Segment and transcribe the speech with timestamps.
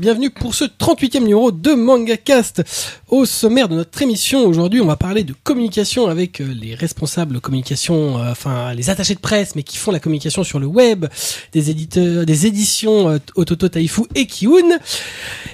[0.00, 2.62] Bienvenue pour ce 38e numéro de MangaCast.
[3.08, 7.38] Au sommaire de notre émission, aujourd'hui, on va parler de communication avec euh, les responsables
[7.38, 11.04] communication, euh, enfin les attachés de presse, mais qui font la communication sur le web,
[11.52, 14.78] des éditeurs, des éditions euh, Ototo Taifu et Kiun.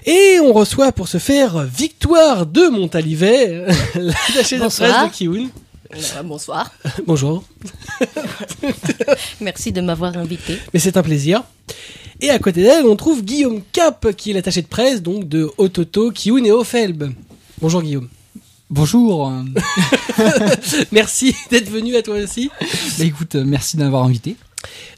[0.05, 5.49] Et on reçoit pour ce faire Victoire de Montalivet, l'attaché de presse de Kiun.
[5.93, 6.71] Euh, bonsoir.
[7.05, 7.43] Bonjour,
[9.41, 10.61] Merci de m'avoir invité.
[10.73, 11.43] mais c'est un plaisir.
[12.21, 15.51] Et à côté d'elle, on trouve Guillaume Cap, qui est l'attaché de presse donc de
[15.59, 17.13] Ototo, Kiun et Ofelb.
[17.61, 18.09] Bonjour Guillaume.
[18.71, 19.31] Bonjour.
[20.93, 22.51] Merci d'être venu à toi aussi.
[22.99, 24.37] Bah écoute, euh, merci d'avoir invité.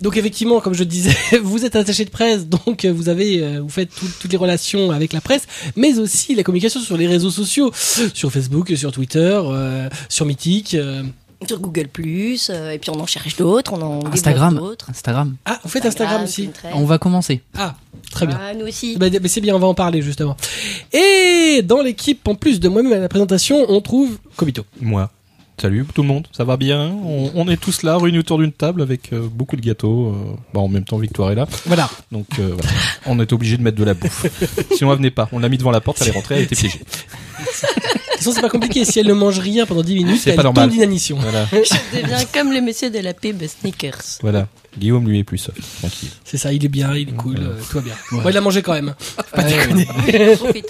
[0.00, 3.60] Donc effectivement, comme je disais, vous êtes attaché de presse, donc euh, vous avez, euh,
[3.60, 5.42] vous faites tout- toutes les relations avec la presse,
[5.76, 7.72] mais aussi la communication sur les réseaux sociaux,
[8.14, 10.74] sur Facebook, sur Twitter, euh, sur Mythique.
[10.74, 11.02] euh.
[11.46, 14.56] Sur Google Plus, euh, et puis on en cherche d'autres, on en Instagram.
[14.56, 14.90] d'autres.
[14.90, 15.36] Instagram.
[15.44, 16.46] Ah, vous faites Instagram aussi.
[16.48, 16.74] Pinterest.
[16.76, 17.42] On va commencer.
[17.56, 17.76] Ah,
[18.10, 18.38] très bien.
[18.42, 18.96] Ah, nous aussi.
[18.98, 20.36] Bah, mais c'est bien, on va en parler justement.
[20.92, 24.64] Et dans l'équipe, en plus de moi-même à la présentation, on trouve Kobito.
[24.80, 25.10] Moi.
[25.60, 26.88] Salut tout le monde, ça va bien?
[27.04, 30.12] On, on est tous là, réunis autour d'une table avec euh, beaucoup de gâteaux.
[30.12, 31.90] euh, bah, en même temps, Victoire est là, Voilà.
[32.12, 32.70] donc euh, voilà.
[33.06, 34.26] on est obligé de mettre de la bouffe.
[34.76, 35.28] Sinon, elle venait pas.
[35.32, 36.80] On l'a mis devant la porte, elle est rentrée, elle était piégée.
[38.18, 38.84] De toute façon, c'est pas compliqué.
[38.84, 41.18] Si elle ne mange rien pendant 10 minutes, C'est elle pas tombe d'inanition.
[41.20, 44.18] Voilà, Je deviens comme le monsieur de la pub Sneakers.
[44.22, 44.48] voilà.
[44.78, 46.08] Guillaume lui est plus soft, tranquille.
[46.24, 47.94] C'est ça, il est bien, il est cool, euh, tout va bien.
[48.12, 48.30] Ouais.
[48.30, 48.94] Il a mangé quand même.
[49.32, 50.36] Pas Ouais, déconner.
[50.36, 50.66] Profite.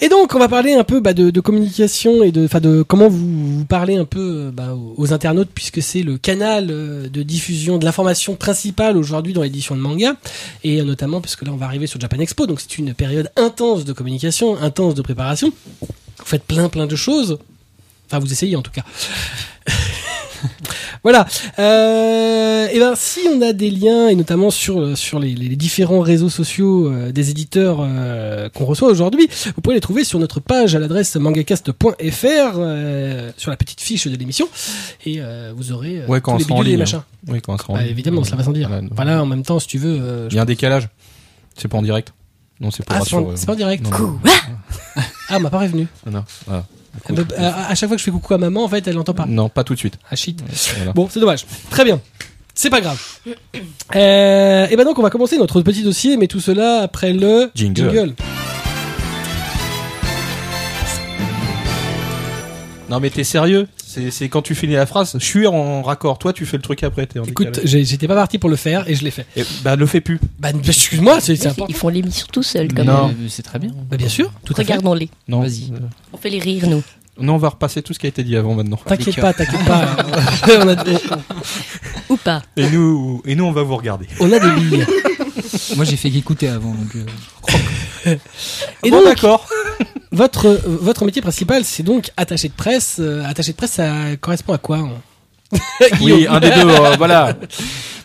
[0.00, 2.82] Et donc, on va parler un peu bah, de, de communication et de, enfin, de
[2.82, 6.68] comment vous, vous parlez un peu euh, bah, aux, aux internautes, puisque c'est le canal
[6.70, 10.14] euh, de diffusion de l'information principale aujourd'hui dans l'édition de manga,
[10.64, 13.30] et notamment parce que là, on va arriver sur Japan Expo, donc c'est une période
[13.36, 15.52] intense de communication, intense de préparation.
[15.80, 17.38] Vous faites plein, plein de choses.
[18.06, 18.84] Enfin, vous essayez en tout cas.
[21.04, 21.26] Voilà.
[21.58, 26.00] Euh, et ben, si on a des liens et notamment sur sur les, les différents
[26.00, 30.38] réseaux sociaux euh, des éditeurs euh, qu'on reçoit aujourd'hui, vous pouvez les trouver sur notre
[30.40, 31.86] page à l'adresse mangacast.fr
[32.56, 34.48] euh, sur la petite fiche de l'émission
[35.04, 37.02] et euh, vous aurez euh, Ouais, quand tous on les sera en et machins.
[37.28, 38.70] Oui, quand on sera en Bah, évidemment, cela va sans dire.
[38.92, 39.22] Voilà.
[39.22, 39.98] En même temps, si tu veux.
[40.00, 40.88] euh, Il y a un décalage.
[41.56, 42.12] C'est pas en direct.
[42.60, 43.86] Non, c'est pas Ah, pas, euh, en direct.
[45.28, 45.86] Ah, on m'a pas prévenu.
[46.06, 46.64] Non, non, voilà.
[47.10, 49.14] Me- à, à chaque fois que je fais coucou à maman, en fait, elle l'entend
[49.14, 49.26] pas.
[49.26, 49.98] Non, pas tout de suite.
[50.10, 50.42] Ah shit.
[50.76, 50.92] Voilà.
[50.92, 51.46] Bon, c'est dommage.
[51.70, 52.00] Très bien.
[52.54, 53.00] C'est pas grave.
[53.96, 57.50] Euh, et ben donc on va commencer notre petit dossier, mais tout cela après le
[57.54, 58.14] Jingle.
[62.90, 63.68] Non, mais t'es sérieux?
[64.10, 66.18] C'est quand tu finis la phrase, je suis en raccord.
[66.18, 67.08] Toi, tu fais le truc après.
[67.18, 69.26] En Écoute, j'étais pas parti pour le faire et je l'ai fait.
[69.36, 70.18] Et, bah, le fais plus.
[70.38, 71.66] Bah excuse-moi, c'est important.
[71.68, 73.08] Ils font l'émission tout seuls, quand Non.
[73.08, 73.16] même.
[73.28, 73.70] C'est très bien.
[73.90, 74.62] Bah bien sûr, tout à fait.
[74.62, 75.08] Regardons-les.
[75.28, 75.40] Non.
[75.40, 75.72] Vas-y.
[76.12, 76.82] On fait les rires, nous.
[77.20, 78.78] Non, on va repasser tout ce qui a été dit avant maintenant.
[78.86, 79.96] T'inquiète pas, t'inquiète pas.
[80.64, 80.84] on, a,
[82.08, 82.42] Ou pas.
[82.56, 84.06] Et nous, et nous, on va vous regarder.
[84.18, 84.86] on a des billes.
[85.76, 86.70] Moi j'ai fait qu'écouter avant.
[86.70, 87.04] Donc, euh,
[88.82, 89.48] Et Bon, d'accord.
[90.12, 92.96] votre, votre métier principal, c'est donc attaché de presse.
[93.00, 94.90] Euh, attaché de presse, ça correspond à quoi hein
[96.00, 96.68] Oui, un des deux.
[96.68, 97.36] euh, voilà.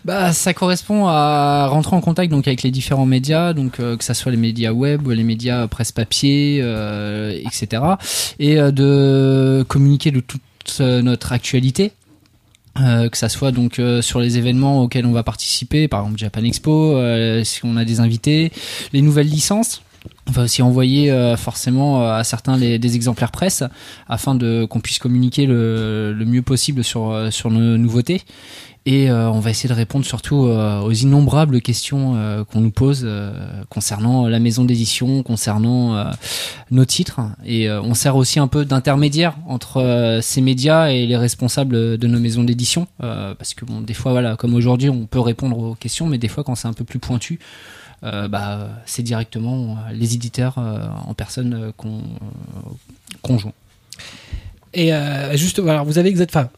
[0.06, 4.06] Bah, ça correspond à rentrer en contact donc avec les différents médias, donc euh, que
[4.06, 7.84] ça soit les médias web ou les médias presse papier, euh, etc.
[8.40, 10.40] Et euh, de communiquer de toute
[10.80, 11.92] euh, notre actualité.
[12.80, 16.20] Euh, que ça soit donc euh, sur les événements auxquels on va participer, par exemple
[16.20, 18.54] Japan Expo, euh, si on a des invités,
[18.94, 19.82] les nouvelles licences.
[20.28, 23.64] On va aussi envoyer euh, forcément euh, à certains des exemplaires presse
[24.08, 28.22] afin de qu'on puisse communiquer le, le mieux possible sur euh, sur nos nouveautés.
[28.86, 33.06] Et euh, on va essayer de répondre surtout euh, aux innombrables questions qu'on nous pose
[33.70, 36.06] concernant la maison d'édition, concernant
[36.72, 37.20] nos titres.
[37.46, 42.20] Et on sert aussi un peu d'intermédiaire entre ces médias et les responsables de nos
[42.20, 42.88] maisons d'édition.
[43.00, 46.30] parce que bon, des fois, voilà, comme aujourd'hui, on peut répondre aux questions, mais des
[46.30, 47.40] fois, quand c'est un peu plus pointu,
[48.04, 52.70] euh, bah, c'est directement euh, les éditeurs euh, en personne qu'on euh,
[53.22, 53.54] qu'on joint.
[54.74, 54.92] Et
[55.34, 56.50] juste, voilà, vous avez enfin,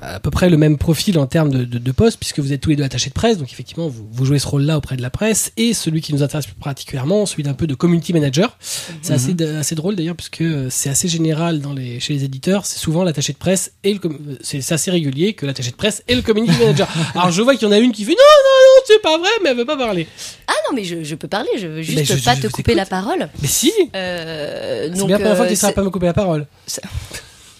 [0.00, 2.60] à peu près le même profil en termes de, de, de poste, puisque vous êtes
[2.60, 5.02] tous les deux attachés de presse, donc effectivement, vous, vous jouez ce rôle-là auprès de
[5.02, 8.56] la presse, et celui qui nous intéresse plus particulièrement, celui d'un peu de community manager.
[9.02, 12.64] C'est assez, de- assez drôle d'ailleurs, puisque c'est assez général dans les, chez les éditeurs,
[12.66, 14.00] c'est souvent l'attaché de presse et le,
[14.40, 16.88] c'est c'est assez régulier que l'attaché de presse et le community manager.
[17.14, 18.22] Alors je vois qu'il y en a une qui fait non, non,
[18.66, 20.06] non, c'est pas vrai, mais elle veut pas parler.
[20.46, 22.74] Ah non, mais je, je peux parler, je veux juste je- pas je te couper
[22.74, 23.28] la parole.
[23.42, 25.90] Mais si, Euh, c'est bien la première fois que euh, tu ne c'est- pas me
[25.90, 26.46] couper la parole.
[26.66, 26.82] Ça-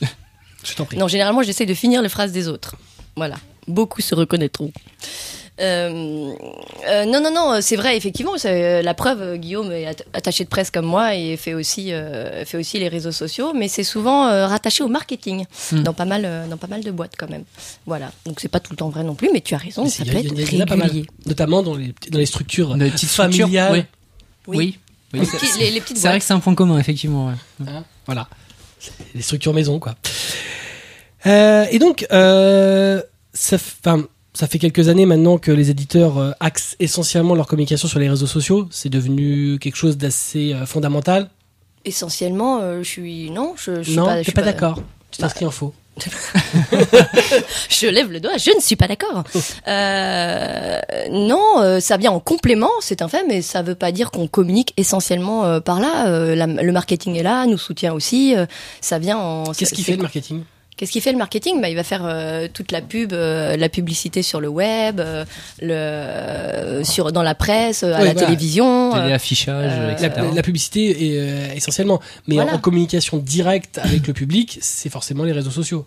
[0.65, 0.97] Je t'en prie.
[0.97, 2.75] Non, généralement, j'essaie de finir les phrases des autres.
[3.17, 3.37] Voilà.
[3.69, 4.73] Beaucoup se reconnaîtront.
[5.61, 6.33] Euh,
[6.89, 8.39] euh, non, non, non, c'est vrai, effectivement.
[8.39, 11.93] c'est, euh, la preuve, Guillaume est at- attaché de presse comme moi et fait aussi,
[11.93, 15.83] euh, fait aussi les réseaux sociaux, mais c'est souvent euh, rattaché au marketing Hmm.
[15.83, 17.45] dans pas mal, dans pas mal de boîtes quand même.
[17.87, 18.13] Voilà.
[18.25, 20.05] Donc c'est pas tout le temps vrai non plus, mais tu as raison, Mais ça
[20.05, 20.87] il y peut a- être a pas mal.
[20.89, 21.07] régulier.
[21.27, 23.73] Notamment dans les, dans les structures Des petites structures, familiales.
[23.73, 23.83] oui.
[24.47, 24.57] Oui.
[24.57, 24.79] Oui.
[25.15, 27.29] Oui, Les, c'est- petits- les- les petites C'est vrai que c'est un point commun, effectivement.
[27.29, 27.67] ouais.
[27.67, 28.29] Hein, voilà.
[29.15, 29.95] Les structures maison, quoi.
[31.27, 33.03] Euh, et donc, euh,
[33.33, 34.05] ça, 'fin,
[34.39, 38.09] ça fait quelques années maintenant que les éditeurs euh, axent essentiellement leur communication sur les
[38.09, 38.69] réseaux sociaux.
[38.71, 41.29] C'est devenu quelque chose d'assez euh, fondamental.
[41.85, 44.81] Essentiellement, euh, je suis non, je, je suis non, pas, t'es suis pas, d'accord.
[45.11, 45.75] Tu t'inscris en faux.
[47.69, 49.25] Je lève le doigt, je ne suis pas d'accord.
[49.67, 50.79] Euh,
[51.11, 54.29] non, euh, ça vient en complément, c'est un fait, mais ça veut pas dire qu'on
[54.29, 56.35] communique essentiellement euh, par là.
[56.37, 58.37] La- le marketing est là, nous soutient aussi.
[58.81, 59.45] ça vient en.
[59.53, 60.43] Qu'est-ce qui fait le marketing?
[60.79, 63.69] Qu'est-ce qui fait le marketing bah, Il va faire euh, toute la pub, euh, la
[63.69, 65.25] publicité sur le web, euh,
[65.61, 68.15] le, euh, sur, dans la presse, euh, à la voilà.
[68.15, 68.93] télévision.
[68.93, 70.11] Téléaffichage, euh, etc.
[70.17, 72.53] la, la publicité est euh, essentiellement, mais Voilà.
[72.53, 75.85] en, en communication directe avec le public, c'est forcément les réseaux sociaux.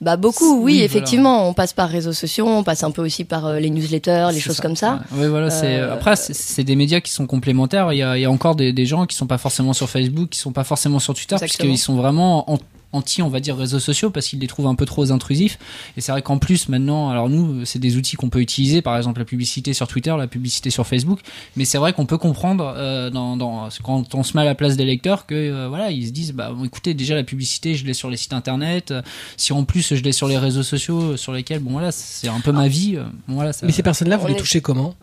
[0.00, 0.84] Bah beaucoup, oui, Oui, voilà.
[0.86, 1.48] effectivement.
[1.48, 4.40] On passe par réseaux sociaux, on passe un peu aussi par euh, les newsletters, les
[4.40, 4.62] choses ça.
[4.62, 4.98] comme ça.
[5.12, 7.92] Ouais, voilà, c'est Euh, après c'est- des médias qui sont complémentaires.
[7.92, 9.88] Il y a, il y a encore des, des gens qui sont pas forcément sur
[9.88, 12.58] Facebook, qui sont pas forcément sur Twitter, puisqu'ils sont vraiment en-
[12.92, 15.58] anti, on va dire, réseaux sociaux parce qu'ils les trouvent un peu trop intrusifs.
[15.96, 18.96] Et c'est vrai qu'en plus maintenant, alors nous, c'est des outils qu'on peut utiliser, par
[18.96, 21.20] exemple la publicité sur Twitter, la publicité sur Facebook.
[21.56, 24.54] Mais c'est vrai qu'on peut comprendre euh, dans, dans, quand on se met à la
[24.54, 27.74] place des lecteurs que euh, voilà, ils se disent, bah bon, écoutez, déjà la publicité,
[27.74, 28.94] je l'ai sur les sites internet.
[29.36, 32.28] Si en plus je l'ai sur les réseaux sociaux, euh, sur lesquels, bon voilà, c'est
[32.28, 32.96] un peu ma vie.
[33.28, 34.94] bon, voilà, ça, Mais ces personnes-là, vous on les touchez comment?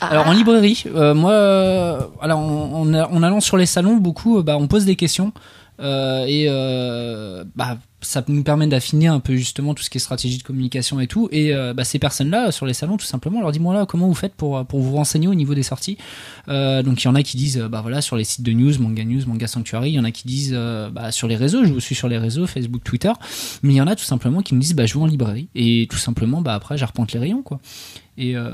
[0.00, 3.96] Ah, alors en librairie, euh, moi, euh, alors en, en, en allant sur les salons,
[3.96, 9.20] beaucoup, bah, on pose des questions euh, et euh, bah, ça nous permet d'affiner un
[9.20, 11.28] peu justement tout ce qui est stratégie de communication et tout.
[11.32, 13.86] Et euh, bah, ces personnes-là sur les salons, tout simplement, on leur dit moi là,
[13.86, 15.98] comment vous faites pour pour vous renseigner au niveau des sorties?
[16.48, 18.52] Euh, Donc il y en a qui disent euh, bah voilà sur les sites de
[18.52, 19.90] news, Manga News, Manga Sanctuary.
[19.90, 22.18] Il y en a qui disent euh, bah, sur les réseaux, je suis sur les
[22.18, 23.12] réseaux, Facebook, Twitter.
[23.62, 25.48] Mais il y en a tout simplement qui me disent bah je vais en librairie
[25.54, 27.60] et tout simplement bah après j'arpente les rayons quoi.
[28.18, 28.50] Et euh,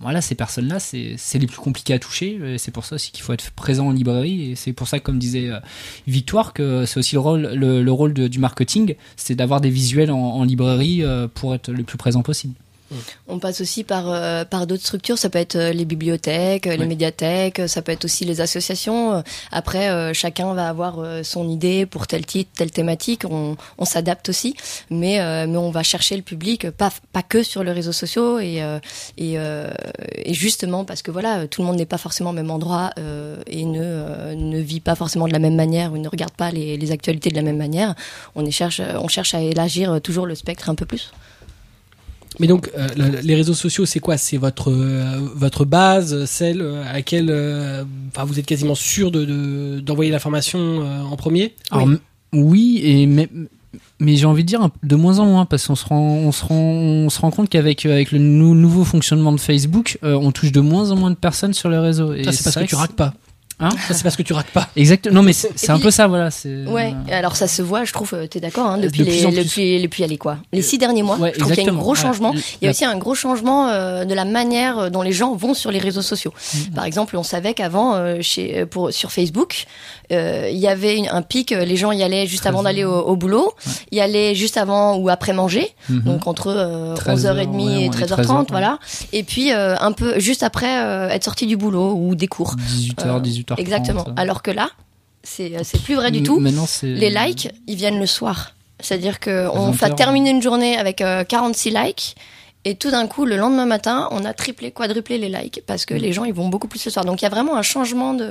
[0.00, 2.56] voilà, ces personnes-là, c'est les plus compliquées à toucher.
[2.58, 4.50] C'est pour ça aussi qu'il faut être présent en librairie.
[4.50, 5.60] Et c'est pour ça, comme disait euh,
[6.06, 10.10] Victoire, que c'est aussi le rôle, le, le rôle du marketing, c'est d'avoir des visuels
[10.10, 12.54] en, en librairie euh, pour être le plus présent possible.
[13.28, 15.18] On passe aussi par euh, par d'autres structures.
[15.18, 17.60] Ça peut être euh, les bibliothèques, euh, les médiathèques.
[17.60, 19.22] euh, Ça peut être aussi les associations.
[19.50, 23.22] Après, euh, chacun va avoir euh, son idée pour tel titre, telle thématique.
[23.28, 24.54] On, on s'adapte aussi,
[24.90, 28.38] mais euh, mais on va chercher le public, pas pas que sur les réseaux sociaux
[28.38, 28.78] et euh,
[29.18, 29.70] et, euh,
[30.16, 33.36] et justement parce que voilà, tout le monde n'est pas forcément au même endroit euh,
[33.46, 36.50] et ne euh, ne vit pas forcément de la même manière ou ne regarde pas
[36.50, 37.94] les, les actualités de la même manière.
[38.34, 41.10] On cherche on cherche à élargir toujours le spectre un peu plus.
[42.40, 44.16] Mais donc, euh, le- les réseaux sociaux, c'est quoi?
[44.16, 47.84] C'est votre euh, votre base, celle euh, à laquelle, euh,
[48.14, 51.54] enfin, vous êtes quasiment sûr de de- d'envoyer l'information euh, en premier?
[51.70, 51.88] Alors,
[52.32, 53.28] oui, et mais,
[54.00, 56.44] mais j'ai envie de dire de moins en moins parce qu'on se rend, on se
[56.44, 60.32] rend, on se rend compte qu'avec avec le nou- nouveau fonctionnement de Facebook, euh, on
[60.32, 62.14] touche de moins en moins de personnes sur les réseaux.
[62.14, 63.14] Et Ça, c'est parce que tu raques pas.
[63.60, 64.68] Hein Ça, c'est parce que tu raques pas.
[64.76, 65.06] Exact.
[65.10, 66.30] Non, mais c'est un puis- peu ça, voilà.
[66.30, 69.00] c'est- Ouais, euh, alors ça se voit, je trouve, euh, t'es d'accord, hein, Euh, depuis,
[69.00, 69.44] de les, en plus.
[69.44, 71.74] depuis, depuis, allez, quoi, les six derniers mois, Ouais, je trouve qu'il y a un
[71.74, 71.82] exactement.
[71.82, 72.32] gros changement.
[72.60, 75.34] Il y a aussi un gros changement euh, de la manière euh, dont les gens
[75.34, 76.32] vont sur les réseaux sociaux.
[76.54, 76.58] Mm.
[76.74, 80.01] Par exemple, on savait qu'avant, euh, chez, euh, pour, sur Facebook, euh,
[80.50, 82.84] il y avait une- un pic, euh, les gens y allaient juste 13 avant d'aller
[82.84, 83.52] au, au boulot,
[83.90, 86.00] y allaient juste avant ou après manger, Mhm.
[86.02, 88.44] donc entre euh, 13 11h30 ouais, et ouais, 13h30, 13h, ouais.
[88.50, 88.78] voilà.
[89.12, 92.54] Et puis euh, un peu juste après euh, être sorti du boulot ou des cours.
[92.56, 93.60] 18h, Euh, 18h30.
[93.60, 94.04] Exactement.
[94.16, 94.68] Alors que là,
[95.24, 95.52] c'est
[95.84, 96.40] plus vrai du tout.
[96.82, 98.54] Les likes, ils viennent le soir.
[98.80, 102.16] C'est-à-dire que on 20 va terminer une journée avec euh, 46 likes
[102.64, 105.86] et tout d'un coup, le lendemain matin, on a triplé, quadruplé les likes parce Mm.
[105.86, 107.04] que les gens ils vont beaucoup plus le soir.
[107.04, 108.28] Donc il y a vraiment un changement de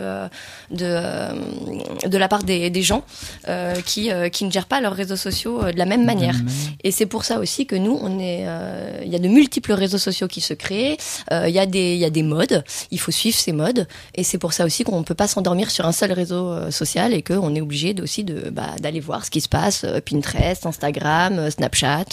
[0.71, 3.03] de de la part des, des gens
[3.47, 6.35] euh, qui euh, qui ne gèrent pas leurs réseaux sociaux euh, de la même manière.
[6.83, 9.73] Et c'est pour ça aussi que nous, on est, euh, il y a de multiples
[9.73, 10.97] réseaux sociaux qui se créent.
[11.31, 12.63] euh, Il y a des, il y a des modes.
[12.91, 13.87] Il faut suivre ces modes.
[14.15, 17.21] Et c'est pour ça aussi qu'on peut pas s'endormir sur un seul réseau social et
[17.21, 19.85] qu'on est obligé aussi de, bah, d'aller voir ce qui se passe.
[20.09, 22.05] Pinterest, Instagram, Snapchat.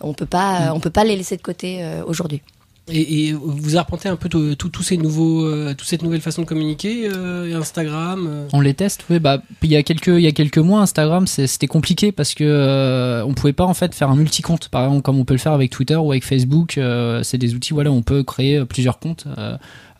[0.00, 2.40] On peut pas, on peut pas les laisser de côté euh, aujourd'hui.
[2.88, 6.20] Et, et vous arpentez un peu tout- tout- tous ces nouveaux, euh, toute cette nouvelle
[6.20, 8.26] façon de communiquer, euh, Instagram.
[8.30, 8.48] euh.
[8.52, 9.18] On les teste, oui.
[9.18, 12.44] Bah, il y a quelques, il y a quelques mois, Instagram, c'était compliqué parce que
[12.44, 15.40] euh, on pouvait pas en fait faire un multi-compte, par exemple, comme on peut le
[15.40, 16.78] faire avec Twitter ou avec Facebook.
[16.78, 19.24] euh, c'est des outils, voilà, on peut créer plusieurs comptes.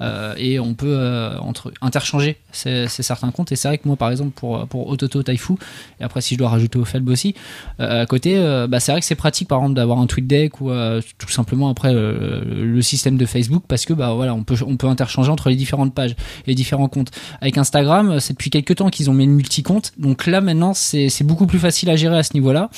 [0.00, 3.52] Euh, et on peut euh, entre interchanger ces, certains comptes.
[3.52, 5.54] Et c'est vrai que moi, par exemple, pour pour Ototo Taifu,
[6.00, 7.34] et après si je dois rajouter au Felb aussi,
[7.80, 8.36] euh, à côté,
[8.68, 10.70] bah, c'est vrai que c'est pratique, par exemple, d'avoir un tweet deck ou
[11.18, 14.86] tout simplement après le système de Facebook, parce que bah voilà, on peut on peut
[14.88, 17.10] interchanger entre les différentes pages les différents comptes.
[17.40, 21.24] Avec Instagram, c'est depuis quelques temps qu'ils ont mis une multi-compte, donc là maintenant c'est
[21.24, 22.70] beaucoup plus facile à gérer à ce niveau-là.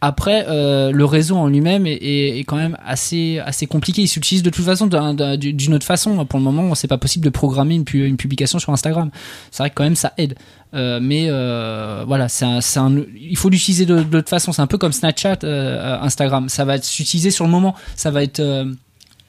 [0.00, 1.94] Après, le réseau en lui-même est,
[2.38, 4.02] est, quand même assez assez compliqué.
[4.02, 6.24] Il s'utilise de toute façon d'un- d'un- d'une autre façon.
[6.26, 9.10] Pour le moment, c'est pas possible de programmer une, pu- une publication sur Instagram.
[9.50, 10.34] C'est vrai que quand même ça aide.
[10.74, 14.52] Euh, mais euh, voilà, c'est un, c'est un- il faut l'utiliser de, de toute façon.
[14.52, 16.48] C'est un peu comme Snapchat, euh, Instagram.
[16.48, 17.74] Ça va être s'utiliser sur le moment.
[17.96, 18.64] Ça va être euh,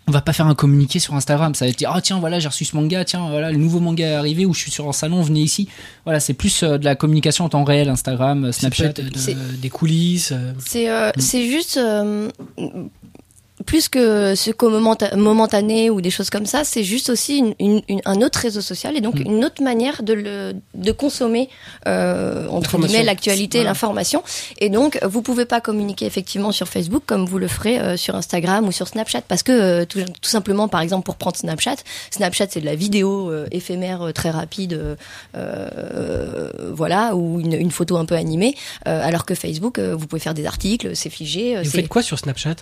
[0.08, 2.40] on va pas faire un communiqué sur Instagram, ça va être dire ah tiens voilà
[2.40, 4.90] j'ai reçu ce manga, tiens voilà le nouveau manga est arrivé ou je suis sur
[4.90, 5.70] un salon, venez ici.
[6.06, 8.86] Voilà c'est plus euh, de la communication en temps réel, Instagram, Snapchat.
[8.86, 10.32] être de- C'est- des coulisses.
[10.34, 12.30] euh, C'est euh, c'est juste euh,
[13.62, 17.53] plus que ce qu'au momenta- momentané ou des choses comme ça, c'est juste aussi une,
[17.60, 19.24] une- une- un autre réseau social et donc Mm.
[19.25, 21.50] une autre manière de le de consommer
[21.88, 23.70] euh, entre guillemets l'actualité, Voilà.
[23.72, 24.24] l'information.
[24.60, 28.15] Et donc vous pouvez pas communiquer effectivement sur Facebook comme vous le ferez euh, sur
[28.15, 31.75] Instagram ou sur Snapchat parce que euh, tout, tout simplement par exemple pour prendre Snapchat,
[32.12, 34.98] Snapchat c'est de la vidéo euh, éphémère euh, très rapide,
[35.36, 38.56] euh, voilà ou une, une photo un peu animée,
[38.88, 41.58] euh, alors que Facebook euh, vous pouvez faire des articles, c'est figé.
[41.58, 42.56] euh, vous faites quoi sur Snapchat?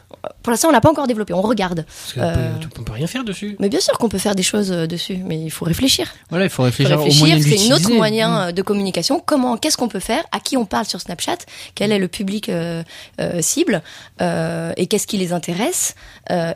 [0.44, 1.34] Pour l'instant, on l'a pas encore développé.
[1.34, 1.86] On regarde.
[1.86, 3.56] Parce Euh, peut, on peut rien faire dessus.
[3.60, 6.12] Mais bien sûr qu'on peut faire des choses euh, dessus, mais il faut réfléchir.
[6.30, 7.60] Voilà il faut Il réfléchir, faut au moyen réfléchir.
[7.60, 8.48] C'est une autre moyen Mm.
[8.50, 9.22] euh, de communication.
[9.26, 10.24] Comment, qu'est-ce qu'on peut faire?
[10.32, 11.38] À qui on parle sur Snapchat?
[11.76, 12.84] Quel est le public euh,
[13.22, 13.82] euh, cible?
[14.78, 15.96] Et qu'est-ce qui les intéresse?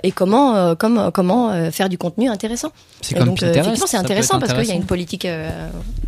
[0.03, 2.71] Et comment, comme, comment faire du contenu intéressant?
[3.01, 5.27] C'est comme donc, effectivement, c'est peut intéressant parce qu'il y a une politique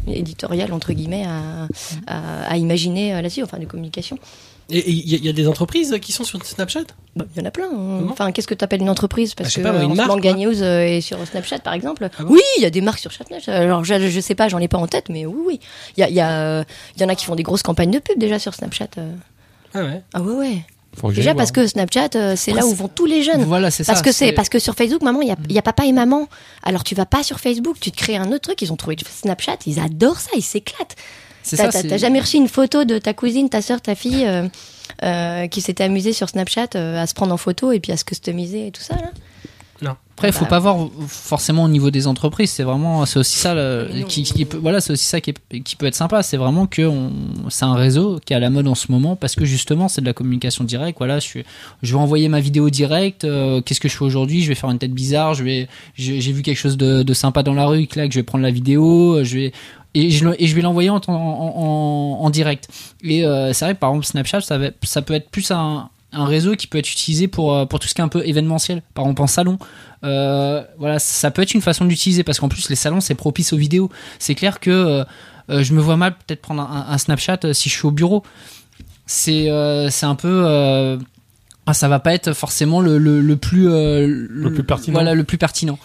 [0.08, 1.68] éditoriale entre guillemets à,
[2.08, 4.18] à, à imaginer là-dessus, enfin de communication.
[4.70, 6.84] Et il y, a- il y a des entreprises qui sont sur Snapchat?
[7.16, 7.70] Bah, Il y en a plein.
[7.72, 8.08] hein.
[8.10, 9.32] Enfin, qu'est-ce que tu appelles une entreprise?
[9.32, 10.34] Bah, Parce sais que marque, Manga.
[10.34, 12.10] News euh, est sur Snapchat, par exemple.
[12.18, 12.34] Ah bon?
[12.34, 13.54] Oui, il y a des marques sur Snapchat.
[13.54, 15.60] Alors, je, je sais pas, j'en ai pas en tête, mais oui, oui.
[15.98, 16.64] Il y, a, il y, a, euh,
[17.00, 18.88] y en a qui font des grosses campagnes de pub déjà sur Snapchat.
[18.98, 19.12] euh.
[19.76, 20.02] Ah ouais?
[20.14, 20.58] Ah ouais, ouais.
[20.98, 21.38] Faut que j'aille Déjà voir.
[21.42, 23.44] parce que Snapchat, euh, c'est là où vont tous les jeunes.
[23.44, 23.92] Voilà c'est ça.
[23.92, 26.28] Parce que c'est parce que sur Facebook, maman, il y y a papa et maman.
[26.64, 28.62] Alors tu vas pas sur Facebook, tu te crées un autre truc.
[28.62, 30.96] Ils ont trouvé Snapchat, ils adorent ça, ils s'éclatent.
[31.46, 31.72] C'est T'as ça.
[31.72, 34.48] t'as- c'est- t'as jamais reçu une photo de ta cousine, ta sœur, ta fille euh,
[35.04, 37.98] euh, qui s'était amusée sur Snapchat euh, à se prendre en photo et puis à
[37.98, 39.12] se customiser et tout ça là?
[40.18, 40.52] Après, il faut Bah.
[40.52, 42.50] pas voir forcément au niveau des entreprises.
[42.50, 44.06] C'est vraiment, c'est aussi ça, le- non.
[44.06, 46.24] qui, qui peut, voilà, c'est aussi ça qui, est- qui peut être sympa.
[46.24, 47.12] C'est vraiment que on-
[47.50, 50.00] c'est un réseau qui est à la mode en ce moment parce que justement, c'est
[50.00, 50.98] de la communication directe.
[51.00, 51.44] Voilà, je suis,
[51.84, 53.26] je vais envoyer ma vidéo directe.
[53.26, 54.42] euh, Qu'est-ce que je fais aujourd'hui?
[54.42, 55.34] Je vais faire une tête bizarre.
[55.34, 58.14] Je vais, j'ai j'ai vu quelque chose de, de sympa dans la rue, là, que
[58.14, 59.22] je vais prendre la vidéo.
[59.26, 59.52] Je vais
[59.96, 62.68] et je, le- et je vais l'envoyer en, en, en, en direct.
[63.04, 65.90] Et euh, c'est vrai que par exemple Snapchat, ça, va, ça peut être plus un,
[66.12, 68.22] un réseau qui peut être utilisé pour, euh, pour tout ce qui est un peu
[68.28, 68.84] événementiel.
[68.94, 69.58] Par exemple en salon.
[70.04, 73.54] Euh, voilà, ça peut être une façon d'utiliser parce qu'en plus les salons c'est propice
[73.54, 73.90] aux vidéos.
[74.20, 74.70] C'est clair que
[75.50, 78.22] euh, je me vois mal peut-être prendre un, un Snapchat si je suis au bureau.
[79.08, 79.48] C'est
[79.90, 80.98] c'est un peu
[81.68, 84.94] ah, ça va pas être forcément le, le, le plus Le plus pertinent.
[84.94, 85.80] Voilà, le plus pertinent.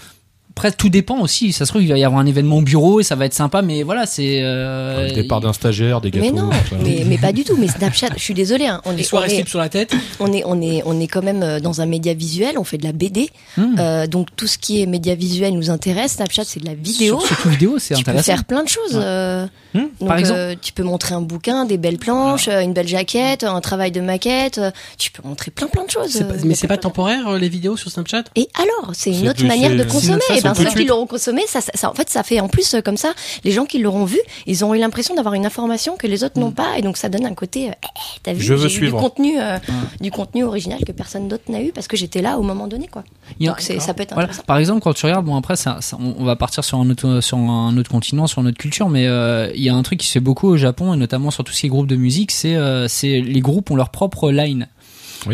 [0.52, 1.52] Après, tout dépend aussi.
[1.52, 3.32] Ça se trouve, il va y avoir un événement au bureau et ça va être
[3.34, 4.40] sympa, mais voilà, c'est.
[4.42, 6.26] euh, Le départ d'un stagiaire, des gâteaux.
[6.26, 6.50] Mais non,
[6.82, 7.56] mais, mais pas du tout.
[7.56, 8.66] Mais Snapchat, je suis désolée.
[8.66, 9.94] Hein, on, Les est, on, est, sur la tête.
[10.18, 12.58] on est on est on est quand même euh, dans un média visuel.
[12.58, 13.76] On fait de la BD, hmm.
[13.78, 16.12] euh, donc tout ce qui est média visuel nous intéresse.
[16.14, 17.18] Snapchat, c'est de la vidéo.
[17.20, 18.32] Sur- Surtout vidéo, c'est tu peux intéressant.
[18.32, 18.94] faire plein de choses.
[18.96, 19.02] Ouais.
[19.02, 22.60] euh, Hmm, donc, Par exemple, euh, tu peux montrer un bouquin, des belles planches, euh,
[22.60, 24.58] une belle jaquette, un travail de maquette.
[24.58, 26.18] euh, Tu peux montrer plein plein de choses.
[26.20, 28.24] Pas- mais c'est pas temporaire euh, les vidéos sur Snapchat?
[28.36, 30.14] Et alors, c'est une autre manière de une consommer.
[30.16, 32.40] autre Et façon ben ceux qui l'auront consommé, ça, ça, ça- en fait, ça fait
[32.40, 33.12] en plus euh, comme ça.
[33.44, 36.38] Les gens qui l'auront vu, ils ont eu l'impression d'avoir une information que les autres
[36.40, 37.68] n'ont pas, et donc ça donne un côté.
[37.68, 38.96] euh, Eh, T'as vu, Je veux suivre.
[38.98, 39.56] du contenu, euh,
[40.00, 42.88] du contenu original que personne d'autre n'a eu parce que j'étais là au moment donné,
[42.88, 43.04] quoi.
[43.38, 44.24] il y a- Donc c'est, ça peut être Voilà.
[44.28, 44.42] intéressant.
[44.46, 46.90] Par exemple, quand tu regardes, bon après, ça, ça- on, on va partir sur un
[46.90, 50.00] autre, sur un autre continent, sur notre culture, mais euh, il y a un truc
[50.00, 52.56] qui se fait beaucoup au Japon et notamment sur tous ces groupes de musique, c'est
[52.56, 54.68] euh, c'est les groupes ont leur propre line.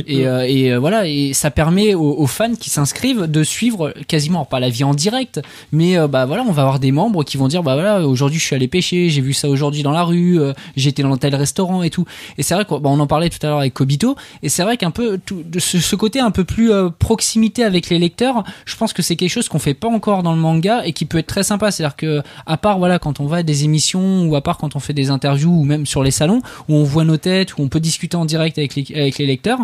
[0.07, 3.93] Et, euh, et euh, voilà, et ça permet aux, aux fans qui s'inscrivent de suivre
[4.09, 5.41] quasiment pas la vie en direct,
[5.73, 8.39] mais euh, bah voilà, on va avoir des membres qui vont dire bah voilà, aujourd'hui
[8.39, 11.35] je suis allé pêcher, j'ai vu ça aujourd'hui dans la rue, euh, été dans tel
[11.35, 12.05] restaurant et tout.
[12.39, 14.77] Et c'est vrai qu'on bah, en parlait tout à l'heure avec Kobito, et c'est vrai
[14.77, 18.45] qu'un peu tout, de ce, ce côté un peu plus euh, proximité avec les lecteurs,
[18.65, 21.05] je pense que c'est quelque chose qu'on fait pas encore dans le manga et qui
[21.05, 21.71] peut être très sympa.
[21.71, 24.77] C'est-à-dire que à part voilà quand on va à des émissions ou à part quand
[24.77, 27.63] on fait des interviews ou même sur les salons où on voit nos têtes où
[27.63, 29.59] on peut discuter en direct avec les, avec les lecteurs.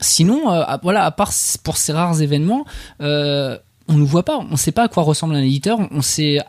[0.00, 2.64] Sinon, euh, voilà, à part pour ces rares événements,
[3.00, 6.40] euh, on nous voit pas, on sait pas à quoi ressemble un éditeur, on sait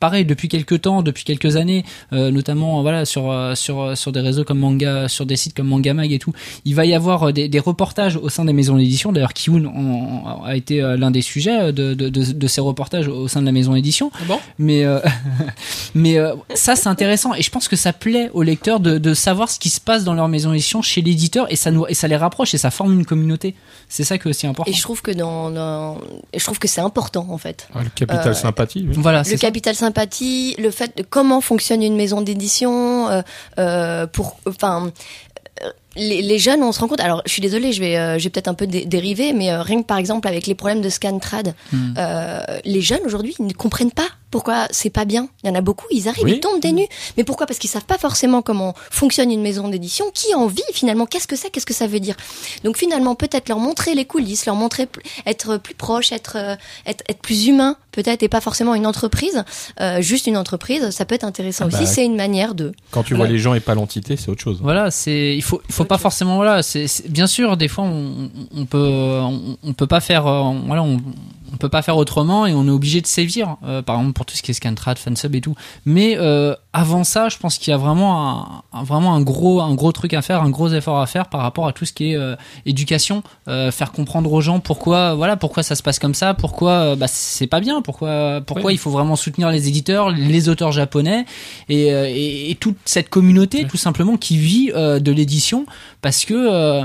[0.00, 4.12] pareil depuis quelques temps, depuis quelques années, euh, notamment voilà sur euh, sur euh, sur
[4.12, 6.32] des réseaux comme manga, sur des sites comme Manga Mag et tout,
[6.64, 9.12] il va y avoir des, des reportages au sein des maisons d'édition.
[9.12, 9.64] D'ailleurs, Kiun
[10.44, 13.52] a été l'un des sujets de, de, de, de ces reportages au sein de la
[13.52, 14.10] maison d'édition.
[14.14, 14.38] Ah bon?
[14.58, 15.00] Mais euh,
[15.94, 19.14] mais euh, ça c'est intéressant et je pense que ça plaît aux lecteurs de, de
[19.14, 21.94] savoir ce qui se passe dans leur maison d'édition chez l'éditeur et ça nous et
[21.94, 23.54] ça les rapproche et ça forme une communauté.
[23.88, 24.70] C'est ça que c'est important.
[24.70, 25.96] Et je trouve que dans,
[26.34, 27.68] je trouve que c'est important en fait.
[27.74, 28.84] Ah, le capital Euh, sympathie.
[28.88, 28.94] oui.
[28.98, 29.36] Voilà, le ça.
[29.36, 29.85] capital sympathie,
[30.58, 33.22] le fait de comment fonctionne une maison d'édition, euh,
[33.58, 34.90] euh, pour, enfin.
[35.98, 37.00] Les, les jeunes, on se rend compte.
[37.00, 39.50] Alors, je suis désolée, je vais, euh, je vais peut-être un peu dé- dériver, mais
[39.50, 41.94] euh, rien que par exemple avec les problèmes de scantrad, Hmm.
[41.96, 45.28] euh, les jeunes aujourd'hui ils ne comprennent pas pourquoi c'est pas bien?
[45.42, 46.32] Il y en a beaucoup, ils arrivent, Oui.
[46.36, 46.88] ils tombent des nues.
[47.16, 47.46] Mais pourquoi?
[47.46, 51.26] Parce qu'ils savent pas forcément comment fonctionne une maison d'édition, qui en vit finalement, qu'est-ce
[51.28, 52.16] que c'est, qu'est-ce que ça veut dire?
[52.64, 54.88] Donc finalement, peut-être leur montrer les coulisses, leur montrer
[55.26, 56.56] être plus proche, être euh,
[56.86, 59.44] être, être plus humain, peut-être, et pas forcément une entreprise,
[59.80, 61.84] euh, juste une entreprise, ça peut être intéressant Ah aussi.
[61.84, 62.72] bah, C'est une manière de.
[62.90, 64.58] Quand tu vois les gens et pas l'entité, c'est autre chose.
[64.62, 68.30] Voilà, c'est il faut il faut pas forcément voilà, c'est bien sûr des fois on,
[68.54, 68.78] on peut
[69.22, 70.98] on, on peut pas faire euh, voilà on,
[71.56, 74.26] on peut pas faire autrement et on est obligé de sévir euh, par exemple pour
[74.26, 75.54] tout ce qui est scantrad, fansub et tout.
[75.86, 79.62] Mais euh, avant ça, je pense qu'il y a vraiment un, un- vraiment un gros
[79.62, 81.94] un gros truc à faire, un gros effort à faire par rapport à tout ce
[81.94, 82.36] qui est euh,
[82.66, 87.06] éducation, faire comprendre aux gens pourquoi voilà pourquoi ça se passe comme ça, pourquoi bah,
[87.08, 88.74] c'est pas bien, pourquoi pourquoi Oui.
[88.74, 91.24] il faut vraiment soutenir les éditeurs, les auteurs japonais
[91.70, 95.64] et, et, et toute cette communauté tout simplement qui vit de l'édition
[96.02, 96.84] parce que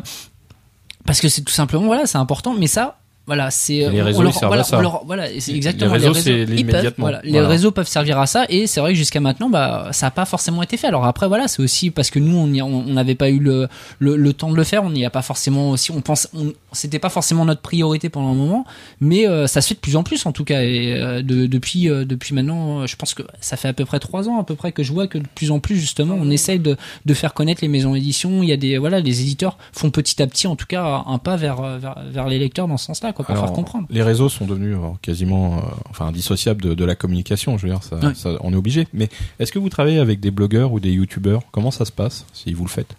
[1.05, 2.99] parce que c'est tout simplement voilà c'est important mais ça
[3.31, 4.81] voilà c'est Et les on réseaux, leur- ils servent voilà, à ça.
[4.81, 7.03] leur- voilà, c'est exactement les réseaux, c'est ils peuvent, l'immédiatement.
[7.05, 10.07] voilà, les réseaux peuvent servir à ça et c'est vrai que jusqu'à maintenant bah ça
[10.07, 13.15] n'a pas forcément été fait alors après voilà c'est aussi parce que nous on n'avait
[13.15, 13.67] pas eu le,
[13.99, 16.51] le, le temps de le faire on n'y a pas forcément aussi on pense on,
[16.73, 18.65] c'était pas forcément notre priorité pendant un moment
[18.99, 21.45] mais euh, ça se fait de plus en plus en tout cas et euh, de-
[21.45, 24.39] depuis euh, depuis maintenant euh, je pense que ça fait à peu près trois ans
[24.39, 26.75] à peu près que je vois que de plus en plus justement on essaye de,
[27.05, 30.21] de faire connaître les maisons d'édition il y a des voilà les éditeurs font petit
[30.21, 32.85] à petit en tout cas un pas vers euh, vers, vers les lecteurs dans ce
[32.85, 36.61] sens-là quoi pour Alors, faire comprendre Les réseaux sont devenus euh, quasiment, euh, enfin, indissociables
[36.61, 37.57] de, de la communication.
[37.57, 38.13] Je veux dire, ça, Ouais.
[38.15, 38.87] ça- on est obligé.
[38.93, 39.09] Mais
[39.39, 41.41] est-ce que vous travaillez avec des blogueurs ou des youtubeurs?
[41.51, 42.95] Comment ça se passe si vous le faites?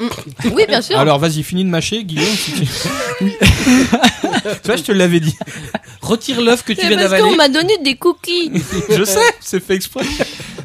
[0.00, 0.98] Oui, bien sûr.
[0.98, 2.24] Alors, vas-y, finis de mâcher, Guillaume.
[2.26, 2.66] Si tu...
[3.20, 3.34] oui.
[4.42, 5.34] tu vois, je te l'avais dit.
[6.00, 7.22] Retire l'œuf que tu viens parce d'avaler.
[7.22, 8.50] qu'on m'a donné des cookies.
[8.90, 10.04] Je sais, c'est fait exprès.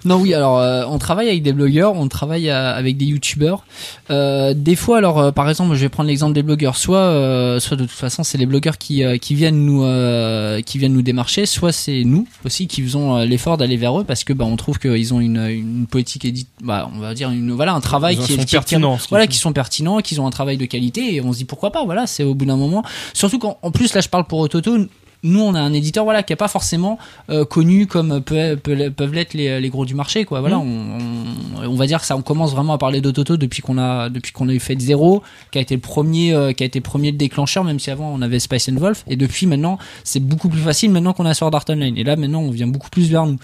[0.06, 3.64] Non, oui, alors euh, on travaille avec des blogueurs, on travaille euh, avec des youtubeurs.
[4.10, 6.76] Euh, des fois, alors euh, par exemple, je vais prendre l'exemple des blogueurs.
[6.78, 10.62] Soit, euh, soit de toute façon, c'est les blogueurs qui euh, qui viennent nous euh,
[10.62, 11.46] qui viennent nous démarcher.
[11.46, 14.56] Soit c'est nous aussi qui faisons euh, l'effort d'aller vers eux parce que bah on
[14.56, 18.16] trouve qu'ils ont une une politique édite, bah on va dire une voilà un travail
[18.16, 20.32] Ils qui sont est qui- pertinents, ce qu'ils voilà, qui sont pertinents, qu'ils ont un
[20.32, 21.84] travail de qualité et on se dit pourquoi pas.
[21.86, 22.84] Voilà, c'est au bout d'un moment.
[23.14, 24.78] Surtout qu'en en plus là, je parle pour Ototo.
[25.24, 27.00] Nous, on a un éditeur voilà qui est pas forcément
[27.32, 30.42] euh, connu comme peut- peut- peuvent l'être les, les gros du marché quoi.
[30.42, 33.64] Voilà, on, on, on va dire que ça on commence vraiment à parler d'Ototo depuis
[33.64, 36.62] qu'on a depuis qu'on a eu fait zéro, qui a été le premier euh, qui
[36.62, 39.16] a été le premier le déclencheur même si avant on avait Spice and Wolf et
[39.16, 42.42] depuis maintenant, c'est beaucoup plus facile maintenant qu'on a Sword Art Online et là maintenant
[42.42, 43.38] on vient beaucoup plus vers nous.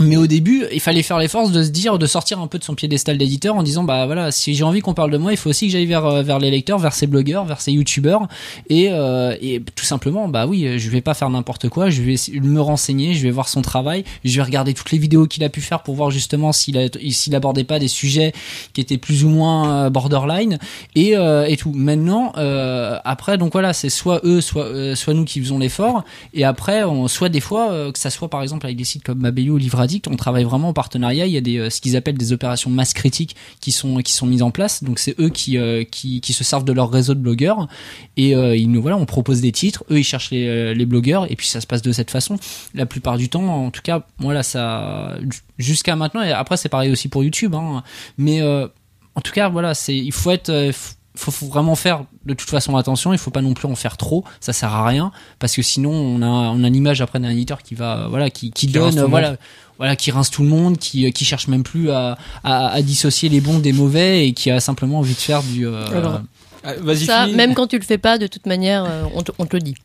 [0.00, 2.64] Mais au début, il fallait faire l'effort de se dire, de sortir un peu de
[2.64, 5.36] son piédestal d'éditeur en disant, bah voilà, si j'ai envie qu'on parle de moi, il
[5.36, 8.26] faut aussi que j'aille vers euh, vers les lecteurs, vers ces blogueurs, vers ces youtubeurs,
[8.68, 12.16] et et, et tout simplement, bah oui, je vais pas faire n'importe quoi, je vais
[12.40, 15.48] me renseigner, je vais voir son travail, je vais regarder toutes les vidéos qu'il a
[15.48, 18.32] pu faire pour voir justement s'il s'il abordait pas des sujets
[18.72, 20.58] qui étaient plus ou moins euh, borderline
[20.94, 21.72] et euh, et tout.
[21.72, 26.04] Maintenant, euh, après, donc voilà, c'est soit eux, soit euh, soit nous qui faisons l'effort,
[26.32, 29.04] et après, on, soit des fois, euh, que ça soit par exemple avec des sites
[29.04, 31.26] comme Mabello ou Livre On travaille vraiment en partenariat.
[31.26, 34.42] Il y a des euh, ce qu'ils appellent des opérations masse critiques qui sont mises
[34.42, 34.82] en place.
[34.84, 37.68] Donc c'est eux qui euh, se servent de leur réseau de blogueurs
[38.16, 41.36] et euh, nous voilà, on propose des titres, eux ils cherchent les, les blogueurs et
[41.36, 42.36] puis ça se passe de cette façon.
[42.74, 45.18] La plupart du temps, en tout cas, voilà, ça
[45.58, 46.22] jusqu'à maintenant.
[46.22, 47.82] Et après c'est pareil aussi pour YouTube, hein,
[48.18, 50.72] mais en tout cas voilà, c'est il faut être
[51.16, 53.12] faut, faut vraiment faire de toute façon attention.
[53.12, 54.24] Il faut pas non plus en faire trop.
[54.40, 57.62] Ça sert à rien parce que sinon on a on a l'image après d'un éditeur
[57.62, 59.36] qui va voilà qui qui, Qui rince donne tout le voilà
[59.78, 63.28] voilà qui rince tout le monde, qui qui cherche même plus à, à à dissocier
[63.28, 66.20] les bons des mauvais et qui a simplement envie de faire du euh, Alors,
[66.66, 67.36] Ah, Vas-y, Ça, finis.
[67.36, 69.62] même quand tu le fais pas, de toute manière, euh, on te, on te le
[69.62, 69.74] dit.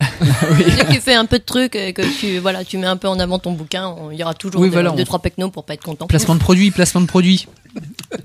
[0.80, 3.08] Si tu fais un peu de trucs, et que tu, voilà, tu mets un peu
[3.08, 5.50] en avant ton bouquin, il y aura toujours Oui, deux, voilà, deux, on- trois pecnos
[5.50, 6.06] pour pas être content.
[6.06, 7.46] placement de produit, placement de produit.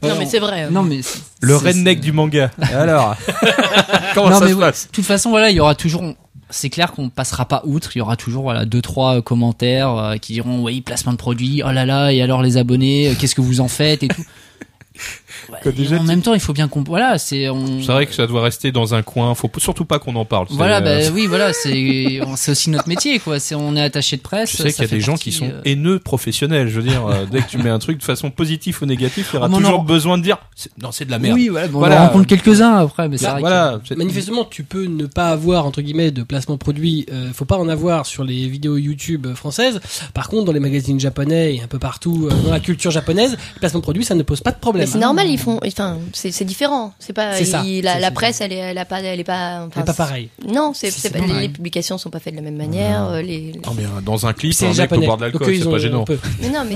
[0.02, 0.64] Non, mais c'est vrai.
[0.66, 0.70] euh.
[0.72, 1.02] Non mais
[1.42, 2.50] Le redneck du manga.
[2.74, 3.16] Alors,
[4.16, 6.04] comment Non, ça mais se ouais, passe De toute façon, voilà, il y aura toujours.
[6.50, 7.92] C'est clair qu'on passera pas outre.
[7.96, 11.18] Il y aura toujours voilà deux trois euh, commentaires euh, qui diront oui placement de
[11.18, 11.62] produit.
[11.66, 14.24] Oh là là et alors les abonnés, euh, qu'est-ce que vous en faites et tout.
[15.62, 18.14] Que déjà, en même temps, il faut bien qu'on voilà, c'est on C'est vrai que
[18.14, 19.34] ça doit rester dans un coin.
[19.36, 20.48] Faut surtout pas qu'on en parle.
[20.50, 23.40] C'est, voilà, euh, bah oui, voilà, c'est c'est aussi notre métier quoi.
[23.40, 24.52] C'est on est attaché de presse.
[24.52, 26.68] Tu sais qu'il y a des gens qui sont euh, haineux professionnels.
[26.68, 29.28] Je veux dire, euh, dès que tu mets un truc de façon positive ou négative,
[29.32, 30.38] il y aura Oh, toujours en- besoin de dire
[30.82, 31.36] non, c'est de la merde.
[31.36, 31.96] Oui, voilà, bon, Voilà.
[31.96, 33.42] on en rencontre quelques-uns après, mais c'est Bah, vrai.
[33.42, 33.80] que- voilà.
[33.88, 37.06] c'est- Manifestement, tu peux ne pas avoir entre guillemets de placement produit.
[37.12, 39.80] Euh, faut pas en avoir sur les vidéos YouTube françaises.
[40.14, 43.32] Par contre, dans les magazines japonais et un peu partout euh, dans la culture japonaise,
[43.56, 44.88] le placement de produit, ça ne pose pas de problème.
[44.88, 45.60] c'est normal, ils font.
[45.66, 46.94] Enfin, c'est différent.
[47.00, 47.34] C'est pas.
[47.36, 47.64] C'est ça.
[47.66, 49.66] il- la, presse, elle est, elle a pas, elle est pas.
[49.68, 50.30] enfin, pas pareil.
[50.48, 53.06] Non, c'est pas- pas les, publications sont pas faites de la même manière.
[53.10, 53.54] euh, Les...
[53.66, 55.06] Non, mais euh, dans un clip, C'est mec japonais.
[55.08, 56.06] bord de l'alcool, c'est pas gênant.
[56.42, 56.76] Mais non, mais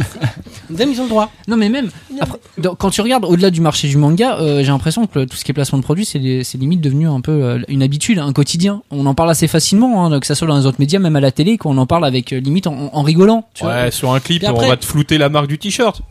[0.77, 1.31] Même ils ont le droit.
[1.47, 4.59] Non mais même Non, après, dans- quand tu regardes au-delà du marché du manga, euh,
[4.59, 7.31] j'ai l'impression que tout ce qui est placement de produits, c'est limite devenu un peu
[7.31, 8.81] euh, une habitude, un quotidien.
[8.91, 11.19] On en parle assez facilement, hein, que ça soit dans les autres médias, même à
[11.21, 13.47] la télé, qu'on en parle avec limite en, en rigolant.
[13.53, 13.73] Tu vois.
[13.83, 16.01] Ouais, sur un clip, après- on va te flouter la marque du t-shirt.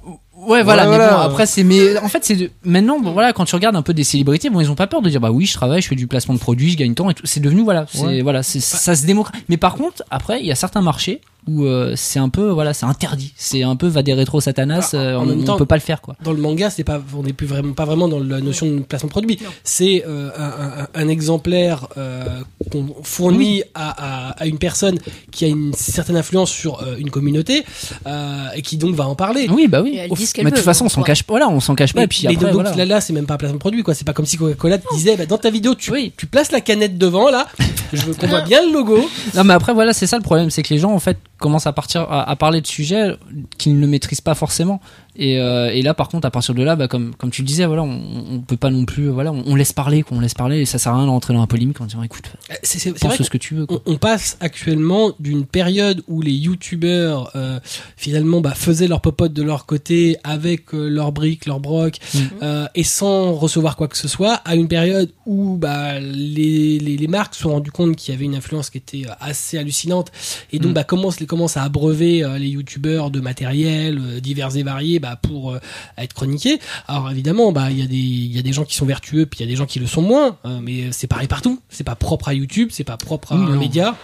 [0.47, 3.45] Ouais, voilà, mais bon, après, c'est, mais en fait, c'est de- maintenant, bon, voilà, quand
[3.45, 5.47] tu regardes un peu des célébrités, bon, ils ont pas peur de dire, bah oui,
[5.47, 7.27] je travaille, je fais du placement de produits, je gagne tant et tout.
[7.27, 8.23] C'est devenu, voilà, c'est, Ouais.
[8.23, 9.43] voilà, c'est, ça se démocratise.
[9.49, 12.75] Mais par contre, après, il y a certains marchés où euh, c'est un peu, voilà,
[12.75, 13.33] c'est interdit.
[13.37, 15.65] C'est un peu va des rétro satanas, Ah, euh, en on, même on temps- peut
[15.67, 16.15] pas le faire, quoi.
[16.23, 18.81] Dans le manga, c'est pas, on n'est plus vraiment, pas vraiment dans la notion de
[18.81, 19.39] placement de produit.
[19.65, 22.25] C'est euh, un, un- un exemplaire euh,
[22.71, 24.99] qu'on fournit à, à- à une personne
[25.31, 27.65] qui a une certaine influence sur euh, une communauté
[28.07, 29.49] euh, et qui donc va en parler.
[29.51, 29.99] Oui, bah oui.
[30.11, 32.01] Au- mais de toute façon, on en s'en cache pas, voilà, on s'en cache pas,
[32.01, 32.75] Mais, et puis mais après, donc voilà.
[32.77, 33.95] là, là, c'est même pas un placement de produit, quoi.
[33.95, 36.13] C'est pas comme si Coca-Cola te disait, bah, dans ta vidéo, tu, Oui.
[36.17, 37.47] tu places la canette devant, là.
[37.93, 39.09] Je veux qu'on voit bien le logo.
[39.35, 41.67] Non, mais après, voilà, c'est ça le problème, c'est que les gens, en fait, commencent
[41.67, 43.17] à partir, à, à parler de sujets
[43.59, 44.81] qu'ils ne maîtrisent pas forcément.
[45.19, 47.47] Et, euh, et là, par contre, à partir de là, bah, comme, comme tu le
[47.47, 48.01] disais, voilà, on,
[48.33, 50.65] on peut pas non plus, voilà, on, on laisse parler, quoi, on laisse parler, et
[50.65, 52.93] ça sert à rien de rentrer dans la polémique en disant, écoute, Euh, C'est c'est-
[52.99, 53.83] pense ce que tu veux, quoi.
[53.87, 57.59] on, on passe actuellement d'une période où les youtubeurs euh,
[57.97, 61.99] finalement bah, faisaient leur popote de leur côté avec euh, leurs briques, leurs brocs
[62.43, 66.97] euh, et sans recevoir quoi que ce soit à une période où bah, les, les,
[66.97, 69.59] les marques se sont rendues compte qu'il y avait une influence qui était euh, assez
[69.59, 70.13] hallucinante
[70.53, 70.75] et donc Mhm.
[70.75, 75.61] bah, commencent, commencent à abreuver les youtubeurs de matériel divers et variés bah, pour euh,
[75.97, 76.59] être chroniqués.
[76.87, 79.27] Alors évidemment bah, il y, a des- il y a des gens qui sont vertueux
[79.27, 81.61] puis il y a des gens qui le sont moins euh, mais c'est pareil partout.
[81.69, 83.97] C'est pas propre à YouTube, c'est pas propre à un média.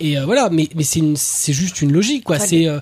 [0.00, 2.38] Et euh, voilà, mais mais c'est juste une logique quoi.
[2.38, 2.78] C'est euh,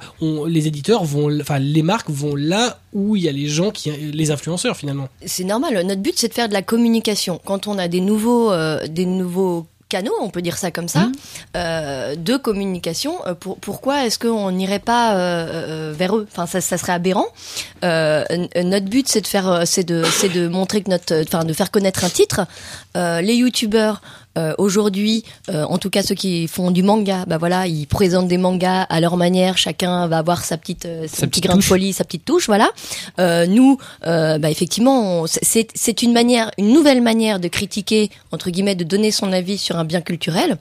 [0.48, 3.90] les éditeurs vont, enfin les marques vont là où il y a les gens qui,
[3.92, 5.08] les influenceurs finalement.
[5.24, 5.86] c'est normal.
[5.86, 7.40] Notre but, c'est de faire de la communication.
[7.44, 11.00] Quand on a des nouveaux, euh, des nouveaux canaux, on peut dire ça comme ça,
[11.00, 11.12] Mhm.
[11.56, 13.14] euh, de communication.
[13.26, 16.26] euh, pour, pourquoi est-ce qu'on n'irait pas euh, vers eux?
[16.32, 17.26] Enfin, ça, ça serait aberrant.
[17.84, 18.24] Euh,
[18.64, 21.70] notre but, c'est de faire, c'est de, c'est de montrer que notre, enfin, de faire
[21.70, 22.40] connaître un titre.
[22.94, 24.00] Les youtubeurs.
[24.38, 28.28] Euh, aujourd'hui, euh, en tout cas ceux qui font du manga, bah voilà, ils présentent
[28.28, 29.58] des mangas à leur manière.
[29.58, 31.68] Chacun va avoir sa petite, euh, son Sa petit grain de touche.
[31.68, 32.70] folie, sa petite touche, voilà.
[33.18, 38.76] Euh, nous, bah effectivement, c'est c'est une manière, une nouvelle manière de critiquer entre guillemets,
[38.76, 40.58] de donner son avis sur un bien culturel.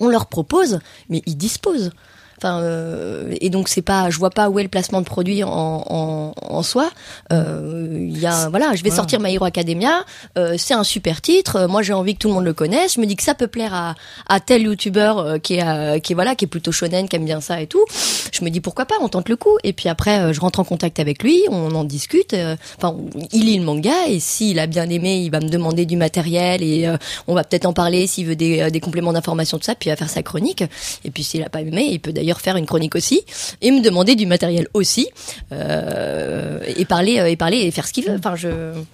[0.00, 1.90] On leur propose, mais ils disposent.
[2.38, 5.42] Enfin, euh, et donc c'est pas, je vois pas où est le placement de produit
[5.44, 6.88] en, en, en soi.
[7.32, 8.96] Euh, Il y a, voilà, je vais Voilà.
[8.96, 10.04] sortir My Hero Academia.
[10.36, 11.56] euh, c'est un super titre.
[11.56, 12.94] euh, Moi, j'ai envie que tout le monde le connaisse.
[12.94, 13.94] Je me dis que ça peut plaire à,
[14.28, 17.16] à tel youtubeur euh, qui est, euh, qui est voilà, qui est plutôt shonen, qui
[17.16, 17.84] aime bien ça et tout.
[18.32, 19.56] Je me dis pourquoi pas, on tente le coup.
[19.64, 22.34] Et puis après, euh, je rentre en contact avec lui, on en discute.
[22.34, 22.96] euh, Enfin,
[23.32, 26.62] il lit le manga et s'il a bien aimé, il va me demander du matériel
[26.62, 26.96] et euh,
[27.26, 29.74] on va peut-être en parler s'il veut des, des compléments d'information tout ça.
[29.74, 30.62] Puis il va faire sa chronique.
[31.04, 33.22] Et puis s'il a pas aimé, il peut d'ailleurs faire une chronique aussi
[33.62, 35.06] et me demander du matériel aussi
[35.52, 38.16] euh, et parler euh, et parler et faire ce qu'il veut.
[38.18, 38.48] Enfin, je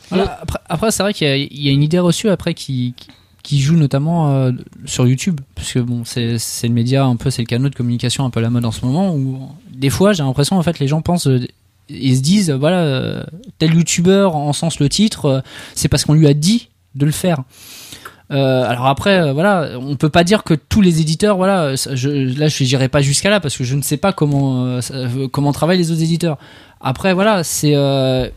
[0.09, 2.55] Voilà, après, après, c'est vrai qu'il y, a- il y a une idée reçue après
[2.55, 3.09] qui, qui,
[3.43, 4.53] qui joue notamment euh,
[4.87, 8.25] sur YouTube, parce que bon, c'est le média un peu, c'est le canal de communication
[8.25, 10.79] un peu à la mode en ce moment, où des fois j'ai l'impression en fait
[10.79, 11.45] les gens pensent euh,
[11.91, 13.25] et se disent voilà euh,
[13.59, 15.43] tel youtubeur en sens le titre,
[15.75, 17.43] c'est parce qu'on lui a dit de le faire.
[18.31, 22.39] Euh, alors après, euh, voilà, on peut pas dire que tous les éditeurs, voilà, je,
[22.39, 25.29] là je n'irai pas jusqu'à là parce que je ne sais pas comment euh, euh,
[25.29, 26.39] comment travaillent les autres éditeurs.
[26.81, 28.29] Après, voilà, c'est euh,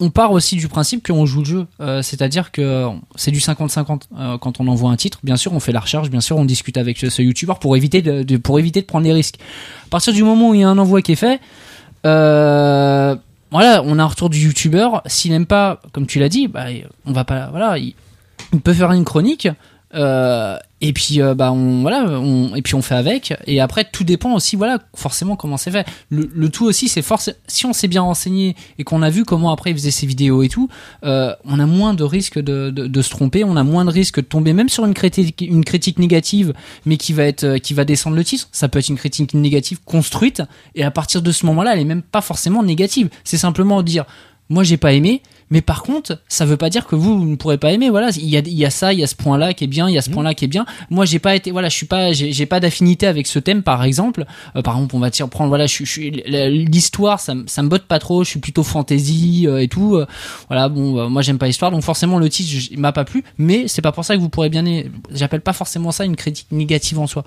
[0.00, 3.40] on part aussi du principe qu'on joue le jeu, Euh, c'est-à-dire que euh, c'est du
[3.40, 5.18] 50-50 euh, quand on envoie un titre.
[5.22, 8.02] Bien sûr, on fait la recherche, bien sûr, on discute avec ce, youtubeur pour éviter
[8.02, 9.38] de, pour éviter de prendre les risques.
[9.86, 11.40] À partir du moment où il y a un envoi qui est fait,
[12.06, 13.16] euh,
[13.50, 15.02] voilà, on a un retour du youtubeur.
[15.06, 16.66] S'il n'aime pas, comme tu l'as dit, bah,
[17.06, 17.94] on va pas, voilà, il,
[18.52, 19.48] il peut faire une chronique.
[19.94, 23.86] euh, et puis euh, bah on voilà on, et puis on fait avec et après
[23.90, 27.72] tout dépend aussi voilà forcément comment c'est fait le, tout aussi c'est force si on
[27.72, 30.68] s'est bien renseigné et qu'on a vu comment après il faisait ses vidéos et tout
[31.04, 33.90] euh, on a moins de risques de, de, de se tromper on a moins de
[33.90, 36.52] risques de tomber même sur une critique une critique négative
[36.84, 39.78] mais qui va être qui va descendre le titre ça peut être une critique négative
[39.86, 40.42] construite
[40.74, 43.82] et à partir de ce moment là elle est même pas forcément négative c'est simplement
[43.82, 44.04] dire
[44.50, 47.36] moi j'ai pas aimé Mais par contre, ça veut pas dire que vous, vous ne
[47.36, 47.88] pourrez pas aimer.
[47.90, 49.68] Voilà, il y a, il y a ça, il y a ce point-là qui est
[49.68, 50.14] bien, il y a ce Mhm.
[50.14, 50.66] point-là qui est bien.
[50.90, 53.82] Moi, j'ai pas été, voilà, je suis pas, j'ai pas d'affinité avec ce thème, par
[53.84, 54.24] exemple.
[54.56, 56.00] Euh, par exemple, on va dire prendre, voilà, je, je
[56.48, 58.24] l'histoire, ça, me- ça me botte pas trop.
[58.24, 59.96] Je suis plutôt fantasy euh, et tout.
[59.96, 60.06] Euh,
[60.48, 63.24] voilà, bon, euh, moi j'aime pas l'histoire, donc forcément le titre je- m'a pas plu.
[63.38, 64.64] Mais c'est pas pour ça que vous pourrez bien.
[64.64, 64.90] aimer.
[65.14, 67.24] J'appelle pas forcément ça une critique négative en soi.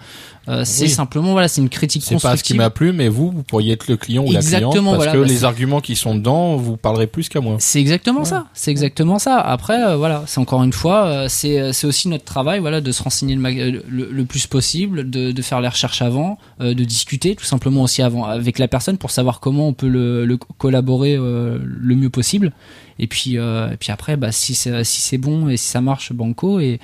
[0.49, 0.89] Euh, c'est Oui.
[0.89, 2.57] simplement, voilà, c'est une critique C'est pas ce qui constructive.
[2.57, 5.11] m'a plu, mais vous, vous pourriez être le client ou la cliente Exactement, parce voilà,
[5.13, 7.55] que bah, les arguments qui sont dedans vous parlerez plus qu'à moi.
[7.59, 8.47] C'est exactement ça.
[8.53, 9.39] C'est exactement ça.
[9.39, 12.91] Après, euh, voilà, c'est encore une fois, euh, c'est c'est aussi notre travail, voilà, de
[12.91, 16.37] se renseigner le, mag- euh, le, le plus possible, de, de faire les recherches avant,
[16.59, 19.87] euh, de discuter tout simplement aussi avant avec la personne pour savoir comment on peut
[19.87, 22.51] le, le collaborer euh, le mieux possible.
[22.99, 25.81] Et puis, euh, et puis après, bah, si c'est si c'est bon et si ça
[25.81, 26.59] marche, banco.
[26.59, 26.79] Et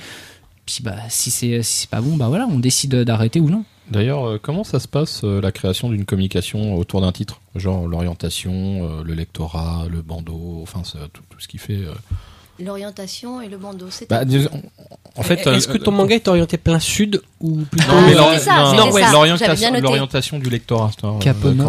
[0.65, 3.63] puis, bah, si c'est si c'est pas bon, bah voilà, on décide d'arrêter ou non.
[3.89, 7.39] D'ailleurs, euh, comment ça se passe euh, la création d'une communication autour d'un titre?
[7.55, 10.81] Genre l'orientation, euh, le lectorat, le bandeau, enfin
[11.13, 11.79] tout, tout ce qui fait.
[12.59, 14.21] L'orientation et le bandeau, c'est Bah,
[15.15, 18.13] en fait, est-ce euh, que ton manga est orienté plein sud ou plutôt Non, mais
[18.15, 18.53] l'orientation-
[20.39, 20.91] du lectorat.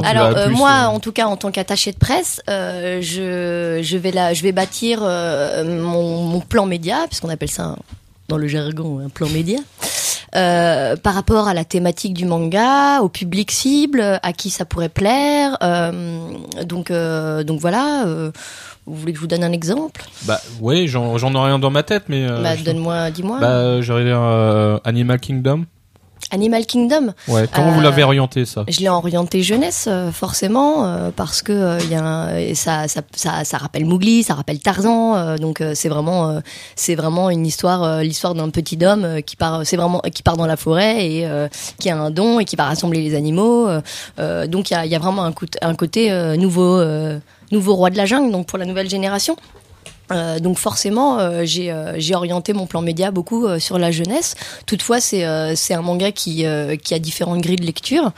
[0.05, 3.81] Alors euh, plus, moi, euh, en tout cas, en tant qu'attaché de presse, euh, je,
[3.83, 7.77] je vais là, je vais bâtir euh, mon, mon plan média, puisqu'on appelle ça
[8.29, 9.59] dans le jargon un plan média,
[10.37, 14.89] euh, par rapport à la thématique du manga, au public cible, à qui ça pourrait
[14.89, 15.57] plaire.
[15.63, 15.93] euh,
[16.65, 18.05] donc, euh, donc voilà.
[18.87, 20.05] vous voulez que je vous donne un exemple?
[20.25, 22.27] Bah, oui, j'en j'en ai rien dans ma tête, mais.
[22.27, 23.39] Bah, donne-moi, dis-moi.
[23.41, 24.21] Bah, j'aurais dire
[24.85, 25.65] Animal Kingdom.
[26.31, 27.15] Animal Kingdom.
[27.27, 27.47] Ouais.
[27.55, 28.65] Comment Euh, vous l'avez orienté ça?
[28.69, 32.55] Je l'ai orienté jeunesse, euh, forcément, euh, parce que euh, il y a un- et
[32.55, 36.41] ça, ça, ça, ça rappelle Mowgli, ça rappelle Tarzan, euh, donc euh, c'est vraiment, euh,
[36.77, 40.23] c'est vraiment une histoire, euh, l'histoire d'un petit homme euh, qui part, c'est vraiment qui
[40.23, 43.15] part dans la forêt et euh, qui a un don et qui va rassembler les
[43.17, 43.69] animaux.
[43.69, 43.81] euh,
[44.19, 47.19] euh, donc il y a, y a vraiment un, un côté euh, nouveau, euh,
[47.53, 49.37] nouveau roi de la jungle, donc pour la nouvelle génération.
[50.11, 54.35] Euh, donc forcément, euh, j'ai euh, orienté mon plan média beaucoup euh, sur la jeunesse.
[54.67, 58.13] Toutefois, c'est euh, un manga qui euh, qui a différentes grilles de lecture.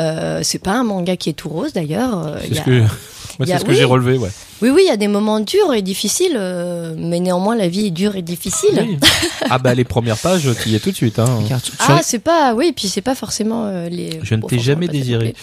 [0.00, 2.36] Euh, c'est pas un manga qui est tout rose d'ailleurs.
[2.48, 2.88] Il C'est y ce a-
[3.44, 3.76] a- c'est ce que oui.
[3.76, 4.30] j'ai relevé, ouais.
[4.62, 7.86] Oui, oui, il y a des moments durs et difficiles, euh, mais néanmoins la vie
[7.86, 8.70] est dure et difficile.
[8.88, 8.96] Oui.
[9.50, 11.18] ah bah les premières pages, tu y es tout de suite.
[11.18, 11.40] Hein.
[11.48, 14.18] Car tu, tu- Ah, c'est pas, oui, puis c'est pas forcément euh, les.
[14.22, 15.34] Je ne t'ai jamais désiré.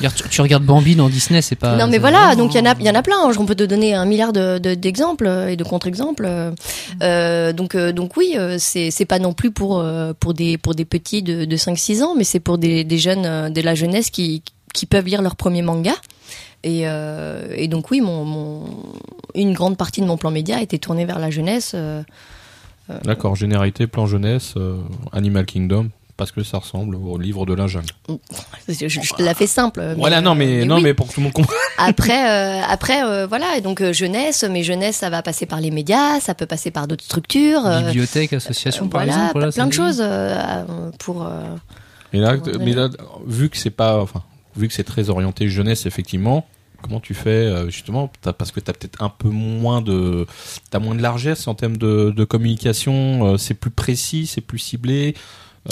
[0.00, 1.76] tu, tu regardes Bambi dans Disney, c'est pas.
[1.76, 3.16] non mais voilà, donc il y en a, il y en a plein.
[3.24, 3.32] hein.
[3.38, 6.24] On peut te donner un milliard de- de- d'exemples euh, et de contre-exemples.
[6.26, 6.50] euh.
[7.02, 10.74] Euh, donc euh, donc oui, c'est c'est pas non plus pour euh, pour des pour
[10.74, 14.10] des petits de, de 5-6 ans, mais c'est pour des, des jeunes de la jeunesse
[14.10, 14.42] qui
[14.74, 15.92] qui peuvent lire leur premier manga.
[16.66, 18.64] Et, euh, et donc oui, mon, mon
[19.36, 21.72] une grande partie de mon plan média a été tournée vers la jeunesse.
[21.74, 22.02] euh.
[23.04, 24.78] D'accord, généralité, plan jeunesse, euh,
[25.12, 27.86] Animal Kingdom, parce que ça ressemble au livre de la jungle.
[28.68, 29.80] je, je te la fais simple.
[29.80, 30.82] mais, voilà, non mais, euh, non oui.
[30.82, 31.56] mais pour que tout le monde comprenne.
[31.78, 33.56] Après, euh, après, euh, voilà.
[33.56, 36.70] Et donc euh, jeunesse, mais jeunesse, ça va passer par les médias, ça peut passer
[36.70, 37.66] par d'autres structures.
[37.66, 39.32] euh, Bibliothèque, association, euh, par voilà, exemple.
[39.34, 40.04] Voilà, plein de choses euh,
[40.36, 41.26] euh, pour.
[41.26, 41.42] euh,
[42.12, 42.52] Mais là, Ouais.
[42.60, 42.88] mais là,
[43.26, 44.22] vu que c'est pas, enfin,
[44.56, 46.46] vu que c'est très orienté jeunesse, effectivement,
[46.86, 50.26] comment tu fais euh, justement Parce que t'as peut-être un peu moins de,
[50.70, 53.26] t'as moins de largesse en termes de, de communication.
[53.34, 55.14] euh, c'est plus précis, c'est plus ciblé.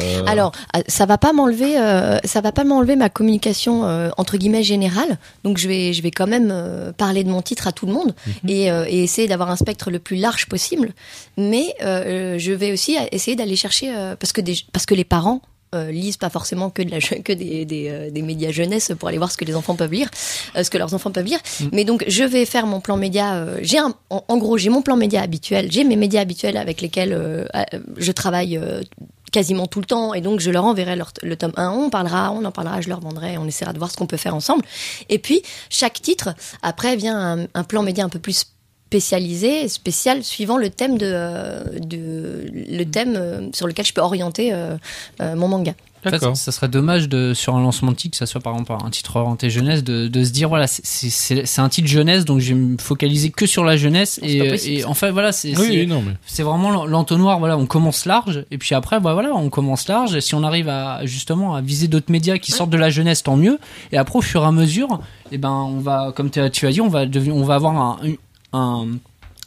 [0.00, 4.10] euh, Alors, euh, ça va pas m'enlever, euh, ça va pas m'enlever ma communication euh,
[4.16, 5.18] entre guillemets générale.
[5.44, 6.52] Donc je vais, je vais quand même
[6.98, 8.50] parler de mon titre à tout le monde Mhm.
[8.50, 10.92] et, et essayer d'avoir un spectre le plus large possible.
[11.36, 15.40] Mais je vais aussi essayer d'aller chercher parce que des, parce que les parents
[15.74, 19.08] euh, lisent pas forcément que de la que des des, euh, des médias jeunesse pour
[19.08, 20.10] aller voir ce que les enfants peuvent lire,
[20.56, 21.40] euh, ce que leurs enfants peuvent lire.
[21.72, 23.34] Mais donc je vais faire mon plan média.
[23.34, 26.80] euh, j'ai en, en gros j'ai mon plan média habituel, j'ai mes médias habituels avec
[26.80, 27.12] lesquels
[27.96, 28.58] je travaille.
[29.32, 32.30] quasiment tout le temps et donc je leur enverrai leur- le tome 1 on parlera
[32.30, 34.62] on en parlera je leur vendrai on essaiera de voir ce qu'on peut faire ensemble
[35.08, 36.28] et puis chaque titre
[36.62, 38.46] après vient un, un plan média un peu plus
[38.98, 44.00] spécialisé spécial suivant le thème de, euh, de le thème euh, sur lequel je peux
[44.00, 44.76] orienter euh,
[45.20, 46.36] euh, mon manga D'accord.
[46.36, 48.90] ça serait dommage de, sur un lancement de titre, que ça soit par exemple un
[48.90, 52.60] titre orienté jeunesse, de, de se dire voilà, c'est- un titre jeunesse, donc je vais
[52.60, 54.20] me focaliser que sur la jeunesse.
[54.22, 54.88] Et, et ça.
[54.90, 56.42] en fait, voilà, c'est Oui, mais.
[56.44, 57.38] vraiment l'en- l'entonnoir.
[57.38, 60.14] Voilà, on commence large, et puis après, bah, voilà, on commence large.
[60.14, 63.22] Et si on arrive à justement à viser d'autres médias qui sortent de la jeunesse,
[63.22, 63.58] tant mieux.
[63.90, 65.00] Et après, au fur et à mesure,
[65.32, 67.54] et ben, on va, comme tu as tu as dit, on va devenir, on va
[67.54, 67.96] avoir un,
[68.54, 69.00] un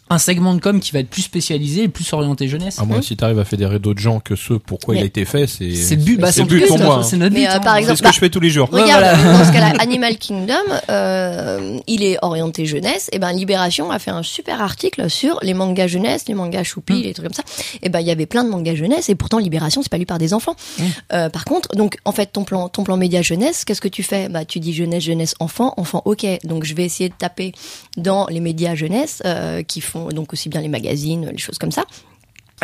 [0.10, 2.80] un segment de com qui va être plus spécialisé et plus orienté jeunesse.
[2.80, 5.26] À moins si t'arrives à fédérer d'autres gens que ceux pourquoi il a Mais- été
[5.26, 7.04] fait, c'est C'est le but, bah, c'est le c'est but pour moi.
[7.04, 7.48] C'est notre Mais, but.
[7.48, 7.60] euh, hein.
[7.60, 8.72] par C'est exemple, ce que je fais tous les jours.
[8.72, 9.38] Ouais, Regarde, voilà.
[9.40, 10.54] dans ce cas-là, Animal Kingdom,
[10.90, 13.10] euh, il est orienté jeunesse.
[13.12, 16.94] Et ben Libération a fait un super article sur les mangas jeunesse, les mangas choupi,
[16.94, 17.02] Mm.
[17.04, 17.44] les trucs comme ça.
[17.82, 20.06] Et ben il y avait plein de mangas jeunesse et pourtant Libération c'est pas lu
[20.06, 20.56] par des enfants.
[20.80, 20.84] Mm.
[21.14, 24.04] Euh, par contre, donc en fait ton plan, ton plan média jeunesse, qu'est-ce que tu
[24.04, 24.30] fais?
[24.30, 26.02] Bah tu dis jeunesse, jeunesse, enfant, enfant.
[26.06, 27.52] Ok, donc je vais essayer de taper
[27.98, 31.72] dans les médias jeunesse euh, qui font donc aussi bien les magazines, les choses comme
[31.72, 31.86] ça.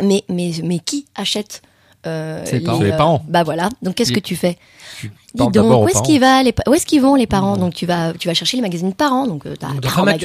[0.02, 1.62] Mais mais mais qui achète
[2.06, 3.24] euh, C'est les les parents.
[3.28, 3.70] Bah voilà.
[3.82, 4.58] Donc qu'est-ce que tu fais?
[5.00, 6.22] Tu Dis donc, où est-ce qu'ils
[6.68, 9.48] où est-ce vont les parents Donc tu vas, tu vas chercher les magazines parents, donc
[9.48, 10.16] euh, t'as Voilà.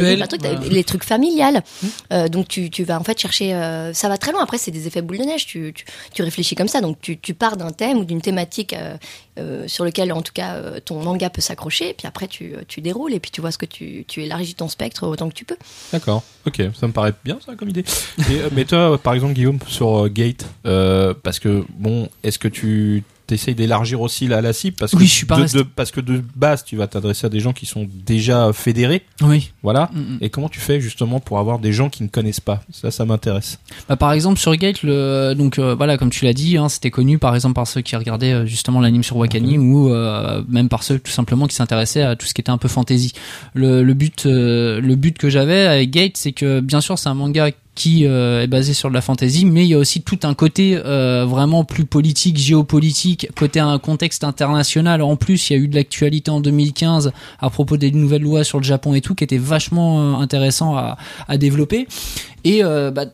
[0.71, 1.63] les trucs familiales.
[2.13, 4.43] Euh, donc tu, tu vas en fait chercher, euh, ça va très loin.
[4.43, 5.47] Après c'est des effets boule de neige.
[5.47, 6.83] Tu, tu, tu réfléchis comme ça.
[6.83, 8.77] Donc tu, pars d'un thème ou d'une thématique
[9.39, 11.95] euh, sur lequel en tout cas ton manga peut s'accrocher.
[11.95, 15.07] Puis après tu, déroules et puis tu vois ce que tu, tu élargis ton spectre
[15.07, 15.57] autant que tu peux.
[15.91, 17.85] D'accord, ok, ça me paraît bien ça comme idée.
[18.31, 23.55] Et, mais toi, par exemple, Guillaume, sur Gate, parce que bon, est-ce que tu t'essayes
[23.55, 26.01] d'élargir aussi la, la cible parce que Oui, je suis pas de, de- parce que
[26.01, 29.53] de base, tu vas t'adresser à des gens qui sont déjà fédérés, Oui.
[29.63, 29.91] voilà.
[29.95, 30.19] Mm, mm.
[30.23, 32.63] Et comment tu fais justement pour avoir des gens qui ne connaissent pas?
[32.73, 33.59] Ça, ça m'intéresse.
[33.89, 36.91] Bah, par exemple sur Gate, le, donc euh, voilà, comme tu l'as dit, hein, c'était
[36.91, 40.69] connu par exemple par ceux qui regardaient euh, justement l'anime sur Wakani ou euh, même
[40.69, 43.13] par ceux tout simplement qui s'intéressaient à tout ce qui était un peu fantasy.
[43.55, 47.15] Le, le but, le but que j'avais avec Gate, c'est que bien sûr c'est un
[47.15, 50.19] manga qui euh, est basé sur de la fantasy, mais il y a aussi tout
[50.25, 55.01] un côté euh, vraiment plus politique, géopolitique, côté un contexte international.
[55.01, 58.43] En plus, il y a eu de l'actualité en 2015 à propos des nouvelles lois
[58.43, 61.87] sur le Japon et tout, qui était vachement euh, intéressant à, à développer.
[62.45, 63.05] Et euh, bah,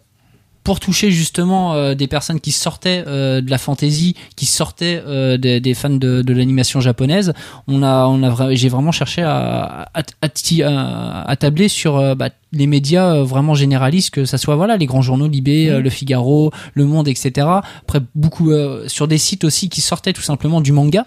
[0.65, 5.37] pour toucher justement euh, des personnes qui sortaient euh, de la fantasy, qui sortaient euh,
[5.37, 7.35] des, des fans de, de l'animation japonaise,
[7.69, 10.29] on a, on a, j'ai vraiment cherché à, à, à,
[10.63, 14.77] à- à tabler sur euh, bah, les médias euh, vraiment généralistes, que ça soit voilà
[14.77, 17.47] les grands journaux Libé, euh, Le Figaro, Le Monde, etc.
[17.83, 21.05] Après beaucoup euh, sur des sites aussi qui sortaient tout simplement du manga.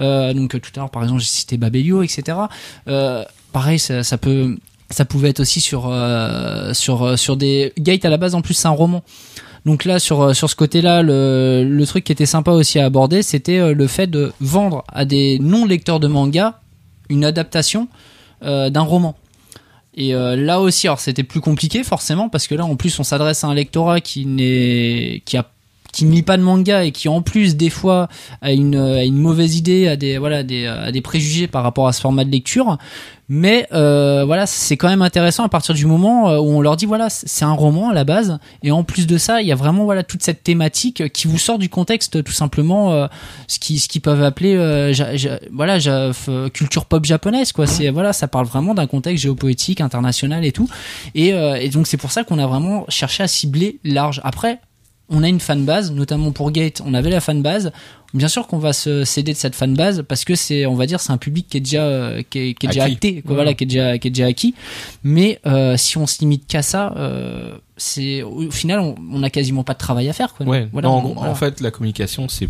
[0.00, 2.36] Euh, donc tout à l'heure par exemple j'ai cité Babelio, etc.
[2.88, 4.56] Euh, pareil ça, ça peut
[4.90, 8.42] ça pouvait être aussi sur euh, sur euh, sur des Gate à la base en
[8.42, 9.02] plus c'est un roman.
[9.66, 12.86] Donc là sur euh, sur ce côté-là le le truc qui était sympa aussi à
[12.86, 16.60] aborder c'était le fait de vendre à des non lecteurs de manga
[17.10, 17.88] une adaptation
[18.42, 19.16] d'un roman.
[19.94, 23.42] Et là aussi alors c'était plus compliqué forcément parce que là en plus on s'adresse
[23.42, 25.50] à un lectorat qui n'est qui a
[25.92, 28.08] qui ne lit pas de manga et qui en plus des fois
[28.42, 31.88] a une, a une mauvaise idée, a des voilà des, a des préjugés par rapport
[31.88, 32.78] à ce format de lecture.
[33.30, 36.76] Mais euh, voilà, c'est quand même intéressant à partir du moment euh, où on leur
[36.76, 39.52] dit voilà, c'est un roman à la base et en plus de ça, il y
[39.52, 43.06] a vraiment voilà toute cette thématique qui vous sort du contexte tout simplement euh,
[43.46, 44.94] ce qui ce qu'ils peuvent appeler euh,
[45.52, 45.78] voilà
[46.54, 47.66] culture pop japonaise quoi.
[47.66, 50.68] C'est voilà, ça parle vraiment d'un contexte géopolitique international et tout.
[51.14, 54.20] Et, euh, et donc c'est pour ça qu'on a vraiment cherché à cibler large.
[54.24, 54.60] Après,
[55.10, 57.72] on a une fanbase, notamment pour Gate, on avait la fanbase.
[58.14, 60.98] Bien sûr qu'on va se céder de cette fanbase parce que c'est, on va dire,
[61.00, 63.52] c'est un public qui est déjà, euh, qui est, qui est déjà acté, quoi, voilà,
[63.54, 64.54] qui est déjà, qui est déjà acquis.
[65.04, 69.28] Mais euh, si on se limite qu'à ça, euh, c'est au final, on, on a
[69.30, 70.46] quasiment pas de travail à faire, quoi.
[70.46, 70.68] Ouais.
[70.72, 71.30] Voilà, non, on- en, voilà.
[71.30, 72.48] en fait, la communication, c'est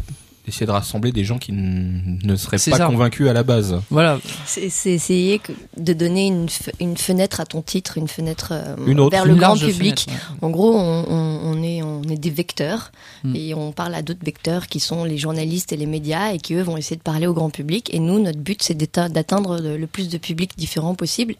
[0.48, 2.86] essayer de rassembler des gens qui ne seraient pas ça.
[2.86, 3.80] convaincus à la base.
[3.90, 5.40] Voilà, C'est essayer
[5.76, 6.46] de donner une,
[6.80, 9.10] une fenêtre à ton titre, une fenêtre euh, Une autre.
[9.12, 10.00] vers Une le grand public.
[10.00, 10.38] fenêtre, ouais.
[10.46, 12.90] En gros, on, on- on est, on est des vecteurs
[13.24, 13.34] Mm.
[13.34, 16.54] et on parle à d'autres vecteurs qui sont les journalistes et les médias et qui
[16.54, 17.92] eux vont essayer de parler au grand public.
[17.92, 21.34] Et nous, notre but, c'est d'atteindre le, le plus de publics différents possible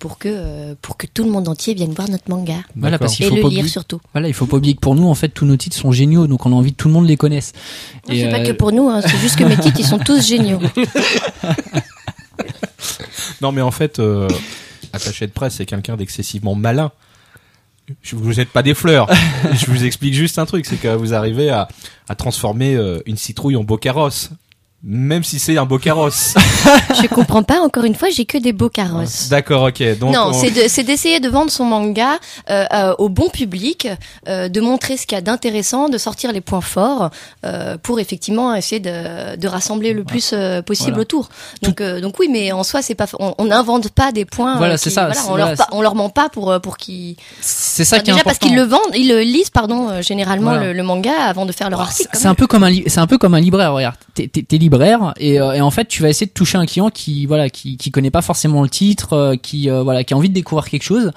[0.00, 3.16] pour que, euh, pour que tout le monde entier vienne voir notre manga Voilà, parce
[3.16, 4.00] qu'il et faut le pas lire surtout.
[4.12, 6.26] Voilà, il faut pas oublier que pour nous, en fait, tous nos titres sont géniaux,
[6.26, 7.52] donc on a envie que tout le monde les connaisse.
[8.08, 9.86] Non, Et, C'est pas euh, que pour nous, hein, c'est juste que mes titres, ils
[9.86, 10.60] sont tous géniaux.
[13.40, 14.28] Non, mais en fait, euh,
[14.92, 16.90] attaché de presse, c'est quelqu'un d'excessivement malin.
[18.02, 19.08] Je vous jette pas des fleurs.
[19.52, 21.68] je vous explique juste un truc, c'est que vous arrivez à,
[22.08, 24.30] à transformer euh, une citrouille en beau carrosse.
[24.84, 26.34] Même si c'est un beau carrosse.
[27.02, 29.28] Je comprends pas, encore une fois, j'ai que des beaux carrosses.
[29.28, 29.98] D'accord, ok.
[29.98, 33.28] Donc, non, on- c'est de- c'est d'essayer de vendre son manga euh, euh, au bon
[33.28, 33.88] public,
[34.28, 37.10] euh, de montrer ce qu'il y a d'intéressant, de sortir les points forts
[37.44, 41.02] euh, pour effectivement essayer de, de rassembler le plus euh, possible Voilà.
[41.02, 41.28] autour.
[41.62, 44.58] Donc, euh, donc oui, mais en soi, c'est pas, on n'invente pas des points.
[44.58, 46.76] Voilà, euh, c'est ça, voilà, on, voilà, leur, pa- on leur ment pas pour pour
[46.76, 47.16] qu'ils.
[47.40, 48.28] C'est ça Enfin, qui est déjà important.
[48.28, 50.66] parce qu'ils le vendent, ils le lisent, pardon, euh, généralement Voilà.
[50.68, 52.10] le, le manga avant de faire leur article.
[52.12, 53.72] C'est un peu comme un li- c'est un peu comme un libraire.
[53.72, 54.28] Regarde, t'es
[54.74, 58.10] euh, et en fait tu vas essayer de toucher un client qui voilà qui connaît
[58.10, 61.12] pas forcément le titre, euh, qui euh, voilà qui a envie de découvrir quelque chose.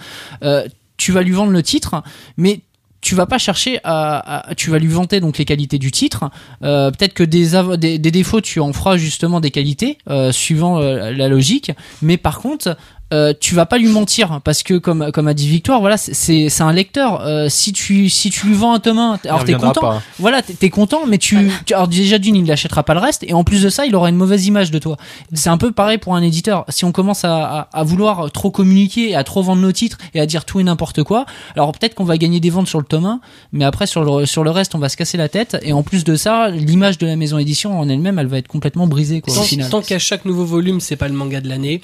[0.98, 2.04] Tu vas lui vendre le titre,
[2.38, 2.60] mais
[3.02, 6.30] tu vas pas chercher à, tu vas lui vanter donc les qualités du titre.
[6.60, 9.98] Peut-être que des, défauts tu en feras justement des qualités
[10.30, 11.72] suivant la logique,
[12.04, 12.78] mais par contre
[13.12, 16.14] euh, tu vas pas lui mentir parce que comme comme a dit Victoire, voilà, c'est
[16.14, 17.22] c'est c'est un lecteur.
[17.26, 19.82] Euh, si tu si tu lui vends un tome 1, alors t'es content.
[19.82, 20.02] pas.
[20.20, 23.24] Voilà, t'es t'es content, mais tu, tu- alors déjà d'une, il n'achètera pas le reste,
[23.28, 24.98] et en plus de ça, il aura une mauvaise image de toi.
[25.34, 26.66] C'est un peu pareil pour un éditeur.
[26.70, 29.98] Si on commence à, à, à vouloir trop communiquer, et à trop vendre nos titres
[30.14, 32.80] et à dire tout et n'importe quoi, alors peut-être qu'on va gagner des ventes sur
[32.80, 33.20] le tome 1,
[33.52, 35.58] mais après sur le sur le reste, on va se casser la tête.
[35.64, 38.48] Et en plus de ça, l'image de la maison édition en elle-même, elle va être
[38.48, 41.50] complètement brisée quoi, au Tant, tant qu'à chaque nouveau volume, c'est pas le manga de
[41.50, 41.82] l'année.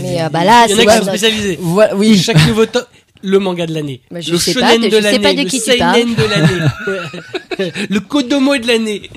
[0.00, 1.58] Mais, euh, bah là, il y en c'est a qui sont bah- spécialisés.
[1.60, 2.18] Voilà, oui.
[2.18, 2.84] Chaque nouveau tome,
[3.22, 4.00] le manga de l'année.
[4.10, 5.44] Bah, je le sais shonen pas, de l'année.
[5.44, 7.72] le seinen de l'année.
[7.90, 9.10] le kodomo de l'année.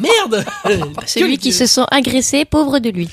[0.00, 0.44] Merde
[1.06, 3.08] Celui qui se sent agressé, pauvre de lui.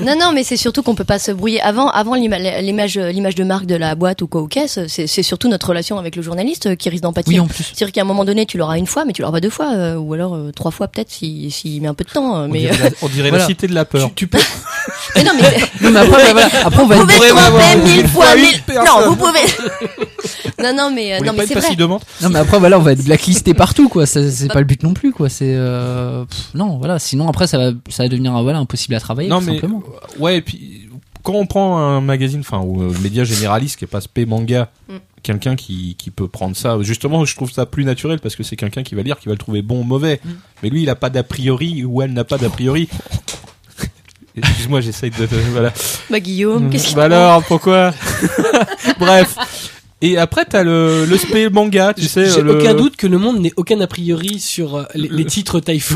[0.00, 1.60] Non, non, mais c'est surtout qu'on peut pas se brouiller.
[1.60, 5.22] Avant, avant l'ima- l'image, l'image de marque de la boîte ou quoi aux caisses, c'est
[5.22, 7.32] surtout notre relation avec le journaliste qui risque d'en pâtir.
[7.32, 7.64] Oui, en plus.
[7.64, 9.72] C'est-à-dire qu'à un moment donné, tu l'auras une fois, mais tu l'auras pas deux fois,
[9.74, 12.36] euh, ou alors euh, trois fois peut-être s'il s'il met un peu de temps.
[12.36, 13.44] euh, On Mais, dirait, la, on dirait Voilà.
[13.44, 14.08] la cité de la peur.
[14.08, 14.38] tu, tu peux.
[15.16, 16.66] mais non, mais Non, mais après, bah, voilà.
[16.66, 18.62] après, on va vous être- pouvez tromper mille fois mille.
[18.76, 19.40] Non, vous pouvez.
[20.62, 21.68] non, non, mais euh, non, mais c'est vrai.
[21.78, 24.82] Non mais après voilà on va être blacklisté partout quoi c'est c'est pas le but
[24.82, 26.24] non plus quoi c'est euh,
[26.54, 29.38] non voilà sinon après ça va ça va devenir euh, voilà impossible à travailler Non
[29.40, 29.82] tout mais simplement
[30.18, 30.88] ouais et puis
[31.22, 34.70] quand on prend un magazine, enfin ou un média généraliste qui est pas spé manga,
[34.88, 34.94] Mm.
[35.22, 38.56] quelqu'un qui qui peut prendre ça, justement je trouve ça plus naturel parce que c'est
[38.56, 40.20] quelqu'un qui va lire, qui va le trouver bon ou mauvais.
[40.24, 40.28] Mm.
[40.62, 42.88] Mais lui il a pas d'a priori ou elle n'a pas d'a priori.
[44.36, 45.72] Excuse-moi, j'essaye de, de- voilà.
[46.10, 47.92] Bah, Guillaume, qu'est-ce qu'il Bah alors, pourquoi?
[49.00, 49.36] Bref.
[50.00, 52.30] Et après, t'as le, le spé manga, tu sais.
[52.30, 55.24] J'ai le- aucun doute que le monde n'ait aucun a priori sur euh, les, les
[55.24, 55.94] titres Taifu.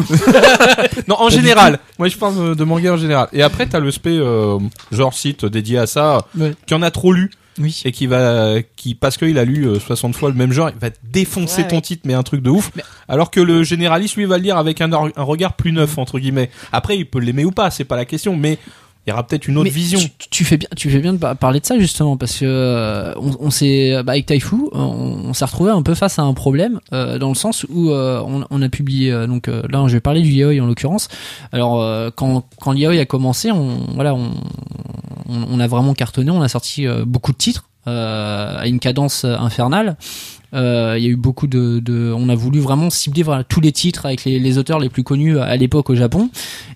[1.09, 1.79] Non, en général.
[1.99, 3.29] Moi, je parle de, manga en général.
[3.33, 4.59] Et après, t'as le spé, euh,
[4.91, 6.55] genre site dédié à ça, Ouais.
[6.67, 7.31] qui en a trop lu.
[7.59, 10.71] oui Et qui va, qui, parce qu'il a lu euh, 60 fois le même genre,
[10.75, 11.83] il va défoncer Ouais, ton ouais.
[11.83, 12.71] titre, mais un truc de ouf.
[12.75, 15.97] Mais- Alors que le généraliste, lui, va le lire avec un, un regard plus neuf,
[15.99, 16.51] entre guillemets.
[16.73, 18.59] Après, il peut l'aimer ou pas, c'est pas la question, mais
[19.07, 19.99] il y aura peut-être une autre Mais vision.
[19.99, 22.45] Tu, tu fais bien, tu fais bien de par- parler de ça justement parce que
[22.47, 26.23] euh, on, on s'est bah, avec Taifu, on, on s'est retrouvé un peu face à
[26.23, 29.63] un problème euh, dans le sens où euh, on, on a publié euh, donc euh,
[29.69, 31.09] là je vais parler du yaoi en l'occurrence.
[31.51, 34.31] Alors euh, quand quand l'yaoi a commencé, on voilà on,
[35.29, 38.79] on, on a vraiment cartonné, on a sorti euh, beaucoup de titres euh, à une
[38.79, 39.37] cadence euh,
[40.55, 44.07] Euh, Il y a eu beaucoup de, on a voulu vraiment cibler tous les titres
[44.07, 46.31] avec les, auteurs les plus connus à l'époque au Japon.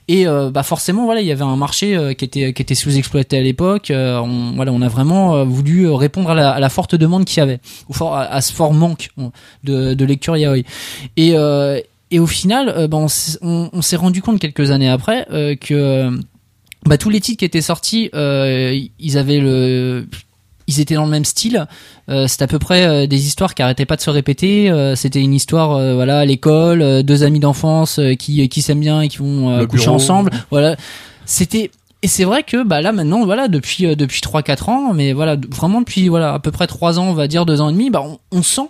[0.09, 2.77] Et euh, bah forcément voilà, il y avait un marché euh, qui était qui était
[2.77, 3.91] sous-exploité à l'époque.
[3.91, 7.39] Euh, on, voilà, on a vraiment euh, voulu euh, répondre à la, forte demande qu'il
[7.39, 9.11] y avait, ou à, ce fort manque
[9.65, 10.63] de, de lecture yaoi.
[11.17, 15.57] Et euh, et au final, euh, bah, on, s'est- rendu compte quelques années après euh,
[15.57, 16.11] que
[16.85, 20.07] bah, tous les titres qui étaient sortis, euh, ils avaient le
[20.69, 21.67] ils étaient dans le même style.
[22.09, 24.71] Euh, c'était à peu près euh, des histoires qui arrêtaient pas de se répéter.
[24.71, 28.63] Euh, c'était une histoire, euh, voilà, à l'école, euh, deux amis d'enfance euh, qui qui
[28.63, 29.97] s'aiment bien et qui vont euh, coucher bureau.
[29.97, 30.31] ensemble.
[30.51, 30.77] Voilà,
[31.25, 31.71] c'était
[32.03, 35.13] et c'est vrai que bah là maintenant voilà depuis euh, depuis trois quatre ans, mais
[35.13, 37.73] voilà vraiment depuis voilà à peu près trois ans, on va dire deux ans et
[37.73, 38.69] demi, bah on, on sent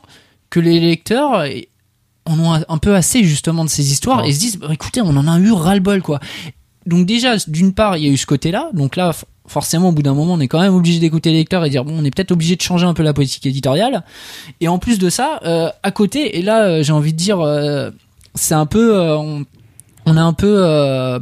[0.51, 1.45] que les lecteurs
[2.25, 4.29] en ont un, peu assez justement de ces histoires Ouais.
[4.31, 6.21] et se disent bah, écoutez on en a eu ras le bol quoi.
[6.87, 9.13] Donc déjà d'une part il y a eu ce côté là, donc là
[9.47, 11.85] forcément au bout d'un moment on est quand même obligé d'écouter les lecteurs et dire
[11.85, 14.05] bon on est peut-être obligé de changer un peu la politique éditoriale
[14.61, 17.41] et en plus de ça euh, à côté et là euh, j'ai envie de dire
[17.41, 17.91] euh,
[18.35, 19.45] c'est un peu on,
[20.05, 20.63] on a un peu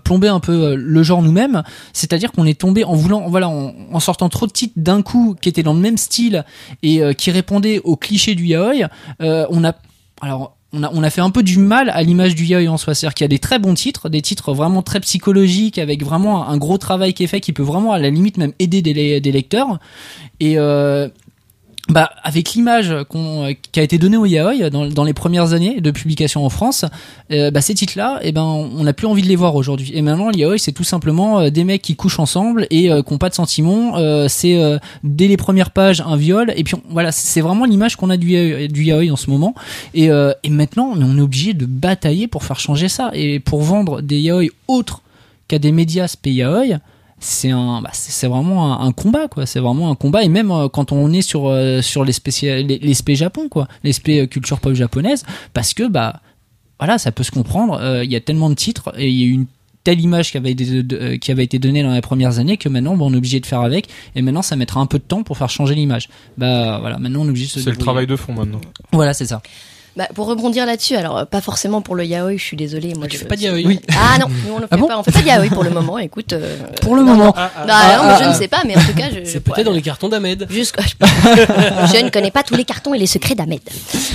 [0.04, 1.62] plombé un peu le genre nous-mêmes,
[1.94, 5.34] c'est-à-dire qu'on est tombé en voulant, voilà, en, en sortant trop de titres d'un coup
[5.40, 6.44] qui étaient dans le même style
[6.82, 8.90] et qui répondaient aux clichés du yaoi.
[9.20, 9.74] on a,
[10.20, 12.76] alors, on a, on a fait un peu du mal à l'image du yaoi en
[12.76, 16.04] soi, c'est-à-dire qu'il y a des très bons titres, des titres vraiment très psychologiques avec
[16.04, 18.82] vraiment un gros travail qui est fait, qui peut vraiment à la limite même aider
[18.82, 19.78] des, le- des lecteurs.
[20.40, 21.08] Et euh,
[21.90, 25.82] bah, avec l'image qu'on, qui a été donnée au yaoi dans, dans les premières années
[25.82, 26.86] de publication en France,
[27.30, 29.90] euh, bah, ces titres-là, eh ben, on n'a plus envie de les voir aujourd'hui.
[29.92, 33.02] Et maintenant, le yaoi, c'est tout simplement euh, des mecs qui couchent ensemble et euh,
[33.02, 33.98] qui n'ont pas de sentiments.
[33.98, 36.54] Euh, c'est euh, dès les premières pages un viol.
[36.56, 39.54] Et puis voilà, c'est vraiment l'image qu'on a du yaoi, du yaoi en ce moment.
[39.92, 43.60] Et, euh, et maintenant, on est obligé de batailler pour faire changer ça et pour
[43.60, 45.02] vendre des yaoi autres
[45.48, 46.78] qu'à des médias spé yaoi
[47.20, 49.46] c'est un bah, c'est vraiment un, un combat quoi.
[49.46, 50.22] C'est vraiment un combat.
[50.24, 52.12] Et même euh, quand on est sur euh, sur les
[53.16, 53.68] japon quoi.
[54.22, 55.24] Euh, culture pop japonaise.
[55.52, 56.20] Parce que bah
[56.78, 57.78] voilà ça peut se comprendre.
[57.80, 59.46] Euh, il y a tellement de titres et il y a eu une
[59.84, 62.68] telle image qui avait été, de- qui avait été donnée dans les premières années que
[62.70, 63.88] maintenant bah, on est obligé de faire avec.
[64.16, 66.08] Et maintenant ça mettra un peu de temps pour faire changer l'image.
[66.38, 66.98] Bah voilà.
[66.98, 68.60] Maintenant on est obligé de se C'est le travail de fond maintenant.
[68.92, 69.40] voilà c'est ça
[69.96, 72.94] Bah, pour rebondir là-dessus, alors euh, pas forcément pour le yaoi, je suis désolée.
[72.94, 73.78] Moi, Tu je- fais pas de yaoi Oui.
[73.96, 74.98] Ah non, nous on le fait Ah bon pas.
[74.98, 75.98] On fait pas de yaoi pour le moment.
[75.98, 76.32] Écoute.
[76.32, 77.24] euh, Pour le non, moment.
[77.26, 77.32] non.
[77.36, 78.28] Ah, ah, Bah, Ah, non, mais ah, je ah.
[78.30, 79.20] ne sais pas, mais en tout cas, je.
[79.24, 79.64] C'est je- peut-être ouais.
[79.64, 80.46] dans les cartons d'Ahmed.
[80.50, 83.60] Jusque- je ne connais pas tous les cartons et les secrets d'Ahmed.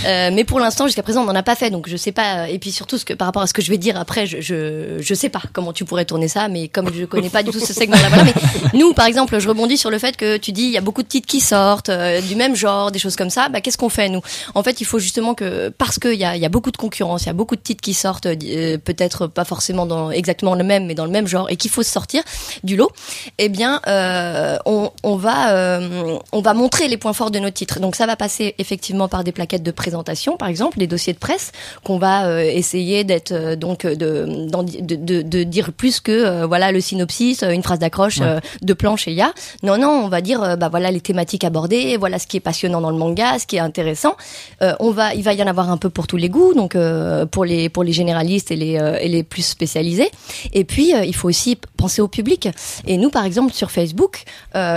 [0.05, 2.49] Euh, mais pour l'instant, jusqu'à présent, on n'en a pas fait, donc je sais pas.
[2.49, 4.41] Et puis surtout, ce que, par rapport à ce que je vais dire après, je,
[4.41, 7.51] je, je sais pas comment tu pourrais tourner ça, mais comme je connais pas du
[7.51, 8.23] tout ce segment-là, voilà.
[8.25, 8.33] Mais
[8.73, 11.03] nous, par exemple, je rebondis sur le fait que tu dis, il y a beaucoup
[11.03, 13.49] de titres qui sortent, euh, du même genre, des choses comme ça.
[13.49, 14.21] Bah, qu'est-ce qu'on fait, nous?
[14.55, 16.77] En fait, il faut justement que, parce qu'il y a, il y a beaucoup de
[16.77, 20.55] concurrence, il y a beaucoup de titres qui sortent, euh, peut-être pas forcément dans exactement
[20.55, 22.23] le même, mais dans le même genre, et qu'il faut se sortir
[22.63, 22.91] du lot,
[23.37, 27.49] eh bien, euh, on, on va, euh, on va montrer les points forts de nos
[27.49, 27.79] titres.
[27.79, 31.19] Donc ça va passer effectivement par des plaquettes de présentation, par exemple, des dossiers de
[31.19, 31.51] presse
[31.83, 37.43] qu'on va essayer d'être donc de, de, de, de dire plus que voilà le synopsis,
[37.43, 38.39] une phrase d'accroche, Ouais.
[38.61, 39.31] deux planches et il y a.
[39.63, 42.81] Non non, on va dire bah voilà les thématiques abordées, voilà ce qui est passionnant
[42.81, 44.15] dans le manga, ce qui est intéressant.
[44.61, 46.75] Euh, on va, il va y en avoir un peu pour tous les goûts, donc
[46.75, 50.09] euh, pour les pour les généralistes et les euh, et les plus spécialisés.
[50.53, 52.47] Et puis euh, il faut aussi penser au public.
[52.87, 54.23] Et nous par exemple sur Facebook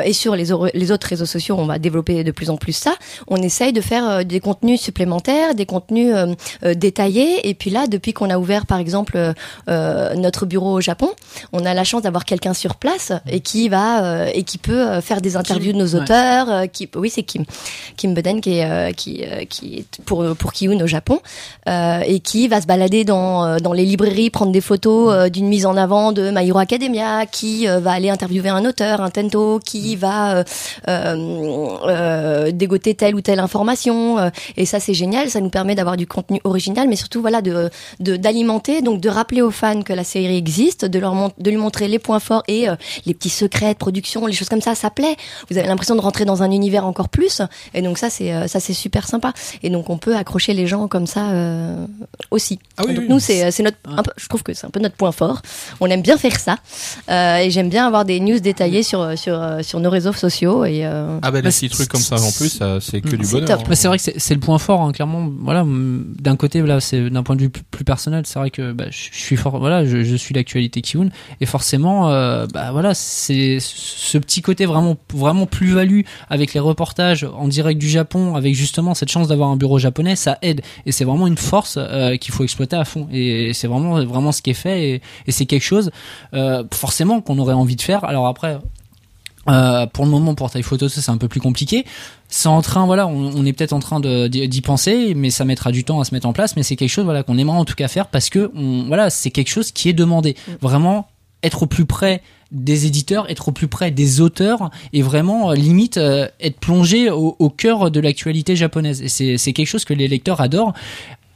[0.05, 2.95] et sur les, les autres réseaux sociaux, on va développer de plus en plus ça.
[3.29, 6.15] On essaye de faire des contenus supplémentaires, des contenus
[6.63, 7.49] détaillés.
[7.49, 9.35] Et puis là, depuis qu'on a ouvert par exemple
[9.67, 11.11] notre bureau au Japon,
[11.53, 15.21] on a la chance d'avoir quelqu'un sur place et qui va et qui peut faire
[15.21, 16.71] des interviews de nos auteurs.
[16.71, 17.45] qui, oui, c'est Kim,
[17.97, 21.21] Kim Beden qui est qui qui est pour pour Au Japon
[21.69, 25.29] euh, et qui va se balader dans euh, dans les librairies, prendre des photos euh,
[25.29, 29.59] d'une mise en avant de My Academia, qui va aller interviewer un auteur, un tento,
[29.65, 30.45] qui va
[32.51, 34.31] dégoter telle ou telle information.
[34.57, 35.31] et ça, c'est génial.
[35.31, 37.71] Ça nous permet d'avoir du contenu original, mais surtout voilà de
[38.01, 41.89] d'alimenter, donc de rappeler aux fans que la série existe, de leur de lui montrer
[41.89, 42.67] les points forts et
[43.07, 44.75] les petits secrets de production, les choses comme ça.
[44.75, 45.17] Ça plaît.
[45.51, 47.43] Vous avez l'impression de rentrer dans un univers encore plus.
[47.75, 49.33] Et donc ça, c'est ça, c'est super sympa.
[49.63, 51.87] Et donc on peut accrocher les gens comme ça euh,
[52.31, 52.59] aussi.
[52.77, 53.09] Ah oui, donc oui.
[53.11, 55.43] nous, c'est c'est notre, un peu- je trouve que c'est un peu notre point fort.
[55.81, 56.57] On aime bien faire ça.
[57.11, 60.65] Euh, et j'aime bien avoir des news détaillées sur sur euh, sur nos réseaux sociaux
[60.65, 63.17] et euh, Ah bah les Bah, petits c'est- trucs comme ça en plus, c'est que
[63.17, 63.61] du C'est bonheur.
[63.61, 63.65] hein.
[63.69, 65.29] Bah, c'est vrai que c'est c'est le point fort, hein, clairement.
[65.41, 68.51] Voilà, mm, d'un côté, là, c'est d'un point de vue plus, plus personnel, c'est vrai
[68.51, 69.59] que bah, je suis fort.
[69.59, 71.09] Voilà, je, je suis l'actualité Kiun,
[71.41, 77.25] et forcément, euh, bah voilà, c'est ce petit côté vraiment, vraiment plus-value avec les reportages
[77.37, 80.52] en direct du Japon, avec justement cette chance d'avoir un bureau japonais, ça aide,
[80.87, 83.09] et c'est vraiment une force euh, qu'il faut exploiter à fond.
[83.13, 85.91] Et c'est vraiment, vraiment ce qui est fait, et, et c'est quelque chose
[86.35, 88.05] euh, forcément qu'on aurait envie de faire.
[88.05, 88.59] Alors après.
[89.49, 91.85] Euh, pour le moment, pour taille photo, ça c'est un peu plus compliqué.
[92.29, 95.45] C'est en train, voilà, on, on est peut-être en train d'y d'y penser, mais ça
[95.45, 96.55] mettra du temps à se mettre en place.
[96.55, 99.11] Mais c'est quelque chose, voilà, qu'on aimerait en tout cas faire parce que, on, voilà,
[99.11, 100.37] c'est quelque chose qui est demandé.
[100.61, 101.09] Vraiment,
[101.43, 102.23] être au plus près
[102.53, 107.11] des éditeurs, être au plus près des auteurs et vraiment euh, limite euh, être plongé
[107.11, 109.03] au, au cœur de l'actualité japonaise.
[109.03, 110.75] Et c'est c'est quelque chose que les lecteurs adorent.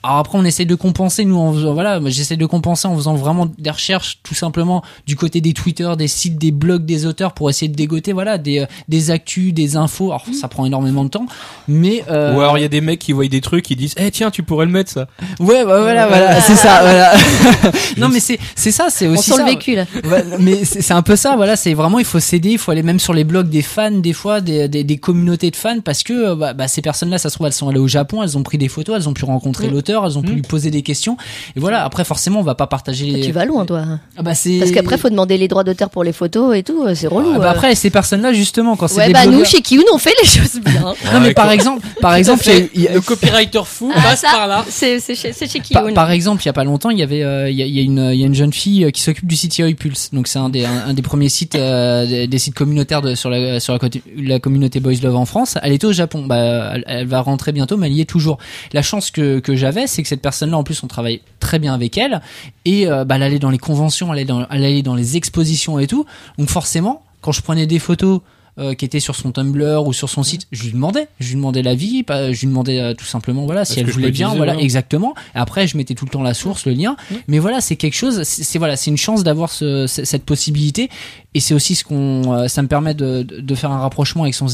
[0.06, 2.94] Alors après, on essaie de compenser, nous, en faisant, voilà, moi, j'essaie de compenser en
[2.94, 7.06] faisant vraiment des recherches, tout simplement, du côté des Twitter, des sites, des blogs des
[7.06, 10.12] auteurs pour essayer de dégoter, voilà, des, euh, des actus, des infos.
[10.12, 11.26] Alors, ça prend énormément de temps,
[11.66, 13.94] mais, euh, Ou alors il y a des mecs qui voient des trucs, qui disent,
[13.96, 15.08] eh tiens, tu pourrais le mettre ça.
[15.40, 17.12] ouais, bah, voilà, voilà, c'est ça, voilà.
[17.96, 19.44] non, mais c'est, c'est ça, c'est on aussi sent ça.
[19.44, 19.86] le vécu là.
[20.04, 22.70] Ouais, mais c'est c'est un peu ça, voilà, c'est vraiment il faut s'aider, il faut
[22.70, 25.80] aller même sur les blogs des fans des fois, des, des, des communautés de fans
[25.84, 28.22] parce que euh, bah, bah, ces personnes-là, ça se trouve elles sont allées au Japon,
[28.22, 29.70] elles ont pris des photos, elles ont pu rencontrer Mm.
[29.72, 31.16] l'auteur, elles ont pu lui poser des questions
[31.56, 31.84] et voilà.
[31.84, 33.06] Après forcément on va pas partager.
[33.06, 33.84] les- Tu vas loin toi.
[34.16, 36.82] Ah, bah, c'est Parce qu'après faut demander les droits d'auteur pour les photos et tout,
[36.84, 37.32] euh, c'est relou.
[37.34, 37.50] Ah, bah, euh.
[37.50, 40.28] après ces personnes-là justement quand c'est ouais des bah nous chez Kiyun on fait les
[40.28, 40.94] choses bien.
[41.12, 42.44] Non mais par exemple, par exemple,
[42.74, 44.64] y a le copywriter fou Ah, passe ça, par là.
[44.68, 45.94] C'est c'est chez, c'est chez Par, Kiyun.
[45.94, 47.74] par exemple, il y a pas longtemps, il y avait, euh, il y, a, il
[47.74, 50.10] y a une, il y a une jeune fille qui s'occupe du site Yahoo Pulse.
[50.12, 53.14] Donc c'est un des, un, un des premiers sites, euh, des, des sites communautaires de,
[53.14, 55.56] sur la, sur la, côté- la communauté Boys Love en France.
[55.62, 56.24] Elle était au Japon.
[56.26, 58.38] Bah, elle, elle va rentrer bientôt, mais elle y est toujours.
[58.72, 61.74] La chance que, que j'avais, c'est que cette personne-là, en plus, on travaille très bien
[61.74, 62.22] avec elle
[62.64, 65.16] et euh, bah, elle allait dans les conventions, elle allait dans, elle allait dans les
[65.18, 66.06] expositions et tout.
[66.38, 68.20] Donc forcément, quand je prenais des photos
[68.58, 71.34] euh, qui étaient sur son Tumblr ou sur son site, je lui demandais, je lui
[71.34, 74.54] demandais l'avis, pas- je lui demandais euh, tout simplement voilà si elle voulait bien, voilà
[74.64, 75.14] exactement.
[75.34, 76.96] Après, je mettais tout le temps la source, le lien.
[77.28, 80.88] Mais voilà, c'est quelque chose, c'est voilà, c'est une chance d'avoir ce, ce- cette possibilité,
[81.34, 84.34] et c'est aussi ce qu'on, euh, ça me permet de, de faire un rapprochement avec
[84.34, 84.46] son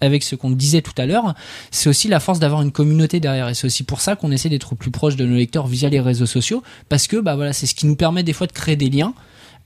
[0.00, 1.34] avec ce qu'on disait tout à l'heure,
[1.70, 3.48] c'est aussi la force d'avoir une communauté derrière.
[3.48, 6.00] Et c'est aussi pour ça qu'on essaie d'être plus proche de nos lecteurs via les
[6.00, 8.76] réseaux sociaux parce que bah voilà, c'est ce qui nous permet des fois de créer
[8.76, 9.14] des liens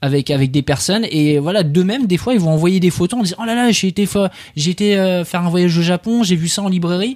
[0.03, 1.05] avec des personnes.
[1.11, 3.71] Et voilà d'eux-mêmes des fois ils vont envoyer des photos en disant oh là là
[3.71, 6.69] j'ai été fa- j'ai été euh, faire un voyage au Japon j'ai vu ça en
[6.69, 7.15] librairie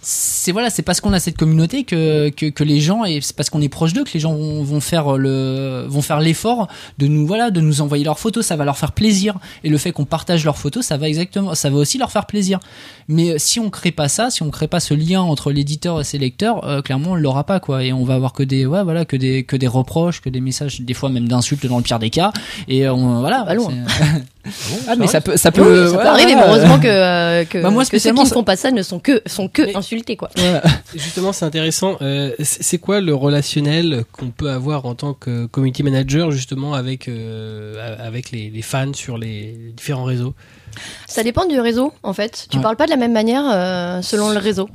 [0.00, 3.34] c'est voilà, c'est parce qu'on a cette communauté que, que, que les gens et c'est
[3.34, 6.68] parce qu'on est proche d'eux que les gens vont, vont faire le vont faire l'effort
[6.98, 9.36] de nous voilà de nous envoyer leurs photos, ça va leur faire plaisir.
[9.64, 12.26] Et le fait qu'on partage leurs photos, ça va exactement ça va aussi leur faire
[12.26, 12.60] plaisir.
[13.08, 16.00] Mais euh, si on crée pas ça, si on crée pas ce lien entre l'éditeur
[16.00, 17.82] et ses lecteurs, euh, clairement on l'aura pas quoi.
[17.82, 20.40] Et on va avoir que des ouais voilà que des que des reproches, que des
[20.40, 22.32] messages des fois même d'insultes dans le pire des cas.
[22.68, 23.44] Et on voilà.
[23.44, 23.54] Pas
[24.46, 26.50] Ah, ah mais ça peut ça Oui, peut ça peut voilà, arriver, mais voilà.
[26.52, 28.82] heureusement que, euh, que, Bah, moi, que ceux qui ne ça- font pas ça ne
[28.82, 30.30] sont que, sont que Mais- insultés, quoi.
[30.36, 30.60] Ouais.
[30.94, 31.96] Justement, c'est intéressant.
[32.02, 37.08] Euh, c'est quoi le relationnel qu'on peut avoir en tant que community manager justement avec
[37.08, 40.34] euh, avec les, les fans sur les différents réseaux?
[41.06, 42.46] Ça dépend du réseau, en fait.
[42.50, 42.62] Tu Ouais.
[42.62, 44.68] parles pas de la même manière euh, selon le réseau.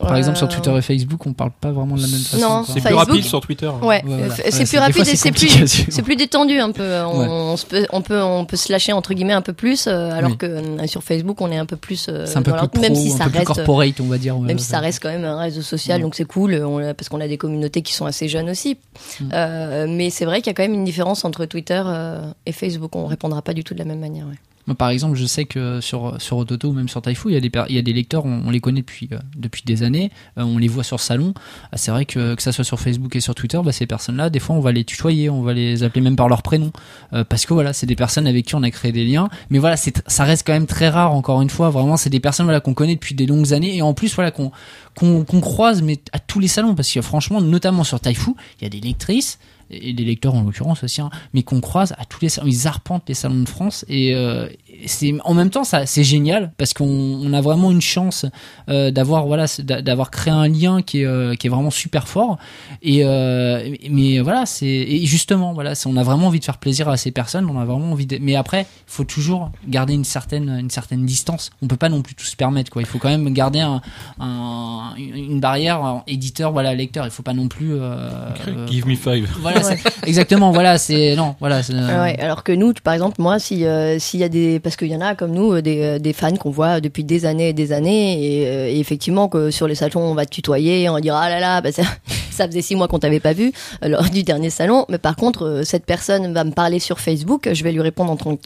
[0.00, 2.42] Par exemple sur Euh, Twitter et Facebook, on parle pas vraiment de la même façon.
[2.48, 2.64] Non.
[2.64, 3.66] C'est plus rapide sur Twitter.
[3.66, 3.78] hein.
[3.80, 4.24] Ouais, Ouais, voilà.
[4.24, 6.82] euh, Ouais, c'est plus rapide fois, et c'est plus, c'est détendu un peu.
[7.02, 7.26] On, Ouais.
[7.28, 10.10] on se peut, on peut, on peut se lâcher entre guillemets un peu plus, euh,
[10.12, 10.36] alors Oui.
[10.36, 12.06] que euh, sur Facebook on est un peu plus.
[12.08, 14.06] euh, C'est un peu plus pro, même si un ça peu plus reste, corporate, on
[14.06, 14.38] va dire.
[14.38, 17.20] même si ça reste quand même un réseau social, donc c'est cool, on parce qu'on
[17.20, 18.76] a des communautés qui sont assez jeunes aussi.
[19.20, 19.24] Mm.
[19.32, 22.52] Euh, mais c'est vrai qu'il y a quand même une différence entre Twitter euh, et
[22.52, 22.94] Facebook.
[22.96, 24.26] On répondra pas du tout de la même manière.
[24.72, 27.40] Par exemple, je sais que sur sur Ototo ou même sur Taifu, il y a
[27.40, 30.42] des il y a des lecteurs, on, les connaît depuis euh, depuis des années, euh,
[30.42, 31.34] on les voit sur salon.
[31.70, 34.30] Ah, c'est vrai que que ça soit sur Facebook et sur Twitter, bah, ces personnes-là,
[34.30, 36.72] des fois, on va les tutoyer, on va les appeler même par leur prénom,
[37.12, 39.28] euh, parce que voilà, c'est des personnes avec qui on a créé des liens.
[39.50, 41.12] Mais voilà, c'est ça reste quand même très rare.
[41.12, 43.82] Encore une fois, vraiment, c'est des personnes voilà qu'on connaît depuis des longues années et
[43.82, 44.50] en plus voilà qu'on
[44.94, 48.64] qu'on qu'on croise mais à tous les salons parce que franchement, notamment sur Taifu, il
[48.64, 49.38] y a des lectrices
[49.80, 52.48] et des lecteurs en l'occurrence aussi, hein, mais qu'on croise à tous les salons.
[52.48, 54.48] Ils arpentent les salons de France et euh,
[54.86, 58.26] c'est en même temps ça c'est génial parce qu'on on a vraiment une chance
[58.68, 62.38] euh, d'avoir voilà d'avoir créé un lien qui est euh, qui est vraiment super fort.
[62.82, 66.88] Et euh, mais voilà c'est et justement voilà on a vraiment envie de faire plaisir
[66.88, 67.48] à ces personnes.
[67.48, 71.04] On a vraiment envie de mais après il faut toujours garder une certaine une certaine
[71.06, 71.50] distance.
[71.62, 72.82] On peut pas non plus tout se permettre quoi.
[72.82, 73.80] Il faut quand même garder un,
[74.20, 77.04] un- une barrière en éditeur voilà lecteur.
[77.04, 78.08] Il faut pas non plus euh,
[78.48, 79.28] euh, Give me five.
[79.40, 79.60] voilà,
[80.06, 81.60] exactement, voilà, c'est non, voilà,
[82.02, 84.88] ouais, alors que nous, par exemple, moi, si euh, s'il y a des, parce qu'il
[84.88, 87.50] y en a comme nous, euh, des, euh, des fans qu'on voit depuis des années
[87.50, 90.88] et des années, et, euh, et effectivement que sur les salons, on va te tutoyer,
[90.88, 91.82] on va dire ah là là, bah, ça,
[92.30, 93.52] ça faisait six mois qu'on t'avait pas vu
[93.82, 97.62] lors du dernier salon, mais par contre, cette personne va me parler sur Facebook, je
[97.62, 98.38] vais lui répondre en tant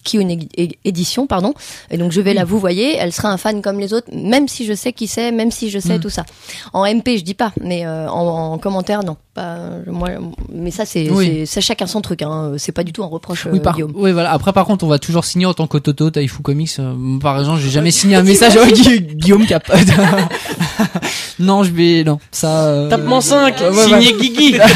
[0.85, 1.55] édition, pardon,
[1.91, 4.49] et donc je vais la vous voyez, elle sera un fan comme les autres, même
[4.49, 6.01] si je sais qui c'est, même si je sais Mm.
[6.01, 6.25] tout ça.
[6.73, 10.09] En MP, je dis pas, mais euh, en, en commentaire, non, pas euh, moi,
[10.53, 11.45] mais ça c'est, Oui.
[11.47, 13.47] chacun son truc, hein, c'est pas du tout un reproche.
[13.51, 13.93] oui, euh, par, Guillaume.
[13.95, 14.33] oui, voilà.
[14.33, 16.71] Après, par contre, on va toujours signer en tant qu'Ototo, Taifu Comics.
[16.81, 19.71] Euh, par exemple, j'ai jamais signé un message à Gui- Guillaume Cap.
[21.39, 22.67] non, je vais, non, ça.
[22.67, 24.57] euh, Tapement 5 ouais, Signé Guigui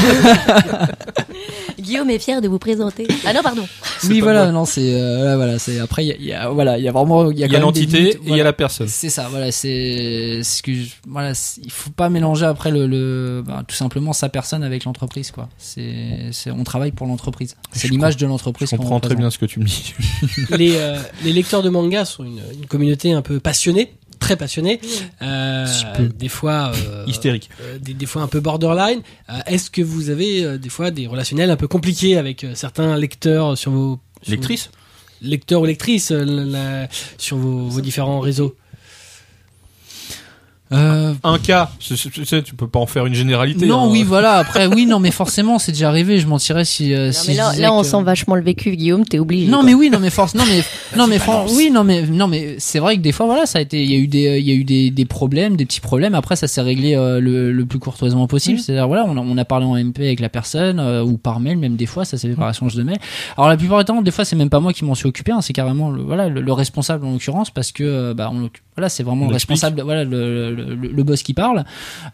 [1.93, 3.07] Guillaume est fier de vous présenter.
[3.27, 3.67] Ah non, pardon.
[4.09, 4.53] Oui, voilà, moi.
[4.53, 5.79] non, c'est, euh, là, voilà, c'est.
[5.79, 7.59] Après, il y a, il y a- voilà, il y a vraiment, il y a,
[7.61, 8.89] l'entité et il y a la personne.
[8.89, 11.33] C'est ça, voilà, c'est ce que je- voilà,
[11.63, 15.49] il faut pas mélanger après le, le bah, tout simplement sa personne avec l'entreprise quoi.
[15.59, 17.57] C'est c'est on travaille pour l'entreprise.
[17.73, 18.71] C'est l'image de l'entreprise.
[18.71, 19.95] Je comprends très bien ce que tu me dis.
[20.51, 24.81] les, euh, les lecteurs de manga sont une, une communauté un peu passionnée, très passionnée,
[25.21, 25.67] euh,
[26.19, 27.51] des fois euh, Hystérique.
[27.61, 29.01] euh, des, des fois un peu borderline.
[29.29, 32.55] Euh, Est-ce que vous avez euh, des fois des relationnels un peu compliqués avec euh,
[32.55, 34.71] certains lecteurs sur vos sur Lectrice
[35.23, 38.55] vos- lecteurs ou lectrices euh, la- sur vos, vos différents réseaux?
[40.73, 43.67] Euh, Un cas, c'est- c'est- tu sais, tu peux pas en faire une généralité.
[43.67, 43.89] non, hein.
[43.91, 44.35] oui, voilà.
[44.37, 46.19] Après, oui, non, mais forcément, c'est déjà arrivé.
[46.19, 46.95] Je mentirais si.
[46.95, 49.47] euh, Non, si mais là, on que- sent vachement le vécu, Guillaume, t'es obligé.
[49.51, 49.67] Non quoi.
[49.67, 50.63] mais oui non mais force non mais
[50.97, 53.59] non mais fran- oui non mais non mais c'est vrai que des fois voilà ça
[53.59, 55.65] a été il y a eu des il y a eu des, des problèmes des
[55.67, 59.17] petits problèmes après ça s'est réglé euh, le, le plus courtoisement possible c'est-à-dire voilà on
[59.17, 61.87] a, on a parlé en MP avec la personne euh, ou par mail même des
[61.87, 62.99] fois ça s'est fait par échange de mail
[63.37, 65.33] alors la plupart du temps des fois c'est même pas moi qui m'en suis occupé
[65.33, 68.89] hein, c'est carrément le, voilà le, le responsable en l'occurrence parce que bah on, voilà
[68.89, 71.65] c'est vraiment On le responsable voilà le, le, boss qui parle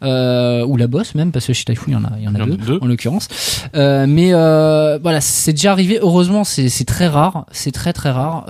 [0.03, 2.29] euh, ou la boss même parce que chez Taifu il y en a il y
[2.29, 2.79] en a Il y en a deux, deux.
[2.81, 3.29] en l'occurrence.
[3.75, 8.11] Euh, mais euh, voilà c'est déjà arrivé heureusement c'est c'est très rare c'est très très
[8.11, 8.45] rare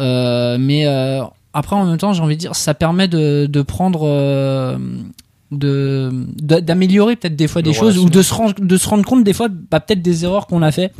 [0.58, 0.86] mais
[1.52, 4.06] après en même temps j'ai envie de dire ça permet de, de prendre
[5.50, 9.24] de d'améliorer peut-être des fois des choses ou de se rendre de se rendre compte
[9.24, 10.92] des fois bah, peut-être des erreurs qu'on a fait.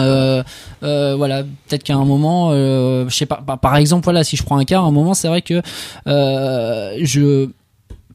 [0.00, 0.42] Euh,
[0.82, 4.36] euh, voilà peut-être qu'à un moment euh, je sais pas bah, par exemple voilà si
[4.36, 5.62] je prends un cas à un moment c'est vrai que
[6.06, 7.48] je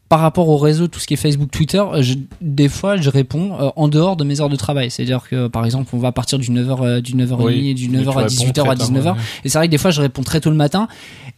[0.10, 3.53] par rapport au réseau, tout ce qui est Facebook, Twitter, je, des fois, je réponds
[3.60, 4.89] euh, en dehors de mes heures de travail.
[4.89, 7.99] C'est-à-dire que, par exemple, on va partir du 9h, euh, du 9h30, Oui, du mais
[7.99, 9.05] 9h tu à réponds 18h à très tard, 19h.
[9.14, 9.20] ouais.
[9.45, 10.88] Et c'est vrai que des fois, je réponds très tôt le matin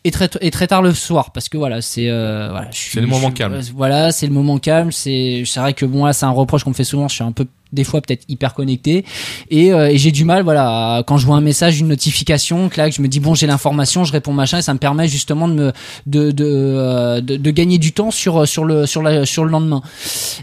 [0.06, 1.32] et très, et très tard le soir.
[1.32, 3.60] Parce que voilà, c'est, euh, voilà, je suis- C'est le moment je- calme.
[3.76, 4.92] Voilà, c'est le moment calme.
[4.94, 7.10] C'est, c'est vrai que moi, c'est un reproche qu'on me fait souvent.
[7.10, 9.06] Je suis un peu des fois peut-être hyper connecté
[9.50, 12.70] et, euh, et j'ai du mal voilà à- quand je vois un message une notification
[12.70, 14.80] que là que je me dis bon j'ai l'information je réponds machin et ça me
[14.80, 15.72] permet justement de me
[16.08, 19.52] de de, euh, de, de gagner du temps sur sur le sur la sur le
[19.52, 19.82] lendemain.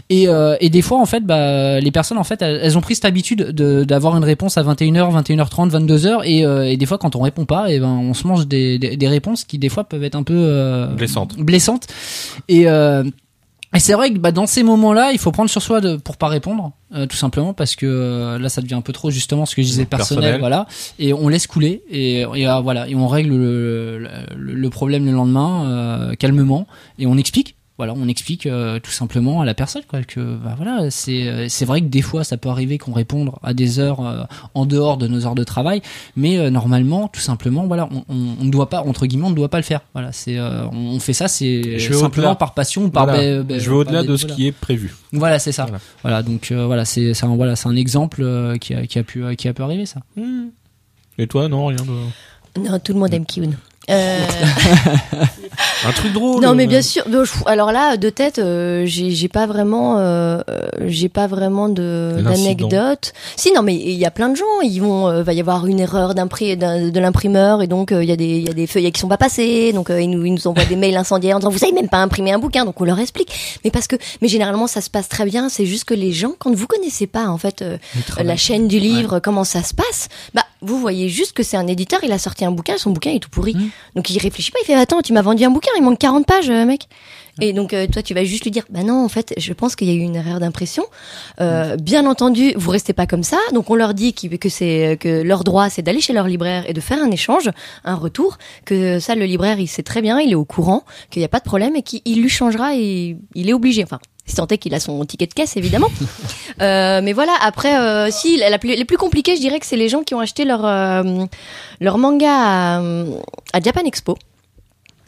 [0.09, 2.81] Et euh, et des fois en fait bah les personnes en fait elles, elles ont
[2.81, 6.85] pris cette habitude de d'avoir une réponse à 21h 21h30 22h et, euh, et des
[6.85, 9.57] fois quand on répond pas et ben on se mange des, des des réponses qui
[9.57, 11.37] des fois peuvent être un peu euh, Blessantes.
[11.37, 11.87] blessantes.
[12.47, 13.03] Et euh,
[13.75, 16.17] et c'est vrai que bah, dans ces moments-là, il faut prendre sur soi de, pour
[16.17, 19.45] pas répondre, euh, tout simplement parce que euh, là, ça devient un peu trop justement
[19.45, 20.39] ce que je disais personnel, Personnel.
[20.39, 20.65] voilà.
[20.97, 23.99] Et on laisse couler et, et euh, voilà, et on règle le,
[24.35, 26.65] le, le problème le lendemain euh, calmement
[26.97, 27.55] et on explique.
[27.79, 31.45] Voilà, on explique euh, tout simplement à la personne quoi que bah voilà, c'est euh,
[31.47, 34.23] c'est vrai que des fois ça peut arriver qu'on réponde à des heures euh,
[34.53, 35.81] en dehors de nos heures de travail,
[36.17, 39.47] mais euh, normalement tout simplement voilà, on, on, doit pas entre guillemets on ne doit
[39.47, 39.79] pas le faire.
[39.93, 43.37] Voilà, c'est euh, on fait ça c'est simplement par passion ou par Voilà.
[43.37, 44.35] ba- ba- je vais au-delà de ce voilà.
[44.35, 44.93] qui est prévu.
[45.13, 45.63] Voilà, c'est ça.
[45.63, 46.21] Voilà, Voilà.
[46.21, 49.35] donc euh, voilà, c'est voilà, c'est un exemple euh, qui a qui a pu euh,
[49.35, 50.01] qui a pu arriver ça.
[51.17, 52.59] Et toi, non, rien de.
[52.61, 53.51] Non, tout le monde aime Kiun.
[53.89, 54.25] Euh,
[55.85, 56.43] Un truc drôle.
[56.43, 57.03] non mais bien sûr.
[57.45, 60.41] Alors là, de tête, euh, j'ai pas vraiment, euh,
[60.85, 63.13] j'ai pas vraiment de d'anecdotes.
[63.35, 64.45] Si non, mais il y a plein de gens.
[64.61, 68.15] Ils vont, euh, va y avoir une erreur de l'imprimeur et donc il y a
[68.15, 69.73] des, il y a des feuillets qui sont pas passés.
[69.73, 71.99] Donc ils nous, ils nous envoient des mails incendiaires en disant vous avez même pas
[71.99, 72.65] imprimé un bouquin.
[72.65, 73.59] Donc on leur explique.
[73.63, 75.49] Mais parce que, mais généralement ça se passe très bien.
[75.49, 77.63] C'est juste que les gens, quand vous connaissez pas en fait
[78.21, 81.67] la chaîne du livre, comment ça se passe, bah vous voyez juste que c'est un
[81.67, 83.55] éditeur, il a sorti un bouquin, son bouquin est tout pourri.
[83.55, 83.69] Mm.
[83.95, 86.25] Donc il réfléchit pas, il fait attends, tu m'as vendu un bouquin, il manque 40
[86.25, 86.87] pages, euh, mec.
[87.41, 89.75] Et donc euh, toi tu vas juste lui dire bah non en fait je pense
[89.75, 90.83] qu'il y a eu une erreur d'impression.
[91.39, 95.21] Euh, Bien entendu vous restez pas comme ça donc on leur dit que c'est que
[95.21, 97.49] leur droit c'est d'aller chez leur libraire et de faire un échange
[97.85, 101.21] un retour que ça le libraire il sait très bien il est au courant qu'il
[101.21, 103.99] n'y a pas de problème et qu'il il lui changera et il est obligé enfin
[104.29, 105.89] si tant est qu'il a son ticket de caisse évidemment.
[106.61, 109.65] Euh, mais voilà, après, euh, si la, la plus, les plus compliquées, je dirais que
[109.65, 111.23] c'est les gens qui ont acheté leur euh,
[111.79, 112.79] leur manga à,
[113.53, 114.17] à Japan Expo.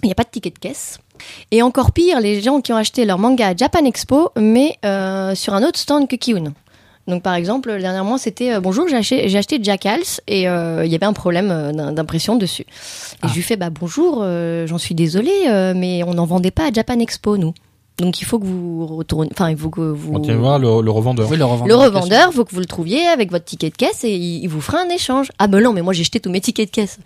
[0.02, 0.98] Il n'y a pas de ticket de caisse.
[1.52, 4.78] Et encore pire, les gens qui ont acheté leur manga à Japan Expo, mais
[5.36, 6.54] sur un autre stand que Kiun.
[7.08, 11.06] Donc par exemple, dernièrement, c'était euh, bonjour, j'ai acheté, Jackals et euh, il y avait
[11.08, 12.66] un problème euh, d'im- d'impression dessus.
[13.26, 14.24] Et je lui fais bah bonjour,
[14.68, 17.54] j'en suis désolée, mais on n'en vendait pas à Japan Expo nous.
[17.98, 20.14] Donc il faut que vous retournez, enfin il faut que vous.
[20.14, 21.30] On tient voir le, le revendeur.
[21.30, 21.68] Oui, le revendeur.
[21.68, 24.48] Le revendeur, faut que vous le trouviez avec votre ticket de caisse et il, il
[24.50, 25.32] vous fera un échange.
[25.38, 26.98] Ah ben non, mais moi j'ai jeté tous mes tickets de caisse.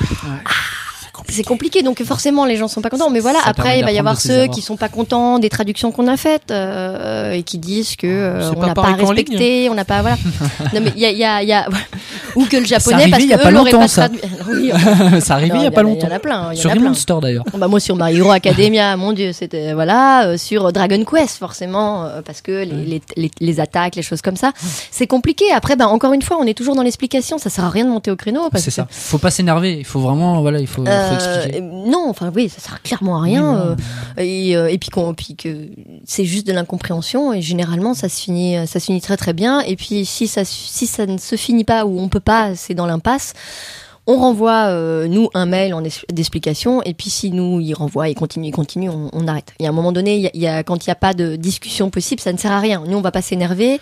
[0.00, 0.40] Ah,
[1.30, 3.10] C'est compliqué, donc forcément les gens sont pas contents.
[3.10, 5.92] Mais voilà, Ça après il va y avoir ceux qui sont pas contents des traductions
[5.92, 9.74] qu'on a faites euh, et qui disent que euh, C'est on n'a pas respecté, on
[9.74, 10.16] n'a pas voilà.
[10.74, 11.66] non mais il y a, il y a, y a
[12.34, 14.08] ou que le japonais arrivé parce il y a que pas longtemps, pas ça.
[14.08, 14.20] traduit.
[14.48, 14.70] Oui,
[15.20, 16.06] ça arrivait non, il y a pas Il y longtemps.
[16.08, 16.52] en a plein.
[16.52, 16.82] Il y en Sur a plein.
[16.82, 17.44] Remote Store d'ailleurs.
[17.56, 22.04] Bah moi sur My Hero Academia, mon dieu, c'était voilà euh, sur Dragon Quest forcément
[22.04, 24.52] euh, parce que les, les, les, les attaques, les choses comme ça,
[24.90, 25.44] c'est compliqué.
[25.54, 27.38] Après, bah encore une fois, on est toujours dans l'explication.
[27.38, 28.86] Ça sert à rien de monter au créneau C'est que ça.
[28.90, 29.76] Faut pas s'énerver.
[29.78, 31.60] Il faut vraiment voilà, il faut, faut euh, expliquer.
[31.60, 33.56] non, enfin oui, ça sert clairement à rien.
[33.56, 33.76] euh,
[34.16, 35.68] et, euh, et puis puis que
[36.04, 39.60] c'est juste de l'incompréhension et généralement ça se finit, ça se finit très très bien.
[39.60, 42.74] Et puis si ça, si ça ne se finit pas ou on peut pas, c'est
[42.74, 43.34] dans l'impasse.
[44.10, 48.14] On renvoie euh, nous un mail en d'explication et puis si nous il renvoie et
[48.14, 49.52] continue, il continue, on, on arrête.
[49.60, 50.92] Il y a un moment donné, il y a, il y a- quand il n'y
[50.92, 52.82] a pas de discussion possible, ça ne sert à rien.
[52.86, 53.80] Nous on va pas s'énerver.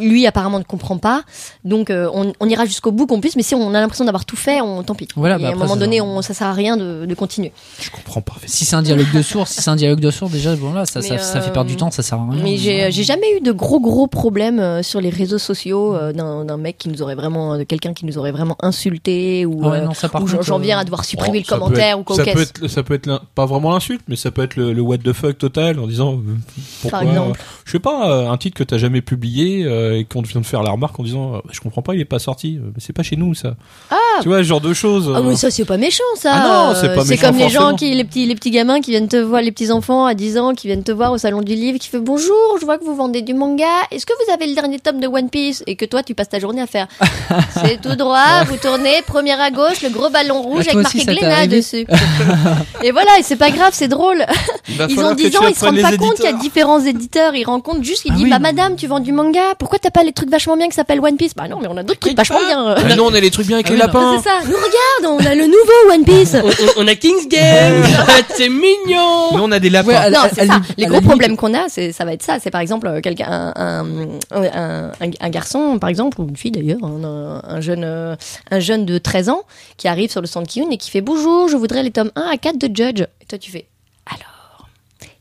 [0.00, 1.22] Lui apparemment ne comprend pas,
[1.64, 3.36] donc euh, on, on ira jusqu'au bout qu'on puisse.
[3.36, 5.06] Mais si on a l'impression d'avoir tout fait, on tant pis.
[5.16, 7.52] Voilà, Et bah à un moment donné, on, ça sert à rien de, de continuer.
[7.80, 8.48] Je comprends parfaitement.
[8.54, 10.86] Si c'est un dialogue de sourds, si c'est un dialogue de sourds, déjà bon là,
[10.86, 12.42] ça, ça, Mais, ça fait euh, perdre du temps, ça sert à rien.
[12.42, 16.46] Mais j'ai jamais eu de gros gros problèmes euh, sur les réseaux sociaux euh, d'un
[16.46, 19.68] d'un mec qui nous aurait vraiment, de quelqu'un qui nous aurait vraiment insulté ou, Ah
[19.68, 21.44] ouais, euh, non, ça par ou j'en- j'en euh, viens à devoir supprimer Oh, le
[21.46, 24.02] ça peut commentaire être- ou quoi ça peut être, ça peut être pas vraiment l'insulte,
[24.08, 26.36] mais ça peut être le, le what the fuck total en disant euh,
[26.82, 27.00] pourquoi.
[27.00, 27.40] Par exemple.
[27.64, 29.60] je sais pas, un titre que t'as jamais publié
[29.98, 32.18] et qu'on vient de faire la remarque en disant je comprends pas, il est pas
[32.18, 32.58] sorti.
[32.62, 33.54] Mais c'est pas chez nous ça.
[33.90, 33.96] Ah.
[34.22, 35.12] Tu vois, ce genre de choses.
[35.14, 36.32] Ah mais ça c'est pas méchant ça.
[36.34, 38.90] Ah non, c'est pas méchant, comme les gens qui les petits les petits gamins qui
[38.90, 41.42] viennent te voir les petits enfants à 10 ans qui viennent te voir au salon
[41.42, 43.64] du livre qui fait bonjour, je vois que vous vendez du manga.
[43.90, 45.62] Est-ce que vous avez le dernier tome de One Piece?
[45.66, 46.88] Et que toi tu passes ta journée à faire
[47.54, 50.94] C'est tout droit, vous tournez première à gauche, le gros ballon rouge Ah, toi avec
[50.94, 51.86] marqué Glénat dessus.
[52.82, 54.24] et voilà, et c'est pas grave, c'est drôle.
[54.88, 56.80] Ils ont que 10 tu ans, ils se rendent pas compte qu'il y a différents
[56.80, 57.34] éditeurs.
[57.34, 59.90] Ils rencontrent juste, ils Ah disent, oui, bah madame, tu vends du manga, pourquoi t'as
[59.90, 61.34] pas les trucs vachement bien qui s'appellent One Piece?
[61.34, 62.74] Bah non, mais on a d'autres trucs vachement bien.
[62.76, 64.16] Ah non, on a les trucs bien avec Ah les lapins.
[64.18, 66.36] C'est ça, nous regarde, on a le nouveau One Piece.
[66.76, 67.82] on, a King's Game,
[68.34, 69.28] c'est mignon.
[69.32, 70.10] On a des lapins.
[70.10, 70.60] Non, c'est ça.
[70.76, 72.38] Les gros problèmes qu'on a, c'est ça va être ça.
[72.42, 77.60] C'est par exemple euh, quelqu'un, un, garçon, par exemple, ou une fille d'ailleurs, un, un
[77.60, 78.16] jeune, euh,
[78.50, 79.27] un jeune de 13 ans
[79.76, 82.22] qui arrive sur le stand Kiyun et qui fait bonjour, je voudrais les tomes 1
[82.22, 83.02] à 4 de Judge.
[83.20, 83.66] Et toi tu fais
[84.06, 84.68] alors,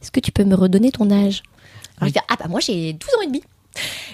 [0.01, 1.43] est-ce que tu peux me redonner ton âge?
[1.99, 3.43] Alors je dis ah bah moi j'ai 12 ans et demi.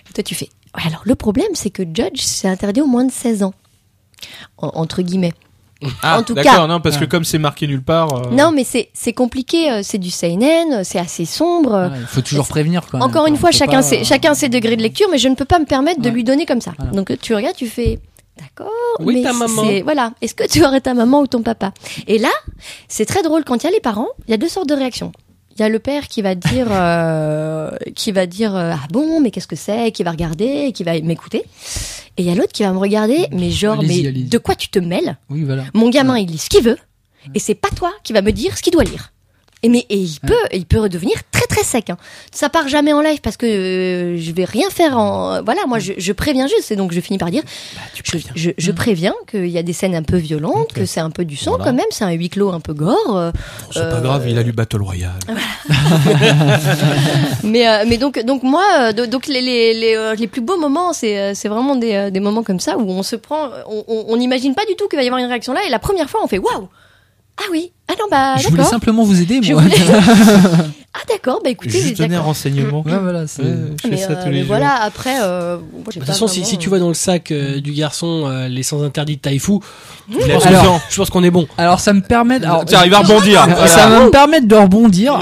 [0.10, 0.50] Et toi, tu fais.
[0.76, 3.54] Ouais, alors le problème, c'est que Judge, c'est interdit au moins de 16 ans.
[4.58, 5.34] En- entre guillemets.
[6.02, 8.14] Ah, En tout d'accord, cas- non, parce que comme c'est marqué nulle part.
[8.14, 9.70] euh, Non, mais c'est c'est compliqué.
[9.72, 11.90] euh, C'est du seinen, c'est assez sombre.
[11.92, 12.82] Ouais, Il faut toujours prévenir.
[12.90, 15.18] Quand même, Encore une On fois, chacun, pas- ses, chacun ses degrés de lecture, mais
[15.18, 16.74] je ne peux pas me permettre de lui donner comme ça.
[16.78, 16.92] Voilà.
[16.94, 18.00] Donc tu regardes, tu fais.
[18.40, 18.72] D'accord.
[19.00, 19.64] Oui, mais ta maman.
[19.84, 20.14] Voilà.
[20.22, 21.74] Est-ce que tu aurais ta maman ou ton papa?
[22.08, 22.32] Et là,
[22.88, 24.10] c'est très drôle quand il y a les parents.
[24.28, 25.12] Il y a deux sortes de réactions.
[25.56, 29.22] Il y a le père qui va dire, euh, qui va dire euh, ah bon,
[29.22, 29.92] mais qu'est-ce que c'est?
[29.92, 31.44] Qui va regarder, qui va m'écouter.
[32.18, 34.70] Et il y a l'autre qui va me regarder, mais genre, mais de quoi tu
[34.70, 35.18] te mêles?
[35.30, 35.66] Oui, voilà.
[35.74, 36.78] Mon gamin, il lit ce qu'il veut,
[37.34, 39.13] et c'est pas toi qui va me dire ce qu'il doit lire.
[39.64, 41.90] Et mais et il peut, il peut redevenir très très sec.
[41.90, 41.98] hein.
[42.32, 45.42] Ça part jamais en live parce que euh, je vais rien faire en.
[45.44, 47.44] Voilà, moi je, je préviens juste, et donc je finis par dire,
[48.04, 51.10] je, je, je préviens qu'il y a des scènes un peu violentes, que c'est un
[51.12, 51.66] peu du sang Voilà.
[51.66, 53.16] quand même, c'est un huis clos un peu gore.
[53.18, 53.32] euh,
[53.72, 55.12] C'est pas Euh, grave, il a lu Battle Royale.
[57.44, 60.42] mais euh, mais donc donc moi euh, do- donc les les les, euh, les plus
[60.42, 63.16] beaux moments c'est euh, c'est vraiment des euh, des moments comme ça où on se
[63.16, 63.50] prend
[63.88, 66.10] on n'imagine pas du tout qu'il va y avoir une réaction là et la première
[66.10, 66.68] fois on fait waouh
[67.38, 69.62] ah oui ah non bah je voulais simplement vous aider, Je moi.
[69.64, 69.76] voulais-
[70.94, 72.82] ah d'accord bah écoutez Juste donner un renseignement.
[72.86, 73.28] ouais, voilà.
[73.28, 74.48] c'est- je fais mais, ça euh, tous les mais jours.
[74.48, 76.94] voilà après euh, moi, j'ai De toute façon, si, vraiment, si tu vois dans le
[76.94, 80.82] sac euh, du garçon euh, les sans interdits de Alors- 12 ans.
[80.90, 81.48] je pense qu'on est bon.
[81.58, 82.36] Alors ça me permet.
[82.44, 83.46] Alors, Tiens, il va rebondir.
[83.68, 85.20] Ça va me permettre de rebondir.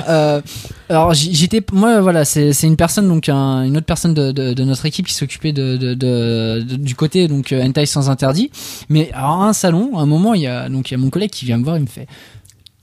[0.91, 4.85] Alors j'étais, moi voilà, c'est une personne donc un- une autre personne de, de, notre
[4.85, 8.51] équipe qui s'occupait de, de, du côté donc euh, hentai sans interdit.
[8.89, 10.97] Mais alors à un salon, à un moment il y a donc il y a
[10.97, 12.07] mon collègue qui vient me voir, il me fait,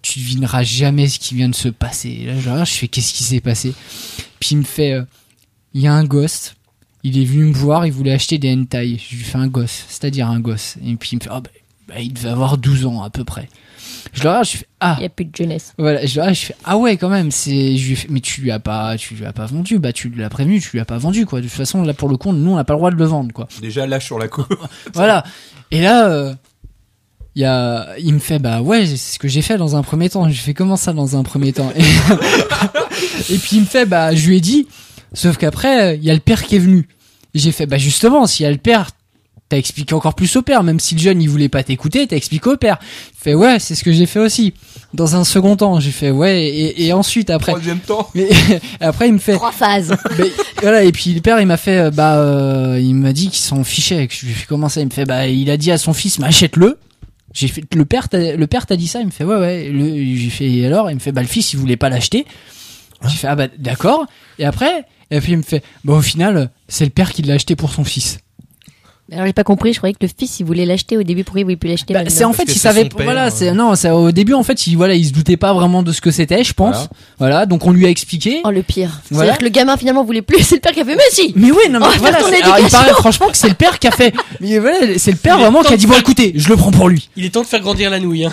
[0.00, 2.24] tu devineras jamais ce qui vient de se passer.
[2.24, 3.74] Là je regarde, je fais qu'est-ce qui s'est passé?
[4.40, 5.02] Puis il me fait, euh,
[5.74, 6.54] il y a un gosse.
[7.04, 8.96] Il est venu me voir, il voulait acheter des hentai.
[8.98, 10.76] Je lui fais un gosse, c'est-à-dire un gosse.
[10.82, 11.50] Et puis il me fait, ah bah,
[11.88, 13.50] bah, il devait avoir 12 ans à peu près.
[14.12, 16.32] Je le regarde, je fais, ah, il y a plus de jeunesse voilà, je, ah,
[16.32, 19.14] je fais ah ouais quand même, c'est je lui mais tu lui as pas tu
[19.14, 21.40] lui as pas vendu, bah tu l'as prévenu, tu lui as pas vendu quoi.
[21.40, 23.04] De toute façon là pour le coup, nous on n'a pas le droit de le
[23.04, 23.48] vendre quoi.
[23.60, 24.54] Déjà lâche sur la coupe.
[24.94, 25.24] Voilà.
[25.70, 26.34] Et là euh,
[27.34, 29.82] il y a il me fait bah ouais, c'est ce que j'ai fait dans un
[29.82, 30.28] premier temps.
[30.28, 31.72] Je fais comment ça dans un premier temps?
[31.76, 31.82] Et,
[33.32, 34.66] et puis il me fait bah je lui ai dit
[35.12, 36.88] sauf qu'après il y a le père qui est venu.
[37.34, 38.90] J'ai fait bah justement, s'il y a le père
[39.50, 42.16] T'as expliqué encore plus au père, même si le jeune il voulait pas t'écouter, t'as
[42.16, 42.76] expliqué au père.
[42.82, 44.52] Il fait ouais, c'est ce que j'ai fait aussi.
[44.92, 48.10] Dans un second temps, j'ai fait ouais, et, et ensuite après, Troisième temps.
[48.14, 48.28] mais
[48.80, 49.96] après il me fait trois phases.
[50.18, 50.30] mais,
[50.60, 53.38] voilà et puis le père il m'a fait euh, bah euh, il m'a dit qu'il
[53.40, 54.82] s'en fichait que je lui ai fait comment ça?
[54.82, 56.78] Il me fait bah il a dit à son fils mais achète-le.
[57.32, 59.00] J'ai fait le père t'a- le père t'a dit ça?
[59.00, 59.72] Il me fait ouais ouais.
[60.14, 60.90] J'ai fait et alors?
[60.90, 62.26] Il me fait bah le fils il voulait pas l'acheter.
[63.06, 64.04] J'ai fait ah bah d'accord.
[64.38, 67.32] Et après et puis il me fait bah au final c'est le père qui l'a
[67.34, 68.18] acheté pour son fils
[69.12, 71.40] alors j'ai pas compris je croyais que le fils il voulait l'acheter au début pourquoi
[71.40, 73.30] il voulait plus l'acheter Bah, c'est en fait il savait voilà euh.
[73.34, 75.92] c'est non c'est au début en fait il voilà il se doutait pas vraiment de
[75.92, 76.76] ce que c'était je pense
[77.18, 77.36] Voilà.
[77.36, 77.46] voilà.
[77.46, 79.32] donc on lui a expliqué oh le pire Voilà.
[79.32, 81.32] c'est-à-dire que le gamin finalement voulait plus c'est le père qui a fait mais si
[81.36, 82.18] Mais oui, non, mais faire voilà.
[82.18, 84.12] alors, il paraît franchement que c'est le père qui a fait.
[84.40, 86.88] Mais voilà, c'est le père vraiment qui a dit bon, écoutez, je le prends pour
[86.88, 87.08] lui.
[87.16, 88.24] Il est temps de faire grandir la nouille.
[88.24, 88.32] Hein.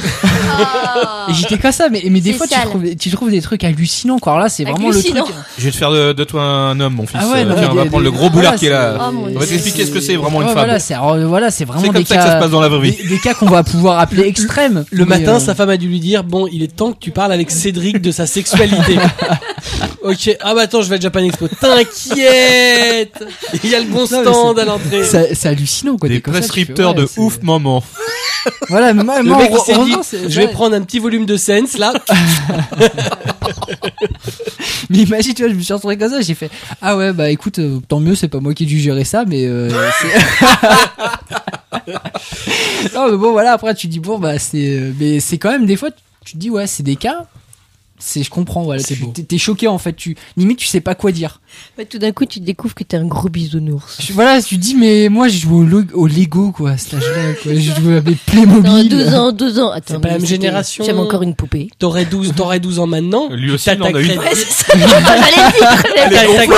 [1.30, 3.63] Et j'étais qu'à ça, mais, mais des C'est fois tu trouves, tu trouves des trucs
[3.63, 4.19] hallucinants.
[4.19, 4.34] Quoi.
[4.34, 5.05] Alors là, c'est vraiment le truc.
[5.15, 5.28] Hallucinant.
[5.57, 7.19] Je vais te faire de, toi un homme, mon fils.
[7.21, 8.97] Ah ouais, Euh, on va prendre le gros boulard qui est là.
[9.11, 10.64] Oh, on va t'expliquer ce que c'est vraiment une femme.
[10.66, 12.22] Voilà, c'est alors, voilà, c'est vraiment des comme ça cas.
[12.22, 12.97] que ça se passe dans la vraie vie.
[13.03, 14.86] Des, des cas qu'on va pouvoir appeler extrêmes.
[14.91, 17.11] Le matin, euh, sa femme a dû lui dire bon, il est temps que tu
[17.11, 18.97] parles avec Cédric de sa sexualité.
[20.03, 20.38] ok.
[20.41, 21.47] Ah bah attends, je vais à Japan Expo.
[21.47, 23.24] T'inquiète.
[23.63, 25.03] Il y a le bon Non, stand à l'entrée.
[25.03, 26.09] c'est hallucinant quoi.
[26.09, 27.84] Des ça, fais, prescripteurs ouais, de ouf maman.
[28.70, 31.38] Voilà, mais moi, Le mec il s'est dit, je vais prendre un petit volume de
[31.38, 31.93] Sense là.
[34.89, 36.49] Mais imagine, tu vois, je me suis retrouvé comme ça, j'ai fait
[36.82, 39.26] Ah ouais, bah écoute, euh, tant mieux, c'est pas moi qui ai dû gérer ça,
[39.26, 39.45] mais.
[39.45, 39.70] Euh,
[42.93, 44.78] non, mais bon, voilà, après tu dis Bon, bah c'est.
[44.78, 45.89] euh, Mais c'est quand même des fois,
[46.24, 47.26] tu te dis Ouais, c'est des cas.
[47.97, 48.83] C'est, je comprends, voilà.
[48.83, 49.13] C'est tu- beau.
[49.15, 51.39] T'es, choqué en fait, tu limite tu sais pas quoi dire.
[51.77, 54.61] Ouais, tout d'un coup tu découvres que t'es un gros bisounours Je- voilà, tu te
[54.61, 57.53] dis mais moi je joue au, lo- au Lego quoi, à cet âge-là, quoi.
[57.53, 58.89] Je joue avec Attends, Playmobil.
[58.89, 60.83] 12 ans 12 ans attends C'est pas la même génération.
[60.83, 63.29] j'aime encore une poupée T'aurais 12, t'aurais 12 ans maintenant.
[63.31, 63.95] Lui aussi, il en a eu.
[63.95, 64.17] ouais j'allais
[66.47, 66.57] dire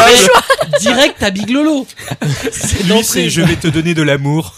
[0.79, 1.85] direct à Big Lolo.
[2.51, 3.03] C'est Lui, d'entrée.
[3.03, 4.55] c'est je vais te donner de l'amour.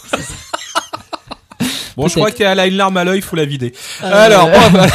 [1.96, 3.72] Bon, je crois qu'elle a une larme à l'œil, faut la vider.
[4.00, 4.86] Alors, bon, bah-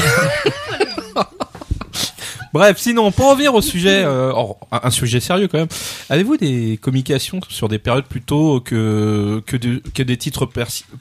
[2.56, 5.68] Bref, sinon, pour revenir au sujet, euh, or, un sujet sérieux quand même,
[6.10, 10.46] avez-vous des communications sur des périodes plutôt que que, de- que des titres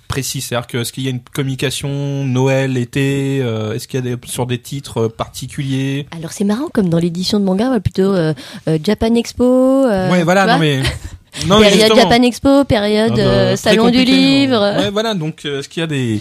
[0.08, 0.40] précis?
[0.40, 4.16] C'est-à-dire que est-ce qu'il y a une communication Noël, été euh, Est-ce qu'il y a
[4.16, 6.08] des, sur des titres particuliers?
[6.16, 8.34] Alors c'est marrant comme dans l'édition de manga plutôt euh,
[8.68, 10.82] euh, Japan Expo euh, Ouais, voilà, non mais
[11.46, 12.00] non période justement.
[12.10, 15.14] Japan Expo période Ah bah, euh, salon du compliqué, livre Ouais, voilà.
[15.14, 16.20] Donc, euh, est-ce qu'il y a des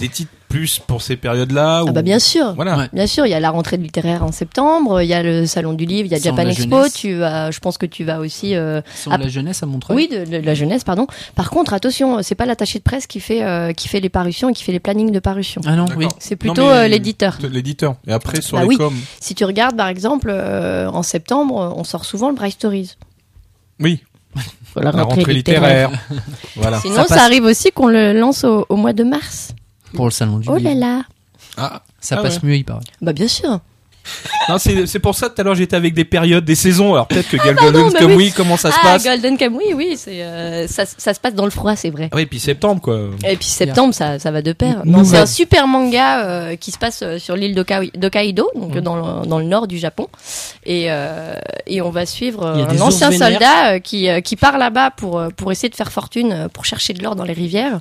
[0.00, 2.52] des titres plus pour ces périodes-là Ah ou- bah bien sûr.
[2.54, 2.76] Voilà.
[2.78, 2.88] Ouais.
[2.92, 5.72] Bien sûr, il y a la rentrée littéraire en septembre, il y a le salon
[5.72, 6.76] du livre, il y a Japan Expo.
[6.76, 6.92] jeunesse.
[6.92, 8.54] Tu vas, je pense que tu vas aussi.
[8.54, 9.96] euh, Sans la jeunesse à Montreuil.
[9.96, 11.06] oui, de, de la jeunesse, pardon.
[11.34, 14.48] Par contre, attention, c'est pas l'attaché de presse qui fait euh, qui fait les parutions
[14.48, 15.60] et qui fait les plannings de parution.
[15.66, 16.06] Ah non, oui.
[16.20, 17.38] C'est plutôt euh, l'éditeur.
[17.42, 17.96] L'éditeur.
[18.06, 18.76] Et après, sur Bah les oui.
[18.76, 18.94] coms.
[19.20, 22.94] Si tu regardes, par exemple, euh, en septembre, on sort souvent le Bright Stories.
[23.80, 24.02] Oui.
[24.76, 25.90] La La rentrée littéraire.
[26.56, 26.80] voilà.
[26.80, 29.54] Sinon, Ça arrive aussi qu'on le lance au, au mois de mars.
[29.94, 31.02] Pour le salon du Oh là là
[31.56, 31.82] Ah.
[32.00, 32.48] Ça Ah passe ouais.
[32.48, 32.80] mieux, il paraît.
[33.00, 33.60] Bah bien sûr.
[34.48, 36.92] Non, c'est c'est pour ça tout à l'heure j'étais avec des périodes, des saisons.
[36.92, 38.16] Alors peut-être que Gal pardon, Golden bah comme oui.
[38.26, 41.46] oui, comment ça se ah, passe Golden Cam, oui, euh, ça, ça se passe dans
[41.46, 42.10] le froid, c'est vrai.
[42.12, 43.08] Ah oui, puis septembre quoi.
[43.26, 44.82] Et puis septembre, ça, ça va de pair.
[45.04, 48.80] C'est un super manga euh, qui se passe euh, sur l'île d'Hokkaido, donc Mm.
[48.80, 50.08] dans, le, dans le nord du Japon.
[50.64, 51.34] Et, euh,
[51.66, 55.52] et on va suivre un ancien soldat euh, qui, euh, qui part là-bas pour, pour
[55.52, 57.80] essayer de faire fortune, pour chercher de l'or dans les rivières.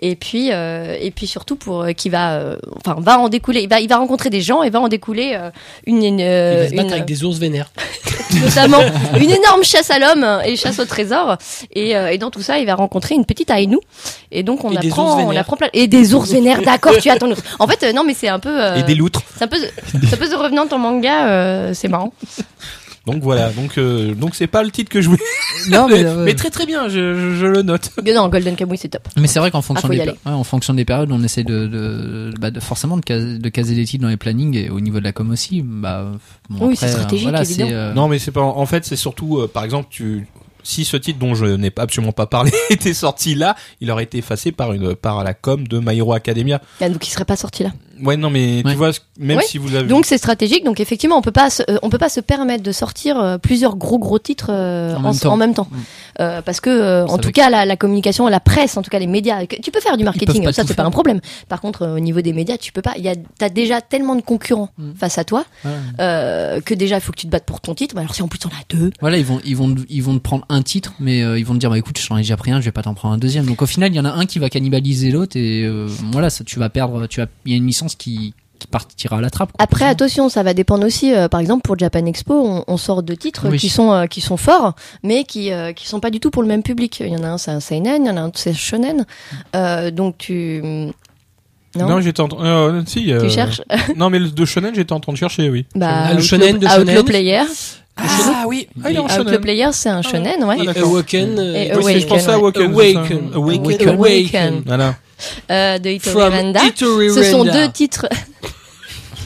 [0.00, 3.62] Et puis, euh, et puis surtout pour euh, qui va, euh, enfin, va en découler.
[3.62, 5.41] Il va, il va rencontrer des gens et va en découler euh,
[5.86, 7.70] une, une, va se une- avec des ours vénères.
[8.44, 8.78] notamment
[9.20, 11.36] une énorme chasse à l'homme et chasse au trésor.
[11.74, 13.78] Et, euh, et dans tout ça, il va rencontrer une petite Ainu.
[14.30, 16.62] Et donc on Et apprend, on apprend plein et des ours vénères.
[16.62, 17.42] D'accord, tu as ton ours.
[17.58, 19.22] En fait, euh, non, mais c'est un peu, euh, Et des loutres.
[19.36, 21.26] c'est un peu, c'est un peu The Revenant en manga.
[21.28, 22.12] euh, c'est marrant.
[23.06, 25.22] Donc voilà, donc euh, donc c'est pas le titre que je voulais.
[25.68, 27.90] Non, mais, mais, euh, mais très très bien, je, je, je le note.
[28.04, 29.08] Mais non, Golden Kamuy, c'est top.
[29.16, 31.66] Mais c'est vrai qu'en fonction, Ah, des ouais, en fonction des périodes, on essaie de,
[31.66, 34.80] de, bah, de forcément de caser, de caser des titres dans les plannings et au
[34.80, 35.62] niveau de la com aussi.
[35.64, 36.12] Bah,
[36.48, 37.66] bon, Oui, après, c'est stratégique, euh, voilà, évident.
[37.68, 38.42] c'est, euh, Non, mais c'est pas.
[38.42, 40.28] En fait, c'est surtout, euh, par exemple, tu.
[40.64, 44.04] Si ce titre dont je n'ai pas- absolument pas parlé était sorti là, il aurait
[44.04, 46.60] été effacé par une par la com de My Hero Academia.
[46.80, 47.72] Ah, donc il serait pas sorti là.
[48.02, 48.72] Ouais, non, mais Ouais.
[48.72, 49.44] tu vois, même Ouais.
[49.44, 49.86] si vous l'avez.
[49.88, 50.64] Donc c'est stratégique.
[50.64, 53.38] Donc effectivement, on peut pas, se, euh, on peut pas se permettre de sortir euh,
[53.38, 55.32] plusieurs gros gros titres euh, En en, même temps.
[55.32, 55.68] en même temps.
[55.70, 55.76] Mm.
[56.20, 58.98] Euh, parce que euh, en tout cas la, la communication, la presse, en tout cas
[58.98, 61.20] les médias, que- tu peux faire du marketing, ça c'est pas un problème.
[61.48, 62.94] Par contre, euh, au niveau des médias, tu peux pas.
[62.98, 64.92] Il y a, t'as déjà tellement de concurrents Mm.
[64.98, 65.70] face à toi ouais.
[66.00, 67.94] euh, que déjà il faut que tu te battes pour ton titre.
[67.94, 70.14] Mais alors si en plus t'en as deux, Voilà, ils vont, ils vont, ils vont
[70.14, 72.36] te prendre un titre, mais euh, ils vont te dire, bah écoute, j'en ai déjà
[72.36, 73.46] pris un, je vais pas t'en prendre un deuxième.
[73.46, 76.30] Donc au final, il y en a un qui va cannibaliser l'autre et euh, voilà,
[76.30, 79.20] ça, tu vas perdre, tu vas, il y a une licence qui, qui partira à
[79.20, 79.52] la trappe.
[79.52, 79.62] quoi.
[79.64, 81.12] Après, attention, ça va dépendre aussi.
[81.14, 83.58] euh, par exemple, pour Japan Expo, on, on sort deux titres Oui.
[83.58, 86.42] qui sont euh, qui sont forts, mais qui euh, qui sont pas du tout pour
[86.42, 87.00] le même public.
[87.00, 88.54] Il y en a un, c'est un seinen, il y en a un, c'est un
[88.54, 89.04] shonen.
[89.56, 90.60] Euh, donc tu
[91.74, 92.44] non, Non, j'étais en train.
[92.44, 93.10] euh, si.
[93.12, 93.62] euh, tu cherches?
[93.96, 95.64] Non, mais le de shonen, j'étais en train de chercher, oui.
[95.74, 97.04] bah, Ah, le Outlaw- shonen de Outlaw shonen.
[97.04, 97.42] Player.
[97.96, 98.68] Ah oui.
[98.82, 99.38] Ah, il est en shonen.
[99.40, 100.58] Player, c'est un shonen, ouais.
[100.64, 100.78] Et.
[100.78, 101.38] Awaken.
[101.38, 103.30] euh, Et c'est- je pensais à Awaken, Awaken.
[103.34, 103.88] Awaken.
[103.88, 103.88] Awaken.
[103.88, 104.62] Awaken.
[104.66, 104.94] Voilà.
[105.50, 106.60] Euh, de Hitori Renda.
[106.76, 108.06] Ce sont deux titres.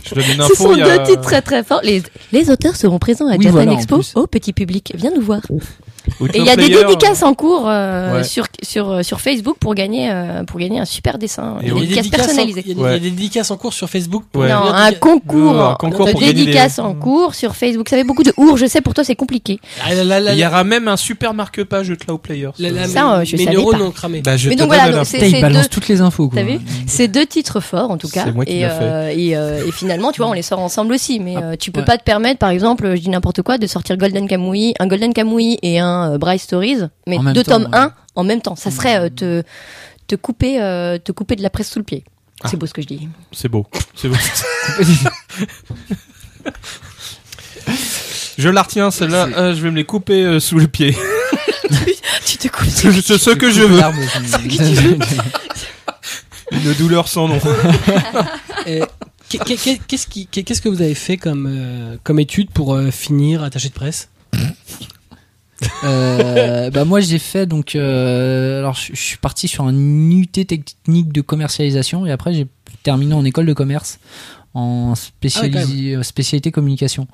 [0.05, 0.55] Je donne une Ce info.
[0.55, 1.81] sont y a- deux titres très très forts.
[1.83, 2.03] Les,
[2.33, 3.97] les auteurs seront présents à Oui, Japan Expo.
[3.97, 4.13] plus.
[4.15, 5.41] Oh, petit public, viens nous voir.
[6.35, 8.25] Et il y a des Player, dédicaces en cours euh, Ouais.
[8.25, 11.77] sur sur sur Facebook pour gagner euh, pour gagner un super dessin, Et des on-
[11.77, 12.63] Il y a des dédicaces personnalisées.
[12.67, 14.25] il y a des- il y a des dédicaces en cours sur Facebook.
[14.33, 14.49] pour Ouais.
[14.49, 17.89] Non, un concours, un concours de pour gagner des- dédicaces en cours sur Facebook.
[17.89, 19.59] Ça fait beaucoup de ours, je sais, pour toi c'est compliqué.
[19.85, 22.51] Ah, Il y aura même un super marque-page Outlaw Players.
[22.59, 24.21] là, là, Ça, mes- euh, je mes neurones ont cramé.
[24.23, 26.31] Bah, je Mais donc voilà, la- donc il balance toutes les infos.
[26.35, 28.25] T'as vu C'est deux titres forts en tout cas.
[28.27, 28.85] C'est moi qui et, l'a fait.
[28.85, 31.19] euh, et, euh, et finalement, tu vois, on les sort ensemble aussi.
[31.21, 33.97] Mais euh, tu peux pas te permettre, par exemple, je dis n'importe quoi, de sortir
[33.97, 37.79] Golden Kamui, un Golden Kamui et un euh, Bright Stories, mais deux temps, tomes ouais.
[37.79, 38.57] 1 en même temps.
[38.57, 39.43] Ça serait euh, te
[40.07, 42.05] te couper euh, te couper de la presse sous le pied.
[42.43, 42.49] Ah.
[42.51, 43.09] C'est beau ce que je dis.
[43.33, 43.67] C'est beau.
[43.95, 44.17] C'est beau.
[48.39, 49.29] je la retiens, celle-là.
[49.37, 50.95] Euh, je vais me les couper euh, sous le pied.
[52.27, 52.69] tu te coupes.
[52.69, 53.81] C'est ce ce que je veux.
[56.53, 57.41] Une douleur sans nom.
[58.69, 58.85] Euh,
[59.29, 63.69] qu'est- qu'est- Qu'est-ce que vous avez fait comme, euh, comme étude pour euh, finir attaché
[63.69, 64.09] de presse?
[65.85, 70.27] Euh, bah moi j'ai fait donc euh, alors je je suis parti sur un UT
[70.27, 72.47] technique de commercialisation et après j'ai
[72.83, 73.99] terminé en école de commerce
[74.55, 77.07] en spéciali- euh, spécialité communication.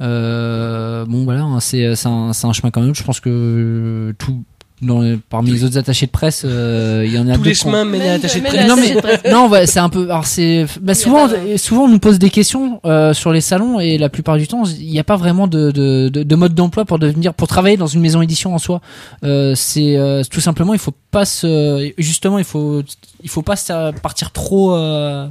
[0.00, 2.94] Euh, bon voilà hein, c'est c'est un, c'est un chemin quand même.
[2.94, 4.42] Je pense que tout
[4.82, 7.52] dans les- parmi les autres attachés de presse euh, il y en a Tous les
[7.52, 8.68] qui ont- chemins mènent à de presse.
[8.68, 11.88] non mais non ouais, c'est un peu alors c'est bah, souvent pas de- souvent on
[11.88, 14.98] nous pose des questions euh, sur les salons et la plupart du temps il n'y
[14.98, 18.00] a pas vraiment de, de, de, de mode d'emploi pour devenir pour travailler dans une
[18.00, 18.80] maison édition en soi.
[19.22, 22.82] Euh, c'est euh, tout simplement il faut pas se justement il faut
[23.22, 23.54] il faut pas
[24.02, 25.26] partir trop euh,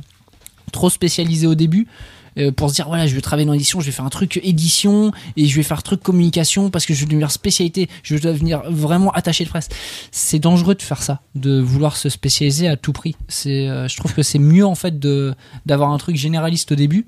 [0.71, 1.85] trop spécialisé au début.
[1.89, 2.22] euh,
[2.55, 5.11] pour se dire voilà je vais travailler dans l'édition je vais faire un truc édition
[5.37, 8.21] et je vais faire un truc communication parce que je vais devenir spécialité je vais
[8.21, 9.69] devenir vraiment attaché de presse.
[10.11, 13.15] C'est dangereux de faire ça de vouloir se spécialiser à tout prix.
[13.27, 15.33] C'est euh, je trouve que c'est mieux en fait de
[15.65, 17.07] d'avoir un truc généraliste au début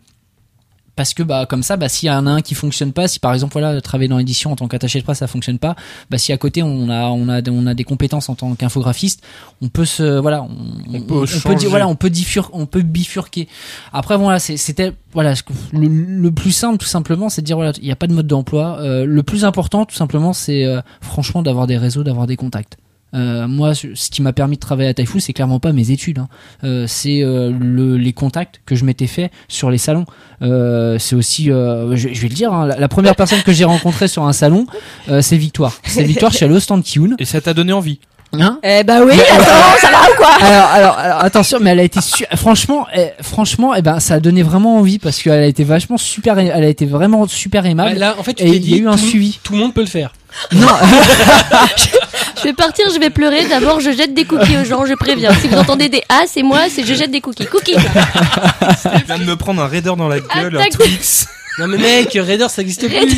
[0.96, 3.20] parce que bah comme ça, bah s'il y en a un qui fonctionne pas, si
[3.20, 5.76] par exemple voilà travailler dans l'édition en tant qu'attaché de presse ça fonctionne pas,
[6.10, 9.22] bah si à côté on a on a on a des compétences en tant qu'infographiste,
[9.62, 10.48] on peut se voilà on,
[10.94, 13.48] On peut on dire voilà on peut diffur, on peut bifurquer.
[13.94, 15.34] Après voilà c'est- c'était voilà
[15.74, 18.28] le plus simple tout simplement c'est de dire voilà il n'y a pas de mode
[18.28, 18.78] d'emploi.
[18.80, 22.78] Euh, le plus important tout simplement c'est euh, franchement d'avoir des réseaux, d'avoir des contacts.
[23.16, 26.20] Euh, moi, ce qui m'a permis de travailler à Taifu, c'est clairement pas mes études.
[26.20, 26.28] hein.
[26.64, 30.06] Euh, c'est euh, le, les contacts que je m'étais fait sur les salons.
[30.42, 33.54] Euh, c'est aussi, euh, je, je vais le dire, hein, la, la première personne que
[33.54, 34.68] j'ai rencontrée sur un salon,
[35.10, 35.74] euh, c'est Victoire.
[35.86, 37.16] C'est Victoire, je suis allé au stand Kiun.
[37.20, 38.00] Et ça t'a donné envie.
[38.38, 38.60] Hein?
[38.64, 40.28] Eh bah oui, attends, ça va ou quoi?
[40.42, 44.16] alors, alors, alors, attention, mais elle a été su- franchement, eh, franchement, eh ben, ça
[44.16, 47.66] a donné vraiment envie parce qu'elle a été vachement super, elle a été vraiment super
[47.66, 47.92] aimable.
[47.94, 49.40] Ouais, là, en fait, tu Et il y a dit, eu un tout- suivi.
[49.42, 50.12] Tout le monde peut le faire.
[50.52, 50.68] Non,
[52.38, 53.46] Je vais partir, je vais pleurer.
[53.48, 55.34] D'abord, je jette des cookies aux gens, je préviens.
[55.34, 57.46] Si vous entendez des A, c'est moi, c'est je jette des cookies.
[57.46, 60.66] Cookies Je viens de me prendre un raider dans la gueule, un.
[60.70, 61.28] Twix.
[61.60, 62.96] Non mais mec, Raider ça existe plus.
[62.98, 63.18] Raider, le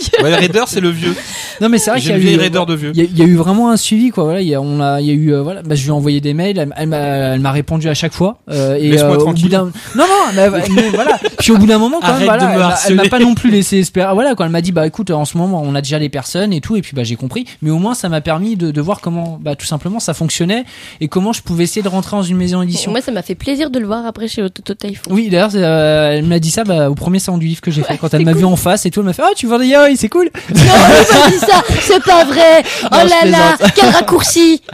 [0.00, 0.24] vieux.
[0.24, 1.14] Ouais, raider, c'est le vieux.
[1.60, 2.92] non, mais c'est vrai qu'il y a eu, raider de vieux.
[2.94, 4.24] Il y, a- il y a eu vraiment un suivi quoi.
[4.24, 5.88] Voilà, il y a, on a, il y a eu euh, voilà, bah, je lui
[5.88, 8.38] ai envoyé des mails, elle, elle m'a, elle m'a répondu à chaque fois.
[8.50, 9.44] Euh, et Laisse-moi au tranquille.
[9.44, 11.18] bout d'un, non non, mais, mais voilà.
[11.38, 13.08] Puis au bout d'un moment quand Arrête même, voilà, elle m'a- elle m'a harceler.
[13.10, 14.12] pas non plus laissé espérer.
[14.14, 16.52] Voilà, quand elle m'a dit bah écoute, en ce moment on a déjà les personnes
[16.52, 17.44] et tout, et puis bah j'ai compris.
[17.60, 20.64] Mais au moins ça m'a permis de, de voir comment, bah tout simplement ça fonctionnait
[21.00, 22.90] et comment je pouvais essayer de rentrer dans une maison d'édition.
[22.92, 25.12] Moi, ça m'a fait plaisir de le voir après chez Autoto Typhoon.
[25.12, 27.98] Oui, d'ailleurs, euh, elle m'a dit ça bah, au premier salon livre que j'ai fait.
[27.98, 28.40] Quand elle m'a cool.
[28.40, 30.30] vu en face et tout, elle m'a fait Ah, tu vends des yaoi, c'est cool.
[30.54, 32.62] Non, m'a dit ça, c'est pas vrai.
[32.84, 34.62] Oh Non, là là, quel raccourci.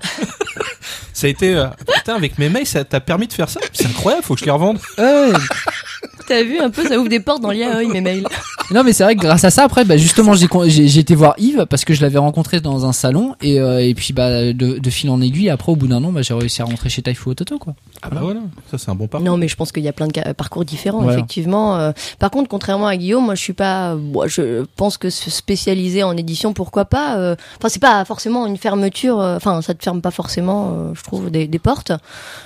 [1.13, 3.61] Ça a été, euh, putain, avec mes mails, ça t'a permis de faire ça?
[3.73, 4.79] C'est incroyable, faut que je les revende.
[4.99, 5.31] Ouais.
[6.27, 8.27] T'as vu un peu, ça ouvre des portes dans l'IAOI, mes mails.
[8.71, 11.15] Non mais c'est vrai que grâce à ça après bah justement j'ai j'ai j'ai été
[11.15, 14.53] voir Yves parce que je l'avais rencontré dans un salon et euh, et puis bah
[14.53, 16.89] de, de fil en aiguille après au bout d'un an bah j'ai réussi à rentrer
[16.89, 17.75] chez Taifu Ototo quoi.
[18.03, 18.41] Ah bah voilà.
[18.71, 19.27] Ça, c'est un bon parcours.
[19.27, 21.17] Non, mais je pense qu'il y a plein de parcours différents, Voilà.
[21.17, 21.77] effectivement.
[21.79, 23.95] Euh, par contre, contrairement à Guillaume, moi, je suis pas.
[23.95, 27.17] moi, je pense que se spécialiser en édition, pourquoi pas.
[27.19, 29.21] euh, Enfin, c'est pas forcément une fermeture.
[29.21, 31.93] euh, Enfin, ça te ferme pas forcément, euh, je trouve, des, des portes.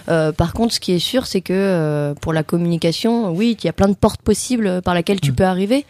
[0.08, 3.66] Euh, par contre, ce qui est sûr, c'est que euh, pour la communication, oui, il
[3.66, 5.84] y a plein de portes possibles par lesquelles tu peux arriver.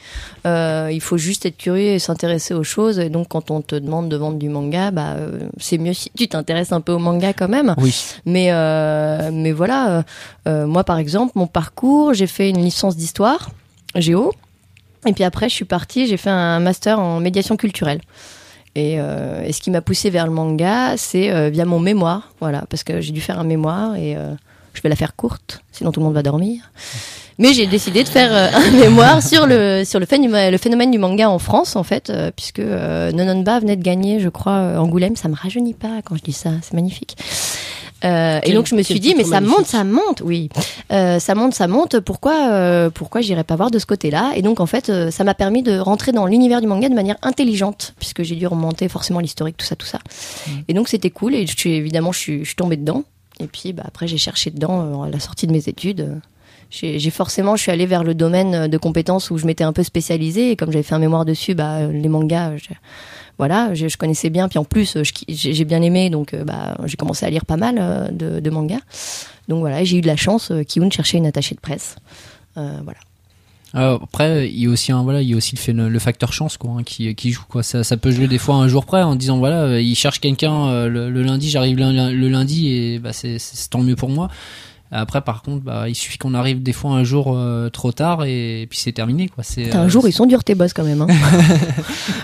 [0.47, 2.99] Euh, il faut juste être curieux et s'intéresser aux choses.
[2.99, 6.11] Et donc, quand on te demande de vendre du manga, bah, euh, c'est mieux si
[6.17, 7.75] tu t'intéresses un peu au manga quand même.
[7.79, 7.95] Oui.
[8.25, 10.05] Mais euh, mais voilà,
[10.47, 13.51] moi par exemple, mon parcours, j'ai fait une licence d'histoire,
[13.95, 14.33] géo,
[15.07, 18.01] et puis après je suis partie, j'ai fait un master en médiation culturelle.
[18.75, 22.85] Et, et ce qui m'a poussé vers le manga, c'est via mon mémoire, voilà, parce
[22.85, 24.17] que j'ai dû faire un mémoire et
[24.73, 26.71] je vais la faire courte, sinon tout le monde va dormir.
[27.39, 30.91] Mais j'ai décidé de faire euh, un mémoire sur le sur le phénomène, le phénomène
[30.91, 34.53] du manga en France en fait, euh, puisque euh, Nononba venait de gagner, je crois,
[34.53, 35.17] euh, Angoulême.
[35.17, 37.17] Ça me rajeunit pas quand je dis ça, c'est magnifique.
[38.05, 39.59] Euh, et donc je me suis dit, mais ça magnifique.
[39.59, 40.49] monte, ça monte, oui,
[40.93, 41.99] Euh, ça monte, ça monte.
[42.01, 44.33] Pourquoi, euh, pourquoi j'irais pas voir de ce côté-là?
[44.37, 47.17] Et donc en fait, ça m'a permis de rentrer dans l'univers du manga de manière
[47.23, 49.99] intelligente, puisque j'ai dû remonter forcément l'historique, tout ça, tout ça.
[50.69, 51.35] Et donc c'était cool.
[51.35, 53.03] Et je suis évidemment, je suis, je suis tombée dedans.
[53.41, 56.21] Et puis bah, après, j'ai cherché dedans à la sortie de mes études.
[56.83, 59.73] Euh, j'ai forcément, je suis allée vers le domaine de compétences où je m'étais un
[59.73, 60.51] peu spécialisée.
[60.51, 62.75] Et comme j'avais fait un mémoire dessus, bah, euh, les mangas, je-
[63.39, 64.49] voilà, je, connaissais bien.
[64.49, 67.57] Puis en plus, euh, j'ai bien aimé, donc euh, bah, j'ai commencé à lire pas
[67.57, 68.81] mal euh, de, mangas.
[69.47, 70.51] Donc voilà, j'ai eu de la chance.
[70.51, 71.97] Euh, Kiun cherchait une attachée de presse.
[72.57, 72.99] Euh, voilà.
[73.75, 76.77] Euh, après il y a aussi voilà il y a aussi le, facteur chance quoi
[76.79, 79.65] hein, qui joue quoi ça peut jouer des fois un jour près en disant voilà
[79.65, 83.37] euh, il cherche quelqu'un euh, le, lundi j'arrive le, lundi et bah c'est
[83.69, 84.31] tant mieux pour moi.
[84.91, 88.25] Après par contre bah il suffit qu'on arrive des fois un jour euh, trop tard
[88.25, 89.45] et, puis c'est terminé quoi.
[89.45, 91.03] C'est Putain, euh, un jour, ils sont durs tes boss quand même.
[91.03, 91.09] Hein.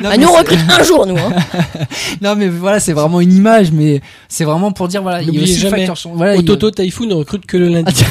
[0.01, 1.17] Non, ah, mais nous, on recrute un jour, nous.
[1.17, 1.33] Hein.
[2.23, 5.39] Non mais voilà c'est vraiment une image mais c'est vraiment pour dire voilà il y
[5.39, 6.12] a aussi le jamais, facteur.
[6.15, 8.05] Voilà, il Ototo Taifu ne recrute que le lundi.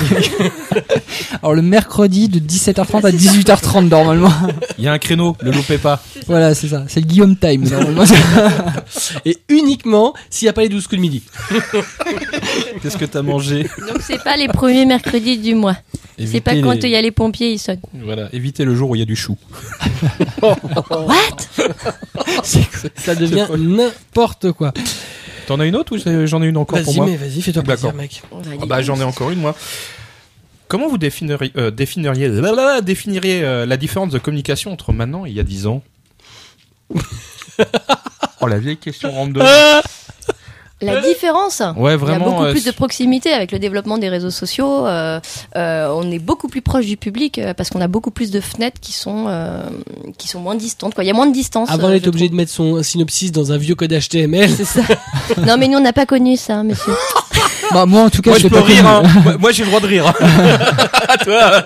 [1.41, 4.31] Alors le mercredi de 17h30 à 18h30 normalement.
[4.77, 6.01] Il y a un créneau, le loupez pas.
[6.27, 8.03] voilà c'est ça c'est le Guillaume time normalement.
[9.25, 11.23] Et uniquement s'il n'y a pas les 12 coups de midi.
[12.81, 13.63] Qu'est-ce que t'as mangé?
[13.63, 15.77] Donc, c'est pas les premiers mercredis du mois.
[16.23, 17.81] C'est pas quand il les- y a les pompiers, ils sonnent.
[17.93, 19.35] Voilà, évitez le jour où il y a du chou.
[20.41, 21.37] What?
[22.95, 24.73] Ça devient n'importe quoi.
[25.47, 27.93] T'en as une autre ou j'en ai une encore pour moi mais vas-y, fais-toi plaisir,
[27.93, 28.21] mec.
[28.61, 29.55] Ah bah j'en ai encore une moi.
[30.69, 35.29] Comment vous définiriez, euh, définiriez, blablabla, définiriez euh, la différence de communication entre maintenant et
[35.29, 35.83] il y a 10 ans?
[38.41, 39.45] Oh la vieille question rentre dedans.
[40.83, 42.25] La différence Ouais Il y a vraiment.
[42.31, 44.85] beaucoup euh, plus de proximité avec le développement des réseaux sociaux.
[44.87, 45.19] euh,
[45.55, 48.39] euh, on est beaucoup plus proche du public euh, parce qu'on a beaucoup plus de
[48.41, 49.61] fenêtres qui sont euh,
[50.17, 50.93] qui sont moins distantes.
[50.95, 51.03] Quoi.
[51.03, 51.69] Il y a moins de distance.
[51.71, 54.49] Avant euh, d'être obligé de mettre son synopsis dans un vieux code HTML.
[54.49, 54.81] C'est ça.
[55.45, 56.93] non, mais nous on n'a pas connu ça, monsieur.
[57.71, 58.85] bah moi en tout cas Moi je peux pas rire.
[58.87, 59.03] hein.
[59.39, 60.13] Moi, j'ai le droit de rire.
[61.07, 61.63] À toi.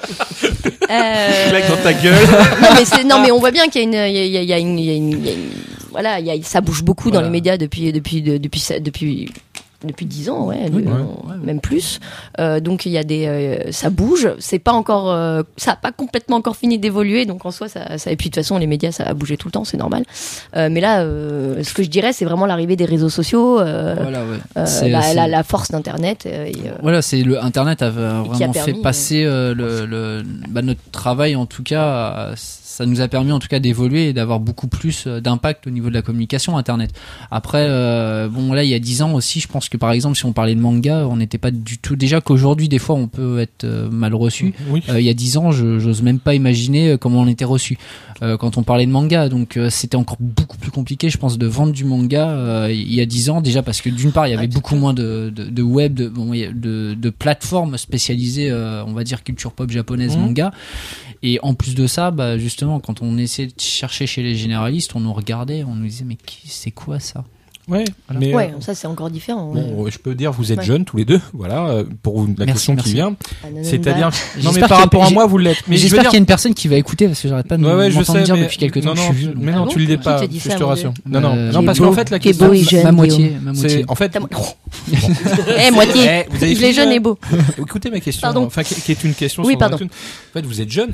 [0.90, 2.14] Euh, Claque dans ta gueule.
[2.62, 4.42] non mais c'est non mais on voit bien qu'il y a une il y a,
[4.42, 5.50] il y a- une, il y a une- il y a une-
[5.92, 7.28] voilà il y a, ça bouge beaucoup dans Voilà.
[7.28, 9.30] les médias depuis depuis de- depuis ça- depuis
[9.86, 12.00] depuis dix ans ouais, Oui, ouais, même plus.
[12.40, 14.28] Euh, donc il y a des euh, ça bouge.
[14.40, 17.26] C'est pas encore euh, ça a pas complètement encore fini d'évoluer.
[17.26, 19.38] Donc en soi ça, ça et puis de toute façon les médias ça a bougé
[19.38, 20.04] tout le temps c'est normal.
[20.56, 23.96] Euh, mais là euh, ce que je dirais c'est vraiment l'arrivée des réseaux sociaux euh,
[24.02, 24.38] Voilà, ouais.
[24.58, 27.90] euh, la, c'est- la, la force d'internet euh, et, euh, Voilà, c'est le Internet a
[27.92, 31.86] vraiment qui a permis, fait passer euh, le, le- bah, notre travail en tout cas.
[32.32, 32.34] euh,
[32.78, 35.72] ça nous a permis en tout cas d'évoluer et d'avoir beaucoup plus euh, d'impact au
[35.72, 36.92] niveau de la communication Internet.
[37.32, 40.16] Après, euh, bon là, il y a 10 ans aussi, je pense que par exemple,
[40.16, 41.96] si on parlait de manga, on n'était pas du tout.
[41.96, 44.54] Déjà qu'aujourd'hui, des fois, on peut être euh, mal reçu.
[44.70, 44.84] Oui.
[44.90, 47.46] Euh, il y a 10 ans, je j'ose même pas imaginer euh, comment on était
[47.46, 47.80] reçu
[48.22, 49.28] euh, quand on parlait de manga.
[49.28, 52.94] Donc euh, c'était encore beaucoup plus compliqué, je pense, de vendre du manga euh, il
[52.94, 55.32] y a 10 ans déjà parce que d'une part, il y avait beaucoup moins de,
[55.36, 59.04] de, de web, de, bon, il y a de, de plateformes spécialisées, euh, on va
[59.04, 60.22] dire culture pop japonaise, Mhm.
[60.22, 60.52] manga.
[61.24, 64.96] Et en plus de ça, bah, justement, quand on essayait de chercher chez les généralistes,
[64.96, 67.26] on nous regardait, on nous disait mais c'est quoi ça?
[67.68, 67.84] Ouais,
[68.18, 69.62] mais ouais euh, ça c'est encore différent ouais.
[69.62, 70.64] bon, je peux dire, vous êtes Ouais.
[70.64, 72.90] jeunes tous les deux, voilà, euh, pour la Merci, question merci.
[72.90, 73.16] qui vient.
[73.44, 75.38] Ah, non, non, C'est-à-dire, non J'espère mais qu'il par y a- rapport à moi, vous
[75.38, 75.58] l'êtes.
[75.68, 77.48] Mais je J'espère dire, qu'il y a une personne qui va écouter parce que j'arrête
[77.48, 79.14] pas de Ouais, ouais, je sais, dire mais depuis quelques temps non, que non, je
[79.14, 79.34] suis vieux.
[79.38, 80.94] mais Ah non, bon tu le dis Qui pas, je te rassure.
[81.06, 82.54] Non, non, Euh, non, qui parce est qu'en beau- fait, la qui est question, beau
[82.54, 82.84] et jeune.
[82.84, 83.86] ma moitié, euh, ma c'est, moitié.
[83.90, 84.18] en fait.
[85.68, 86.02] Eh, moitié.
[86.06, 87.20] Eh, Il est fini, jeune euh, et beau.
[87.60, 88.46] Écoutez ma question, Pardon.
[88.46, 89.44] enfin qui, est une question.
[89.44, 89.76] Oui, pardon.
[89.78, 90.94] En fait, vous êtes jeune.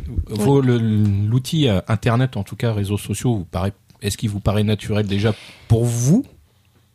[1.30, 5.06] L'outil euh, internet, en tout cas réseaux sociaux, vous paraît, est-ce qu'il vous paraît naturel
[5.06, 5.34] déjà
[5.68, 6.26] pour vous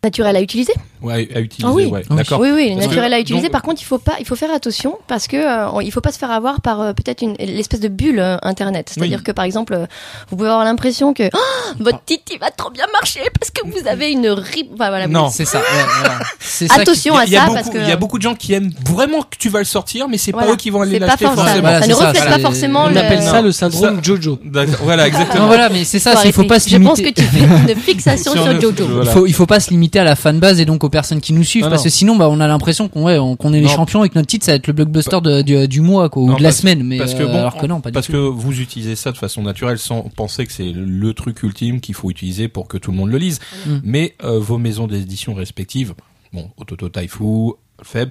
[0.03, 1.87] Naturel à utiliser ouais, à utiliser Ah oui.
[1.87, 2.17] ouais, Oui.
[2.17, 2.41] D'accord.
[2.41, 3.45] Oui, oui, naturel à utiliser.
[3.47, 6.01] donc- Par contre, il faut pas, il faut faire attention parce que euh, il faut
[6.01, 8.91] pas se faire avoir par euh, peut-être une l'espèce de bulle euh, internet.
[8.95, 9.25] C'est-à-dire Oui.
[9.25, 9.87] que par exemple, euh,
[10.31, 11.39] vous pouvez avoir l'impression que Oh,
[11.81, 14.69] votre titi va trop bien marcher parce que vous avez une rip.
[14.75, 15.29] Enfin, voilà, Non.
[15.31, 15.59] C'est ça.
[15.59, 15.65] ouais,
[16.01, 16.19] voilà.
[16.41, 18.35] C'est ça qui- Attention à ça beaucoup, parce que il y a beaucoup de gens
[18.35, 20.49] qui aiment vraiment que tu vas le sortir, mais c'est Voilà.
[20.49, 21.45] pas eux qui vont aller l'acheter forcément.
[21.45, 21.69] forcément.
[21.69, 21.69] forcément.
[21.69, 22.85] Voilà, ça ne reflète pas forcément.
[22.85, 24.39] On le- appelle ça le Ça- syndrome Jojo.
[24.83, 25.47] Voilà, exactement.
[25.47, 27.13] voilà, mais c'est ça, il faut pas se Je pense limiter.
[27.13, 28.73] que tu fais une fixation Sur Jojo.
[28.87, 29.05] Voilà.
[29.05, 31.45] Il faut, il faut pas se limiter à la fanbase et donc personnes qui nous
[31.45, 33.73] suivent Non, parce que sinon bah on a l'impression qu'on ouais, qu'on est les Non.
[33.73, 36.23] champions et que notre titre ça va être le blockbuster de- du, du mois quoi,
[36.23, 37.91] ou Non, de la parce- semaine mais parce que euh, bon, alors que non pas
[37.91, 38.13] du Parce tout.
[38.13, 41.95] que vous utilisez ça de façon naturelle sans penser que c'est le truc ultime qu'il
[41.95, 43.39] faut utiliser pour que tout le monde le lise.
[43.67, 43.77] Mm.
[43.85, 45.95] Mais euh, vos maisons d'édition respectives,
[46.33, 47.53] bon, Ototo Taifu,
[47.83, 48.11] Feb,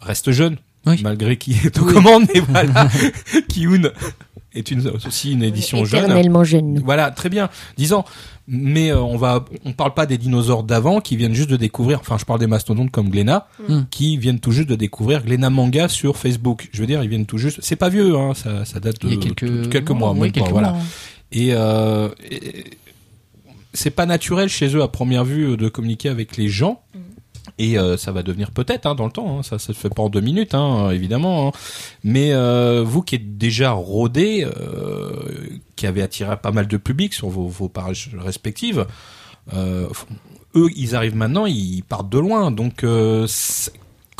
[0.00, 0.56] restent jeunes,
[0.86, 1.00] Oui.
[1.02, 1.92] malgré qui est aux Oui.
[1.94, 2.88] commandes, mais voilà,
[3.48, 3.90] Kiun
[4.54, 6.04] est une, aussi une édition jeune.
[6.04, 6.80] Éternellement jeune.
[6.84, 7.48] Voilà, très bien.
[7.76, 8.04] Disons,
[8.48, 12.00] mais euh, on va, on parle pas des dinosaures d'avant qui viennent juste de découvrir.
[12.00, 13.80] Enfin, je parle des mastodontes comme Glénat Mm.
[13.90, 16.68] qui viennent tout juste de découvrir Glénat Manga sur Facebook.
[16.72, 17.60] Je veux dire, ils viennent tout juste.
[17.62, 20.12] C'est pas vieux, hein, ça, ça date de Il y a quelques, tout- quelques mois,
[20.12, 20.72] oui, même pas, quelques voilà.
[20.72, 20.80] mois.
[21.32, 22.64] Et, euh, et-
[23.72, 26.82] c'est pas naturel chez eux à première vue de communiquer avec les gens.
[27.62, 29.38] Et euh, ça va devenir peut-être hein, dans le temps.
[29.38, 31.52] hein, ça, ça se fait pas en deux minutes, hein, évidemment.
[32.02, 35.12] Mais euh, vous qui êtes déjà rodé, euh,
[35.76, 38.86] qui avez attiré pas mal de public sur vos, vos pages respectives,
[39.52, 42.50] eux, ils arrivent maintenant, ils partent de loin.
[42.50, 42.82] Donc,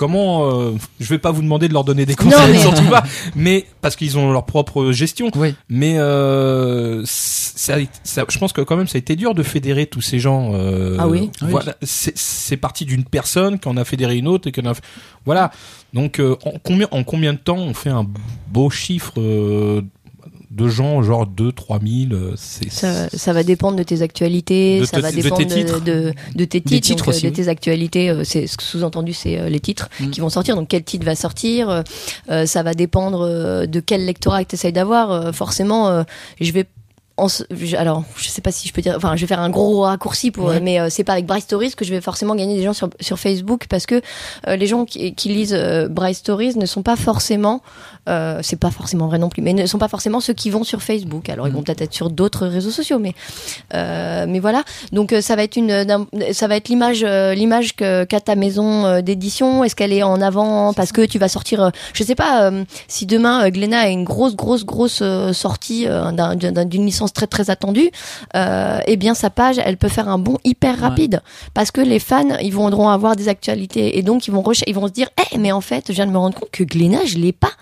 [0.00, 2.88] comment euh, Je vais pas vous demander de leur donner des Non, conseils, mais- surtout
[2.88, 3.02] pas.
[3.36, 5.30] Mais parce qu'ils ont leur propre gestion.
[5.36, 5.54] Oui.
[5.68, 9.84] Mais euh, ça, ça- je pense que quand même ça a été dur de fédérer
[9.86, 10.52] tous ces gens.
[10.54, 11.30] euh, Ah oui.
[11.42, 14.72] Voilà, c'est- c'est parti d'une personne qu'on a fédéré une autre et qu'on a.
[15.26, 15.50] Voilà.
[15.92, 18.06] Donc euh, en combien en combien de temps on fait un
[18.48, 19.82] beau chiffre euh,
[20.60, 24.80] de gens, genre 2 3 000 euh, C'est Ça, ça va dépendre de tes actualités,
[24.80, 25.80] De ça te- va de tes dépendre titres.
[25.80, 26.12] de,
[26.44, 28.10] tes titres, titres donc, euh, de tes actualités.
[28.10, 30.10] euh, C'est ce que sous-entendu, c'est euh, les titres Mm.
[30.10, 30.56] qui vont sortir.
[30.56, 31.82] Donc quel titre va sortir
[32.30, 33.26] euh, Ça va dépendre
[33.66, 35.34] de quel lectorat tu essayes d'avoir.
[35.34, 36.02] Forcément, euh,
[36.40, 36.64] je vais
[37.20, 37.26] en
[37.78, 38.94] alors, je sais pas si je peux dire.
[38.96, 40.46] Enfin, je vais faire un gros raccourci pour.
[40.46, 40.60] Ouais.
[40.60, 42.88] Mais euh, c'est pas avec Bright Stories que je vais forcément gagner des gens sur
[43.00, 44.00] sur Facebook parce que
[44.48, 47.60] euh, les gens qui, qui lisent euh, Bright Stories ne sont pas forcément.
[48.08, 50.64] Euh, c'est pas forcément vrai non plus, mais ne sont pas forcément ceux qui vont
[50.64, 51.28] sur Facebook.
[51.28, 53.14] Alors ils vont peut-être être sur d'autres réseaux sociaux, mais
[53.74, 54.62] euh, mais voilà.
[54.92, 55.86] Donc ça va être une,
[56.32, 59.62] ça va être l'image, l'image que qu'a ta maison d'édition.
[59.64, 60.72] Est-ce qu'elle est en avant?
[60.72, 62.50] Parce que tu vas sortir, je sais pas,
[62.88, 65.02] si demain Glénat a une grosse, grosse, grosse
[65.32, 66.64] sortie euh, d'un- d'un-
[67.12, 67.90] très, très attendue,
[68.36, 70.80] euh, eh bien sa page, elle peut faire un bond hyper Ouais.
[70.80, 71.20] rapide
[71.54, 74.86] parce que les fans, ils vont avoir des actualités et donc ils vont ils vont
[74.86, 77.18] se dire, eh mais en fait, je viens de me rendre compte que Glénat, je
[77.18, 77.52] l'ai pas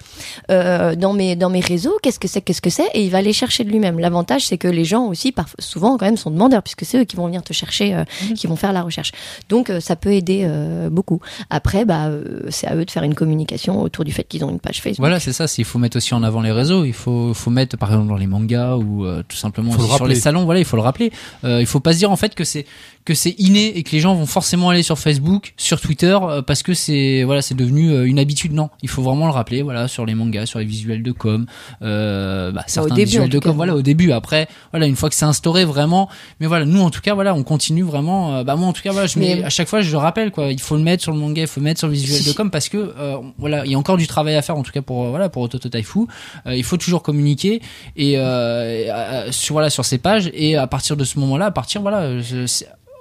[0.50, 1.96] euh, dans mes dans mes réseaux.
[2.02, 2.88] Qu'est-ce que c'est, qu'est-ce que c'est?
[2.94, 3.98] Et il va aller chercher de lui-même.
[3.98, 7.16] L'avantage, c'est que les gens aussi, souvent quand même, sont demandeurs puisque c'est eux qui
[7.16, 8.04] vont venir te chercher, euh,
[8.36, 9.12] qui vont faire la recherche.
[9.48, 10.48] Donc euh, ça peut aider
[10.90, 11.20] beaucoup.
[11.50, 12.10] Après, bah
[12.50, 14.98] c'est à eux de faire une communication autour du fait qu'ils ont une page Facebook.
[15.00, 15.46] Voilà, c'est ça.
[15.46, 16.84] c'est- Il faut mettre aussi en avant les réseaux.
[16.84, 19.82] Il faut, faut mettre, par exemple, dans les mangas ou euh, tout simplement Faut le
[19.84, 20.14] aussi sur rappeler.
[20.14, 20.44] les salons.
[20.44, 21.12] Voilà, il faut le rappeler.
[21.44, 22.64] Euh, il faut pas se dire en fait que c'est
[23.04, 26.42] que c'est inné et que les gens vont forcément aller sur Facebook, sur Twitter euh,
[26.42, 28.52] parce que c'est voilà c'est devenu euh, une habitude.
[28.52, 29.62] Non, il faut vraiment le rappeler.
[29.62, 31.46] Voilà, sur les mangas, sur les visuels de com,
[31.82, 33.52] euh, bah, certains début, visuels de com.
[33.52, 33.56] cas.
[33.56, 34.12] Voilà, au début.
[34.12, 36.08] Après, voilà, une fois que c'est instauré vraiment.
[36.40, 38.36] Mais voilà, nous en tout cas, voilà, on continue vraiment.
[38.36, 39.98] euh, bah moi en tout cas, voilà, je mets, Mais- à chaque fois je le
[39.98, 40.50] rappelle quoi.
[40.52, 42.32] Il faut le mettre sur le manga, il faut le mettre sur le visuel de
[42.32, 44.72] com parce que euh, voilà, il y a encore du travail à faire en tout
[44.72, 46.00] cas pour voilà pour Ototo Taifu.
[46.46, 47.60] Euh, il faut toujours communiquer
[47.96, 51.46] et, euh, et, euh, sur voilà sur ces pages et à partir de ce moment-là,
[51.46, 52.20] à partir voilà,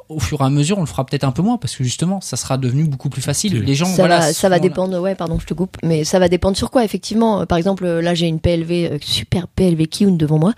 [0.09, 2.21] au fur et à mesure, on le fera peut-être un peu moins parce que justement,
[2.21, 3.61] ça sera devenu beaucoup plus facile.
[3.61, 4.59] Les gens, ça voilà, va, ça va seront là.
[4.59, 7.41] dépendre, ouais, pardon, je te coupe, mais ça va dépendre sur quoi, effectivement.
[7.41, 10.53] Euh, Par exemple, euh, là, j'ai une PLV, euh, super PLV Kiun devant moi.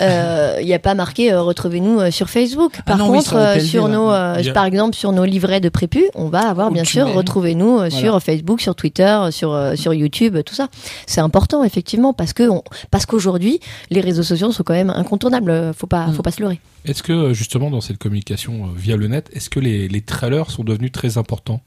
[0.00, 2.80] Euh, Il n'y a pas marqué euh, retrouvez-nous sur Facebook.
[2.86, 3.90] Par Ah non, oui, contre, sur PLV, ouais.
[3.90, 7.12] nos, euh, par exemple, sur nos livrets de prépu, on va avoir Où bien sûr
[7.12, 7.90] retrouvez-nous Voilà.
[7.90, 10.68] sur Facebook, sur Twitter, sur sur YouTube, tout ça.
[11.06, 13.60] C'est important, effectivement, parce que on- parce qu'aujourd'hui,
[13.90, 15.72] les réseaux sociaux sont quand même incontournables.
[15.76, 16.12] Faut pas, Mm.
[16.14, 16.60] faut pas se leurrer.
[16.88, 20.00] Est-ce que euh, justement dans cette communication euh, via le net, est-ce que les, les
[20.00, 21.60] trailers sont devenus très importants?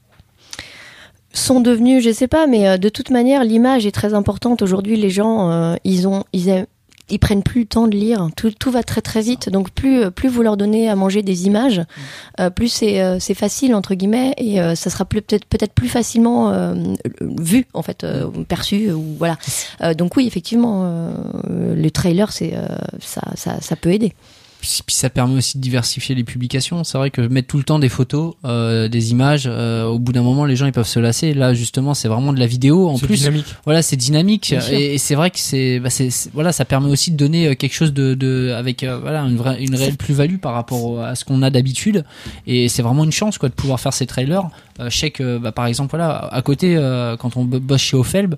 [1.34, 4.60] Sont devenus, je sais pas, mais euh, de toute manière, l'image est très importante.
[4.62, 6.66] Aujourd'hui, les gens, euh, ils ont, ils aiment-
[7.08, 8.28] ils prennent plus le temps de lire.
[8.36, 9.48] Tout, tout va très très vite.
[9.50, 11.82] Donc plus, plus vous leur donnez à manger des images,
[12.40, 15.88] euh, plus c'est, euh, c'est facile entre guillemets et euh, ça sera peut-être peut-être plus
[15.88, 16.52] facilement
[17.20, 19.36] vu en fait, euh, perçu ou voilà.
[19.94, 21.12] Donc oui, effectivement,
[21.50, 22.54] le trailer, c'est
[23.00, 24.14] ça, ça, ça peut aider.
[24.62, 26.84] Puis, puis ça permet aussi de diversifier les publications.
[26.84, 30.12] C'est vrai que mettre tout le temps des photos, euh, des images, euh, au bout
[30.12, 31.34] d'un moment, les gens ils peuvent se lasser.
[31.34, 32.88] Là, justement, c'est vraiment de la vidéo.
[32.88, 33.46] En C'est plus, dynamique.
[33.64, 35.88] voilà, c'est dynamique et, et c'est vrai que c'est, bah,
[36.32, 39.36] voilà, ça permet aussi de donner euh, quelque chose de, de avec euh, voilà une
[39.36, 42.04] vraie, une réelle plus-value par rapport à ce qu'on a d'habitude.
[42.46, 44.44] Et c'est vraiment une chance quoi de pouvoir faire ces trailers.
[44.78, 47.80] Euh, je sais que bah, par exemple voilà, à côté euh, quand on bo- bosse
[47.82, 48.36] chez Ofelb.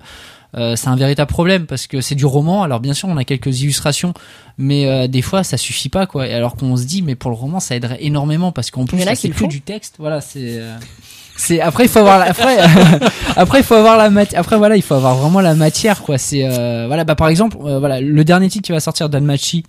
[0.55, 2.63] Euh, c'est un véritable problème parce que c'est du roman.
[2.63, 4.13] Alors bien sûr, on a quelques illustrations,
[4.57, 6.23] mais euh, des fois ça suffit pas quoi.
[6.23, 9.29] Alors qu'on se dit, mais pour le roman, ça aiderait énormément parce qu'en plus c'est
[9.29, 9.95] plus du texte.
[9.99, 10.59] Voilà, c'est.
[10.59, 10.75] euh,
[11.37, 12.57] c'est après il faut avoir la, après
[13.35, 16.17] après il faut avoir la matière après voilà il faut avoir vraiment la matière quoi
[16.17, 19.63] c'est euh, voilà bah par exemple euh, voilà le dernier titre qui va sortir d'Almachi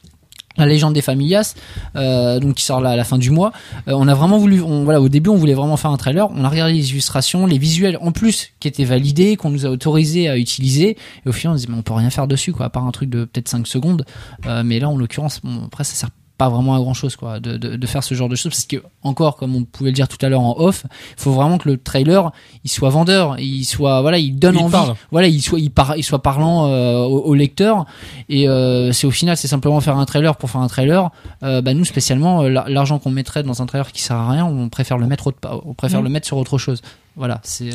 [0.56, 1.54] la légende des Familias,
[1.96, 3.52] euh, donc qui sort là à la fin du mois.
[3.88, 6.28] Euh, on a vraiment voulu, on, voilà, au début on voulait vraiment faire un trailer.
[6.30, 9.70] On a regardé les illustrations, les visuels en plus qui étaient validés, qu'on nous a
[9.70, 10.96] autorisé à utiliser.
[11.24, 12.86] Et au final on se dit mais on peut rien faire dessus quoi, à part
[12.86, 14.04] un truc de peut-être 5 secondes.
[14.46, 17.40] Euh, mais là en l'occurrence, bon, après ça sert pas vraiment à grand chose quoi
[17.40, 18.52] de, de, de faire ce genre de choses.
[18.52, 20.84] Parce que encore comme on pouvait le dire tout à l'heure en off
[21.16, 22.30] il faut vraiment que le trailer
[22.64, 23.38] il soit vendeur.
[23.38, 24.72] Il soit voilà il donne Il envie.
[24.72, 24.94] parle.
[25.10, 27.86] voilà il soit il, par, il soit parlant euh, au, au lecteur.
[28.28, 31.10] Et euh, c'est au final c'est simplement faire un trailer pour faire un trailer.
[31.42, 34.30] Euh, bah nous spécialement euh, la- l'argent qu'on mettrait dans un trailer qui sert à
[34.30, 36.04] rien on préfère le mettre autre, on préfère Mhm.
[36.06, 36.82] le mettre sur autre chose.
[37.16, 37.70] Voilà c'est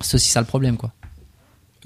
[0.00, 0.90] c'est aussi ça le problème quoi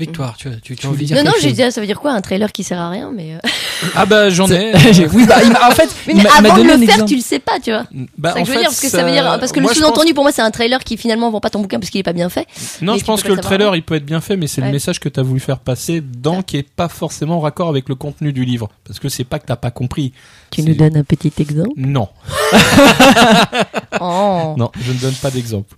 [0.00, 1.86] Victoire, tu, tu, tu as envie de dire Non, non, j'ai dit, ah, ça veut
[1.86, 3.34] dire quoi un trailer qui sert à rien, mais.
[3.34, 3.38] euh,
[3.94, 4.72] Ah bah j'en ai.
[5.14, 6.76] Oui bah il m'a- en fait Mais, il m'a- il m'a avant de donné un
[6.76, 7.08] le faire, exemple.
[7.10, 7.84] tu le sais pas, tu vois.
[8.18, 9.52] Bah, C'est ça en que je veux fait, dire, parce que ça veut dire, parce
[9.52, 11.50] que moi, le je pense- sous-entendu pour moi c'est un trailer qui finalement vend pas
[11.50, 12.46] ton bouquin parce qu'il est pas bien fait.
[12.82, 13.58] Non, Mais je tu pense peux que pas le savoir.
[13.58, 15.58] trailer il peut être bien fait, mais c'est le message que tu as voulu faire
[15.58, 18.68] passer dans qui est pas forcément en raccord avec le contenu du livre.
[18.86, 20.12] Parce que c'est pas que t'as pas compris.
[20.50, 21.70] Tu C'est- nous donnes un petit exemple?
[21.76, 22.08] Non,
[24.00, 24.54] Oh.
[24.56, 25.74] non, je ne donne pas d'exemple.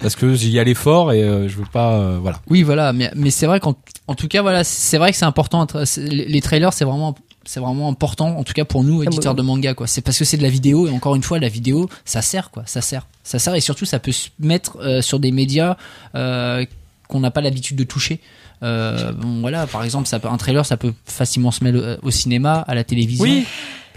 [0.00, 1.94] Parce que j'y allais fort et euh, je veux pas.
[1.94, 2.40] euh, voilà.
[2.48, 3.74] Oui, voilà, mais, mais c'est vrai qu'en
[4.06, 5.66] en tout cas, voilà, c'est vrai que c'est important.
[5.98, 7.14] Les trailers, c'est vraiment,
[7.44, 9.86] c'est vraiment important, en tout cas pour nous, Ah, éditeurs de manga, quoi.
[9.86, 12.50] C'est parce que c'est de la vidéo et encore une fois, la vidéo, ça sert,
[12.50, 12.62] quoi.
[12.66, 15.76] Ça sert, ça sert et surtout, ça peut se mettre euh, sur des médias
[16.14, 16.64] euh,
[17.08, 18.20] qu'on n'a pas l'habitude de toucher.
[18.62, 21.96] Euh, bon, voilà, par exemple, ça peut, un trailer, ça peut facilement se mettre euh,
[22.02, 23.24] au cinéma, à la télévision.
[23.24, 23.44] Oui.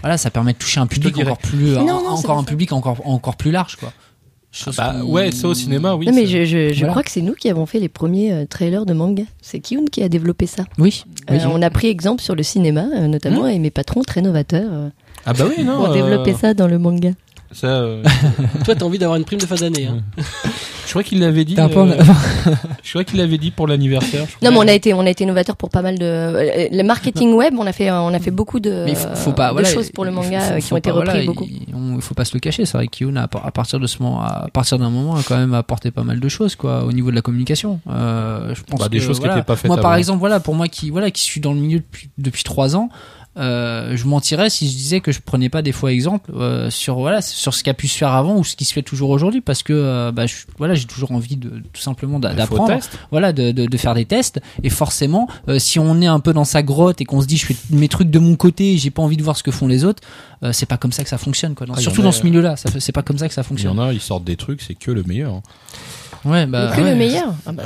[0.00, 2.44] Voilà, ça permet de toucher un public encore plus, Non, un- non, c'est encore un
[2.44, 3.92] public encore, encore plus large, quoi.
[4.56, 6.06] Chose Bah ouais, ça au cinéma, oui.
[6.06, 6.90] non mais je, je, je Voilà.
[6.92, 9.24] crois que c'est nous qui avons fait les premiers euh, trailers de manga.
[9.42, 10.64] C'est Kiyun qui a développé ça.
[10.78, 11.36] Oui, oui.
[11.38, 14.70] Euh, on a pris exemple sur le cinéma, euh, notamment, et mes patrons très novateurs
[14.72, 14.88] euh,
[15.26, 15.86] Ah bah oui, non.
[15.86, 17.10] ont développé euh, ça dans le manga.
[17.50, 18.02] ça, euh,
[18.64, 19.86] Toi, t'as envie d'avoir une prime de fin d'année.
[19.86, 19.98] Hein.
[20.86, 21.54] je crois qu'il l'avait dit.
[21.54, 21.98] T'es un peu en- euh,
[22.82, 24.26] je crois qu'il l'avait dit pour l'anniversaire.
[24.28, 24.50] je crois.
[24.50, 26.82] Non mais on a été on a été novateur pour pas mal de euh, le
[26.82, 27.54] marketing web.
[27.58, 29.68] On a fait on a fait beaucoup de, Mais il faut, faut pas, de voilà,
[29.68, 31.44] choses pour le il manga faut- euh, faut qui ont été pas- repris voilà, beaucoup.
[31.48, 33.78] Il, on- il faut pas se le cacher, c'est vrai que Kiyun a, à partir
[33.80, 36.56] de ce moment, à partir d'un moment, a quand même apporté pas mal de choses,
[36.56, 37.80] quoi, au niveau de la communication.
[37.90, 39.38] Euh, je pense Bah, des que, choses qui voilà.
[39.38, 39.98] étaient pas faites Moi, par avant.
[39.98, 42.88] exemple, voilà, pour moi qui, voilà, qui suis dans le milieu depuis depuis trois ans.
[43.36, 46.94] Euh, je mentirais si je disais que je prenais pas des fois exemple euh, sur
[47.00, 49.10] voilà sur ce qui a pu se faire avant ou ce qui se fait toujours
[49.10, 52.68] aujourd'hui parce que euh, bah, je- voilà j'ai toujours envie de tout simplement d'apprendre
[53.10, 56.32] voilà de, de, de faire des tests et forcément euh, si on est un peu
[56.32, 58.78] dans sa grotte et qu'on se dit je fais mes trucs de mon côté et
[58.78, 60.04] j'ai pas envie de voir ce que font les autres
[60.44, 62.22] euh, c'est pas comme ça que ça fonctionne quoi Dans- Ah, surtout a, dans ce
[62.22, 64.22] milieu là c'est pas comme ça que ça Il y fonctionne en a, ils sortent
[64.24, 65.34] des trucs, c'est que le meilleur.
[65.34, 65.42] hein.
[66.24, 66.72] Ouais, bah.
[66.74, 66.90] que ouais.
[66.90, 67.34] le meilleur.
[67.46, 67.64] Ah bah.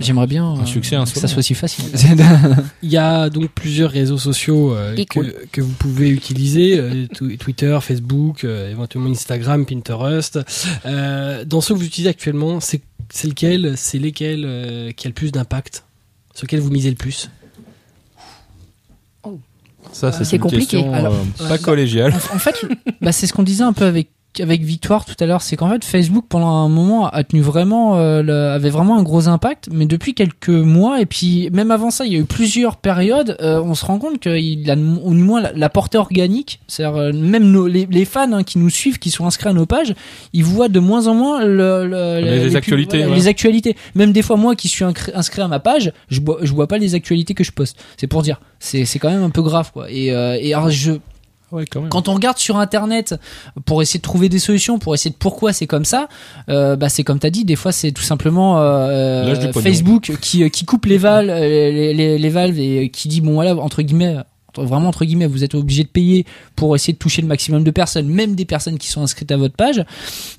[0.00, 1.84] J'aimerais bien Un euh, succès, un que ça soit aussi facile.
[2.82, 5.34] Il y a donc plusieurs réseaux sociaux euh, que, cool.
[5.52, 10.40] que vous pouvez utiliser, euh, tw- Twitter, Facebook, euh, éventuellement Instagram, Pinterest.
[10.86, 12.80] Euh, dans ceux que vous utilisez actuellement, c'est
[13.24, 15.84] lequel, c'est lesquels euh, qui a le plus d'impact,
[16.34, 17.30] sur lequel vous misez le plus?
[19.92, 20.78] Ça, c'est compliqué.
[20.78, 22.14] question, Alors, euh, pas collégiale.
[22.32, 22.54] En, en fait,
[23.02, 24.08] bah, c'est ce qu'on disait un peu avec
[24.40, 27.96] avec Victoire tout à l'heure, c'est qu'en fait Facebook pendant un moment a tenu vraiment
[27.96, 31.90] euh, le- avait vraiment un gros impact, mais depuis quelques mois et puis même avant
[31.90, 35.10] ça, il y a eu plusieurs périodes, euh, on se rend compte qu'il a au
[35.10, 38.70] moins la, la portée organique, c'est-à-dire euh, même nos, les, les fans hein, qui nous
[38.70, 39.94] suivent, qui sont inscrits à nos pages,
[40.32, 43.16] ils voient de moins en moins le, le- Les actualités, voilà, ouais.
[43.18, 43.76] les actualités.
[43.94, 46.78] Même des fois moi qui suis inscrit à ma page, je vois je vois pas
[46.78, 47.78] les actualités que je poste.
[47.98, 49.90] C'est pour dire, c'est quand même un peu grave quoi.
[49.90, 50.92] Et et alors je
[51.52, 51.90] Ouais, quand même.
[51.90, 53.14] quand on regarde sur internet
[53.66, 56.08] pour essayer de trouver des solutions, pour essayer de pourquoi c'est comme ça,
[56.48, 59.52] euh, bah c'est comme t'as dit, des fois c'est tout simplement euh.
[59.52, 63.34] Facebook qui qui coupe les valves, euh, les, les, les valves et qui dit bon
[63.34, 64.16] voilà entre guillemets
[64.56, 66.26] vraiment entre guillemets vous êtes obligé de payer
[66.56, 69.36] pour essayer de toucher le maximum de personnes, même des personnes qui sont inscrites à
[69.36, 69.84] votre page.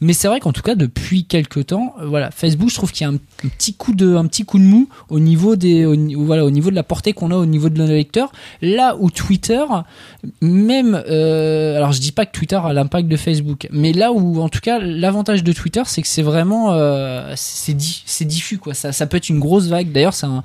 [0.02, 3.06] Mais c'est vrai qu'en tout cas depuis quelques temps, euh, voilà Facebook je trouve qu'il
[3.06, 3.18] y a un,
[3.50, 6.70] petit coup de un petit coup de mou au niveau des au, voilà au niveau
[6.70, 8.32] de la portée qu'on a au niveau de nos lecteurs.
[8.62, 9.64] Là où Twitter
[10.42, 14.42] même euh, alors je dis pas que Twitter a l'impact de Facebook mais là où
[14.42, 18.58] en tout cas l'avantage de Twitter c'est que c'est vraiment euh, c'est di- c'est diffus
[18.58, 20.44] quoi ça ça peut être une grosse vague d'ailleurs c'est un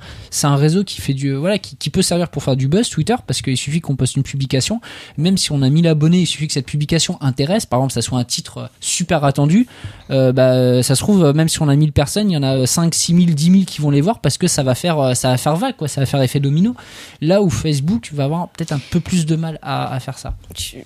[0.49, 3.41] un réseau qui fait du voilà qui, peut servir pour faire du buzz Twitter parce
[3.41, 4.81] qu'il suffit qu'on poste une publication
[5.17, 8.01] même si on a 1000 abonnés il suffit que cette publication intéresse par exemple ça
[8.01, 9.67] soit un titre super attendu
[10.11, 12.65] euh, bah ça se trouve même si on a 1000 personnes il y en a
[12.65, 15.29] 5 6000 10 000 qui vont les voir parce que ça va faire euh, ça
[15.29, 16.75] va faire vague quoi ça va faire effet domino
[17.21, 20.35] là où Facebook va avoir peut-être un peu plus de mal à, à faire ça
[20.57, 20.77] Je-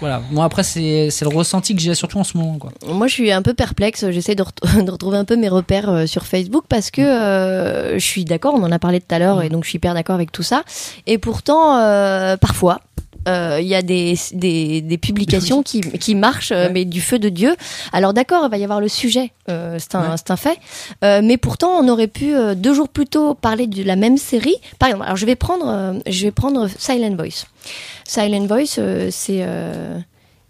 [0.00, 0.20] voilà.
[0.32, 2.72] Moi après c'est le ressenti que j'ai surtout en ce moment quoi.
[2.88, 4.10] Moi, je suis un peu perplexe.
[4.10, 7.94] J'essaie de, ret- de retrouver un peu mes repères euh, sur Facebook parce que euh,
[7.98, 9.94] je suis d'accord, on en a parlé tout à l'heure et donc je suis hyper
[9.94, 10.64] d'accord avec tout ça.
[11.06, 12.80] Et pourtant, euh, parfois.
[13.28, 16.72] euh, Il y a des, des, des publications qui, qui marchent, euh, Ouais.
[16.72, 17.56] mais du feu de Dieu.
[17.92, 20.16] Alors d'accord, il va y avoir le sujet, euh, c'est un, Ouais.
[20.28, 20.58] un fait.
[21.04, 24.56] Euh, mais pourtant, on aurait pu deux jours plus tôt parler de la même série.
[24.78, 27.46] Par exemple, alors je vais prendre, je vais prendre Silent Voice.
[28.06, 28.78] Silent Voice,
[29.10, 29.42] c'est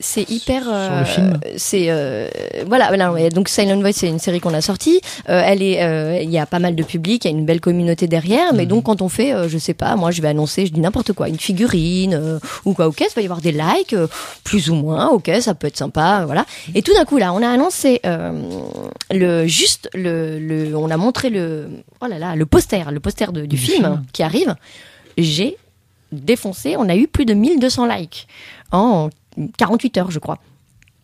[0.01, 0.65] c'est hyper.
[0.65, 2.29] Sur le film C'est euh,
[2.66, 2.91] voilà.
[3.31, 5.01] Donc Silent Voice, c'est une série qu'on a sortie.
[5.29, 7.47] Euh, elle est, euh, il y a pas mal de public, il y a une
[7.47, 8.53] belle communauté derrière.
[8.55, 8.69] Mais Mhm.
[8.69, 11.12] donc quand on fait, euh, je sais pas, moi je vais annoncer, je dis n'importe
[11.12, 14.09] quoi, une figurine euh, ou quoi, ok, ça va y avoir des likes, euh,
[14.43, 16.45] plus ou moins, ok, ça peut être sympa, euh, voilà.
[16.75, 18.33] Et tout d'un coup là, on a annoncé euh,
[19.12, 21.69] le juste le, le, on a montré le,
[22.01, 24.05] oh là là, le poster, le poster de- Du film, film.
[24.12, 24.55] qui arrive.
[25.19, 25.57] J'ai
[26.12, 28.27] défoncé, on a eu plus de 1200 likes
[28.73, 29.11] en
[29.59, 30.39] 48 heures, je crois.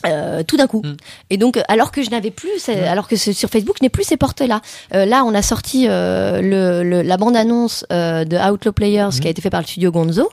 [0.07, 0.81] Euh, tout d'un coup.
[0.82, 0.97] Mm.
[1.28, 3.90] Et donc, euh, alors que je n'avais plus, c'est- alors que sur Facebook, je n'ai
[3.90, 4.62] plus ces portes-là.
[4.94, 9.31] Euh, là, on a sorti euh, le, le- la bande-annonce de Outlaw Players qui a
[9.31, 10.31] été fait par le studio Gonzo.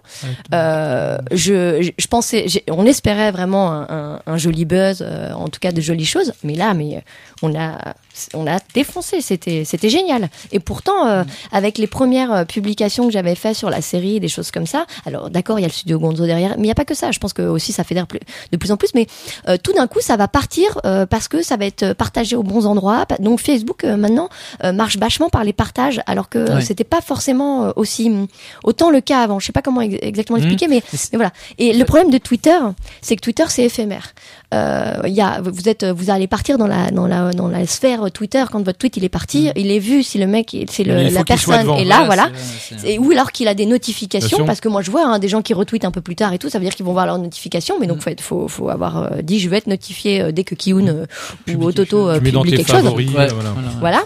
[0.53, 5.06] Je, je, je pensais, on espérait vraiment un, un- un joli buzz,
[5.36, 6.32] en tout cas de jolies choses.
[6.44, 7.03] Mais là, mais
[7.41, 7.94] on a,
[8.34, 9.22] on a défoncé.
[9.22, 10.30] C'était, c'était génial.
[10.52, 14.27] Et pourtant, euh, avec les premières euh, publications que j'avais faites sur la série, des
[14.27, 14.85] choses comme ça.
[15.06, 16.94] Alors, d'accord, il y a le studio Gonzo derrière, mais il n'y a pas que
[16.95, 17.11] ça.
[17.11, 18.19] Je pense que aussi ça plus-
[18.52, 18.89] de plus en plus.
[18.95, 19.07] Mais
[19.48, 22.44] euh, tout d'un coup, ça va partir euh, parce que ça va être partagé aux
[22.44, 23.06] bons endroits.
[23.19, 24.30] Donc Facebook euh, maintenant
[24.64, 26.61] euh, marche vachement par les partages, alors que Ouais.
[26.61, 28.27] c'était pas forcément aussi hum,
[28.64, 29.39] autant le cas avant.
[29.39, 31.31] Je sais pas comment ex- exactement expliquer, mais, c'est- mais voilà.
[31.57, 32.57] Et le problème de Twitter,
[33.02, 34.14] c'est que Twitter c'est éphémère.
[34.53, 38.10] Euh, y a, vous êtes, vous allez partir dans la dans la dans la sphère
[38.14, 41.24] Twitter quand votre tweet il est parti, il est vu si le mec, c'est la
[41.26, 42.30] personne est là, voilà.
[42.86, 45.41] Et, ou alors qu'il a des notifications, parce que moi je vois hein, des gens
[45.41, 47.19] qui retweetent un peu plus tard et tout, ça veut dire qu'ils vont voir leurs
[47.19, 48.02] notifications, mais donc Mm.
[48.02, 50.88] faut, être- faut, faut avoir euh, dit je vais être notifié euh, dès que Kiun
[50.88, 51.06] euh,
[51.53, 52.76] ou Ototo publie quelque chose.
[52.84, 53.10] favoris.
[53.10, 53.49] Ouais, euh, voilà.
[53.52, 53.69] voilà.
[53.82, 54.03] Voilà.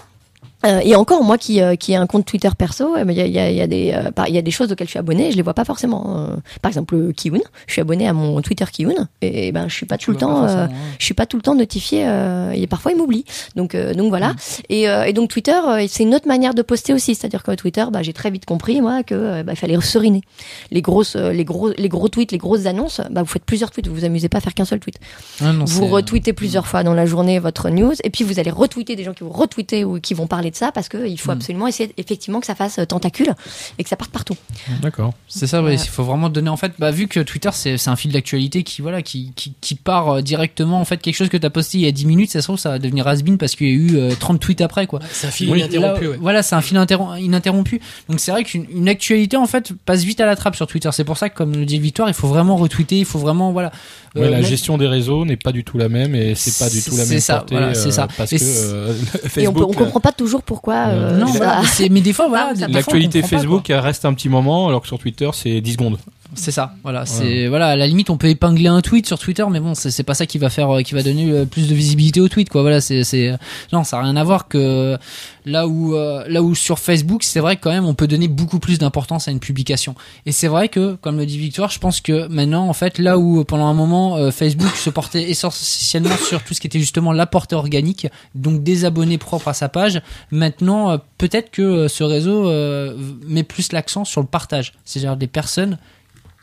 [0.64, 3.20] Euh, et encore, moi qui, euh, qui ai un compte Twitter perso, ben, il y,
[3.20, 4.86] a, il y, a, y, a des, euh, par- il y a des choses auxquelles
[4.86, 6.28] je suis abonné, je les vois pas forcément.
[6.30, 9.74] euh, par exemple, euh, Kiun, je suis abonné à mon Twitter Kiun, et ben je
[9.74, 10.72] suis pas Tu tout le temps, euh, ouais.
[10.98, 12.04] je suis pas tout le temps notifié.
[12.06, 13.24] Euh, et parfois, il m'oublie.
[13.56, 14.34] Donc, euh, donc voilà.
[14.68, 17.52] Et, euh, et donc Twitter, euh, c'est une autre manière de poster aussi, c'est-à-dire que
[17.56, 20.22] Twitter, bah, j'ai très vite compris moi que euh, bah, il fallait seriner
[20.70, 23.00] les grosses, euh, les gros, les gros tweets, les grosses annonces.
[23.10, 25.00] Bah, vous faites plusieurs tweets, vous vous amusez pas à faire qu'un seul tweet
[25.40, 28.50] Ouais, non, vous retweetez plusieurs fois dans la journée votre news et puis vous allez
[28.50, 31.32] retweeter des gens qui vous retweeter ou qui vont parler de ça parce qu'il faut
[31.32, 31.34] Mm.
[31.34, 33.32] absolument essayer effectivement que ça fasse euh, tentacule
[33.78, 34.36] et que ça parte partout.
[34.82, 35.12] D'accord.
[35.26, 37.90] C'est ça, ouais, il faut vraiment donner en fait, bah, vu que Twitter c'est c'est
[37.90, 41.28] un fil d'actualité qui voilà qui, qui, qui part euh, directement en fait quelque chose
[41.28, 43.38] que t'as posté il y a 10 minutes, ça se trouve ça va devenir has-been
[43.38, 45.00] parce qu'il y a eu euh, 30 tweets après quoi.
[45.10, 46.16] C'est un fil Oui, ininterrompu, là, ouais.
[46.20, 47.80] Voilà, c'est un fil interrom- ininterrompu.
[48.08, 50.90] Donc c'est vrai qu'une une actualité en fait passe vite à la trappe sur Twitter.
[50.92, 53.52] C'est pour ça que comme le dit Victoire, il faut vraiment retweeter, il faut vraiment
[53.52, 53.72] voilà.
[54.14, 56.58] Ouais, euh, la mettre- gestion des réseaux n'est pas du tout la même et c'est
[56.62, 58.08] pas du tout la C'est même ça, portée voilà, c'est euh, ça.
[58.14, 60.74] parce Et que c'est- euh, et on, Facebook peut, on comprend pas toujours pourquoi.
[60.88, 64.14] euh, non, ça- voilà, mais, c'est- mais des fois voilà, Ah, L'actualité Facebook reste un
[64.14, 65.98] petit moment alors que sur Twitter c'est 10 secondes.
[66.34, 69.44] C'est ça, voilà, c'est voilà, à la limite on peut épingler un tweet sur Twitter,
[69.50, 71.68] mais bon, c'est c'est pas ça qui va faire, euh, qui va donner euh, plus
[71.68, 72.62] de visibilité au tweet, quoi.
[72.62, 73.36] Voilà, c'est c'est
[73.72, 74.96] non, ça a rien à voir que
[75.44, 78.28] là où euh, là où sur Facebook, c'est vrai que quand même on peut donner
[78.28, 79.94] beaucoup plus d'importance à une publication.
[80.24, 83.18] Et c'est vrai que, comme le dit Victoire, je pense que maintenant, en fait, là
[83.18, 87.12] où pendant un moment euh, Facebook se portait essentiellement sur tout ce qui était justement
[87.12, 90.00] la portée organique, donc des abonnés propres à sa page,
[90.30, 92.96] maintenant euh, peut-être que euh, ce réseau euh,
[93.26, 95.78] met plus l'accent sur le partage, c'est-à-dire des personnes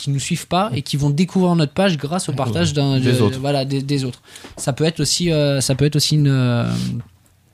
[0.00, 3.12] qui nous suivent pas et qui vont découvrir notre page grâce au partage d'un Des
[3.12, 3.38] de- autres.
[3.38, 4.22] voilà des, des autres
[4.56, 6.64] ça peut être aussi euh, ça peut être aussi une euh,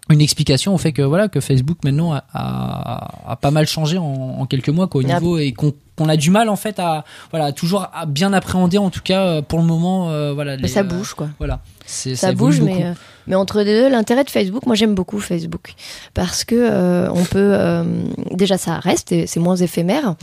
[0.08, 3.98] une explication au fait que voilà que Facebook maintenant a, a, a pas mal changé
[3.98, 4.04] en,
[4.38, 7.04] en quelques mois quoi, au niveau et qu'on qu'on a du mal en fait à
[7.32, 10.68] voilà toujours à bien appréhender en tout cas euh, pour le moment euh, voilà les,
[10.68, 11.28] ça bouge quoi.
[11.38, 12.92] voilà ça, bouge, mais, euh,
[13.26, 15.74] mais entre les deux, l'intérêt de Facebook, moi j'aime beaucoup Facebook.
[16.14, 17.84] Parce que euh, on peut euh,
[18.32, 20.16] déjà ça reste, c'est moins éphémère,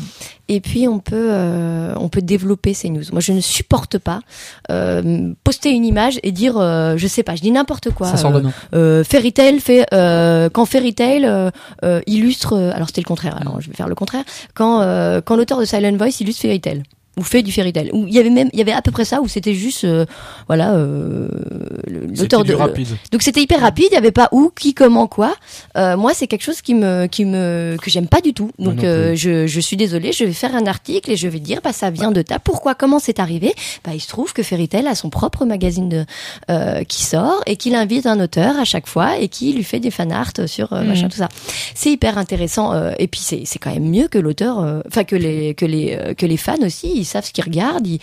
[0.49, 3.03] et puis on peut euh, on peut développer ces news.
[3.11, 4.19] Moi je ne supporte pas
[4.71, 8.07] euh, poster une image et dire euh, je sais pas, je dis n'importe quoi.
[8.15, 8.31] ça
[8.73, 11.29] euh, Fairy Tail fait euh, quand Fairy Tail
[12.07, 14.23] illustre alors c'était le contraire alors je vais faire le contraire.
[14.53, 16.83] Quand euh, quand l'auteur de Silent Voice illustre Fairy Tail
[17.17, 18.91] ou fait du fairy tale ou il y avait même il y avait à peu
[18.91, 20.05] près ça où c'était juste euh,
[20.47, 21.27] voilà euh,
[21.87, 22.53] l'auteur de
[23.11, 25.35] donc c'était hyper rapide, il y avait pas où, qui, comment, quoi.
[25.77, 28.51] Euh, moi, c'est quelque chose qui me, qui me, que j'aime pas du tout.
[28.59, 31.59] Donc euh, je, je suis désolée, je vais faire un article et je vais dire,
[31.63, 32.39] bah ça vient de ta.
[32.39, 33.53] Pourquoi, comment c'est arrivé
[33.83, 36.05] Bah il se trouve que Fairy a son propre magazine de
[36.49, 39.79] euh, qui sort et qu'il invite un auteur à chaque fois et qui lui fait
[39.79, 40.87] des fan art sur euh, Mhm.
[40.87, 41.29] machin tout ça.
[41.75, 45.03] C'est hyper intéressant euh, et puis c'est, c'est quand même mieux que l'auteur, euh, enfin
[45.03, 47.85] que les, que les, que les fans aussi, ils savent ce qu'ils regardent.
[47.85, 47.99] Ils,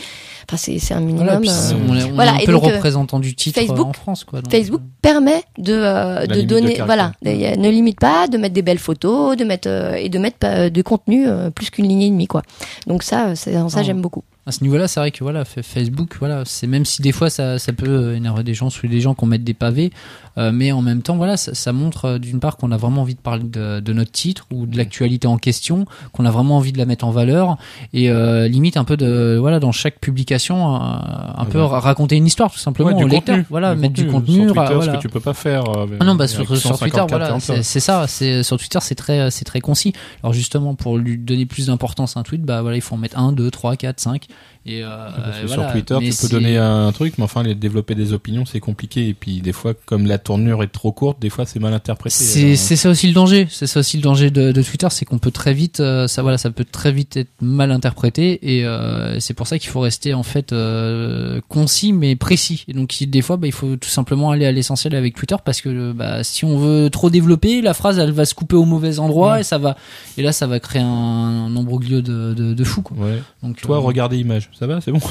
[0.48, 1.27] enfin c'est, c'est un minimum.
[1.27, 3.35] voilà, euh, on est, on est voilà, un et peu donc, le euh, représentant du
[3.35, 7.12] titre euh, Facebook- en France quoi donc, Facebook permet de, euh, de de donner, voilà,
[7.24, 10.68] ne limite pas, de mettre des belles photos, de mettre euh, et de mettre euh,
[10.70, 12.43] du contenu euh, plus qu'une ligne et demie quoi.
[12.86, 13.82] Donc ça, c'est- ça Ah.
[13.82, 14.22] j'aime beaucoup.
[14.47, 17.31] à ce niveau-là, c'est vrai que voilà, fa- Facebook, voilà, c'est même si des fois
[17.31, 19.93] ça, ça peut énerver des gens, sous des gens qu'on mette des pavés,
[20.39, 23.02] euh, mais en même temps, voilà, ça, ça montre euh, d'une part qu'on a vraiment
[23.02, 26.57] envie de parler de, de notre titre ou de l'actualité en question, qu'on a vraiment
[26.57, 27.57] envie de la mettre en valeur
[27.93, 31.66] et euh, limite un peu de, voilà, dans chaque publication, un peu ouais.
[31.66, 33.47] ra- raconter une histoire tout simplement Ouais, du au lecteur, contenu.
[33.51, 34.93] voilà, mettre du Sur contenu, Twitter, ra- ce voilà.
[34.97, 35.65] que tu peux pas faire.
[36.01, 38.07] Ah non, bah sur, sur 150 Twitter, voilà, c'est ça.
[38.07, 39.93] C'est sur Twitter, c'est très, c'est très concis.
[40.23, 42.98] Alors justement, pour lui donner plus d'importance à un tweet, bah voilà, il faut en
[42.98, 44.27] mettre un, deux, trois, quatre, cinq.
[44.66, 45.62] Et euh, Parce que voilà.
[45.65, 48.61] sur Twitter, Mais tu peux donner un truc, mais enfin, les développer des opinions, c'est
[48.61, 49.09] compliqué.
[49.09, 52.14] Et puis, des fois, comme la tournure est trop courte, des fois, c'est mal interprété.
[52.56, 53.47] C'est ça aussi le danger.
[53.51, 56.22] C'est ça aussi le danger de, de Twitter, c'est qu'on peut très vite, euh, ça
[56.22, 59.80] voilà, ça peut très vite être mal interprété et euh, c'est pour ça qu'il faut
[59.80, 62.64] rester en fait euh, concis mais précis.
[62.68, 65.60] Et donc des fois, bah, il faut tout simplement aller à l'essentiel avec Twitter parce
[65.60, 68.98] que bah, si on veut trop développer, la phrase elle va se couper au mauvais
[68.98, 69.40] endroit Ouais.
[69.40, 69.76] et ça va
[70.16, 72.82] et là ça va créer un, un embroglio de, de, de fou.
[72.82, 72.97] Quoi.
[72.97, 73.22] Ouais.
[73.42, 74.48] Donc Toi, euh, regardez image.
[74.59, 75.01] Ça va, c'est bon.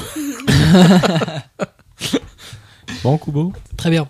[3.04, 3.52] bon, Kubo?
[3.76, 4.08] Très bien.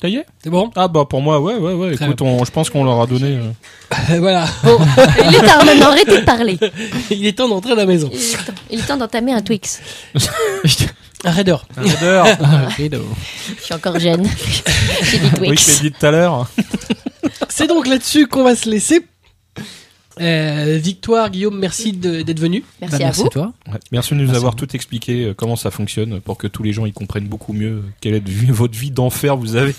[0.00, 1.94] Ça y est C'est bon Ah, bah, pour moi, ouais, ouais, ouais.
[1.94, 3.38] Très Écoute, on- je pense qu'on leur a donné.
[3.38, 4.46] euh, Voilà.
[5.28, 6.58] Il est temps maintenant, arrêtez de parler.
[7.10, 8.08] Il est temps d'entrer à la maison.
[8.12, 9.80] Il est temps, il est temps d'entamer un Twix.
[11.22, 11.54] Un raider.
[11.76, 12.22] un header.
[12.78, 13.04] Rideau.
[13.58, 14.26] Je suis encore jeune.
[15.02, 15.82] J'ai dit oui, je Twix.
[15.82, 16.48] l'ai dit tout à l'heure.
[17.50, 19.04] C'est donc là-dessus qu'on va se laisser.
[20.20, 22.62] Euh, Victoire, Guillaume, merci de- d'être venu.
[22.80, 23.26] Merci Bah, à merci vous.
[23.26, 23.52] à toi.
[23.68, 23.78] Ouais.
[23.92, 26.72] Merci de nous Merci avoir tout expliqué, euh, comment ça fonctionne, pour que tous les
[26.72, 29.74] gens y comprennent beaucoup mieux euh, quelle est votre vie d'enfer vous avez.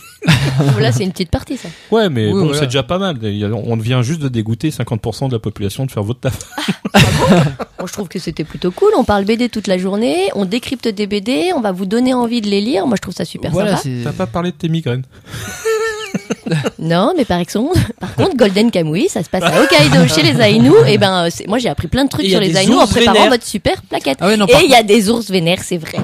[0.79, 1.69] Là, c'est une petite partie, ça.
[1.91, 2.59] Ouais, mais Oui, bon, voilà.
[2.59, 3.17] c'est déjà pas mal.
[3.65, 6.39] On vient juste de dégoûter 50% de la population de faire votre taf.
[7.79, 8.89] Bon, je trouve que c'était plutôt cool.
[8.97, 12.41] On parle BD toute la journée, on décrypte des BD, on va vous donner envie
[12.41, 12.85] de les lire.
[12.87, 13.89] Moi, je trouve ça super Voilà, sympa.
[14.05, 15.03] T'as pas parlé de tes migraines.
[16.79, 20.39] Non, mais par exemple, par contre, Golden Kamui, ça se passe à Hokkaido chez les
[20.41, 20.71] Ainu.
[20.87, 23.13] Et ben, euh, c'est- moi, j'ai appris plein de trucs sur les Ainu en préparant
[23.13, 23.29] vénères.
[23.31, 24.17] votre super plaquette.
[24.19, 25.99] Ah ouais, non, et il y a des ours vénères, c'est vrai.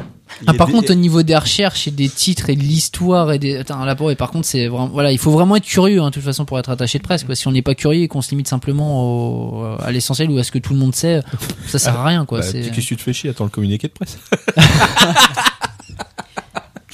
[0.45, 3.57] Ah, par contre, au niveau des recherches et des titres et de l'histoire et des,
[3.57, 6.13] attends, là, et par contre, c'est vraiment, voilà, il faut vraiment être curieux, hein, de
[6.13, 7.33] toute façon, pour être attaché de presse, quoi.
[7.33, 10.43] Si on n'est pas curieux et qu'on se limite simplement au, à l'essentiel ou à
[10.43, 11.21] ce que tout le monde sait,
[11.65, 12.39] ça sert à rien, quoi.
[12.39, 12.61] Bah, c'est...
[12.61, 14.17] Qu'est-ce que tu te fais chier Attends le communiqué de presse?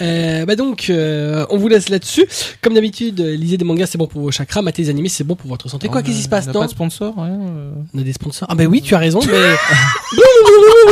[0.00, 2.26] Euh, bah donc, euh, on vous laisse là-dessus.
[2.62, 4.62] Comme d'habitude, euh, lisez des mangas, c'est bon pour vos chakras.
[4.62, 5.88] Matez des animés, c'est bon pour votre santé.
[5.88, 7.32] Quoi, qu'est-ce qui se passe on a non pas de sponsor, rien.
[7.40, 7.70] euh.
[7.94, 8.48] On a des sponsors.
[8.50, 9.20] Ah bah oui, tu as raison.
[9.26, 9.32] Mais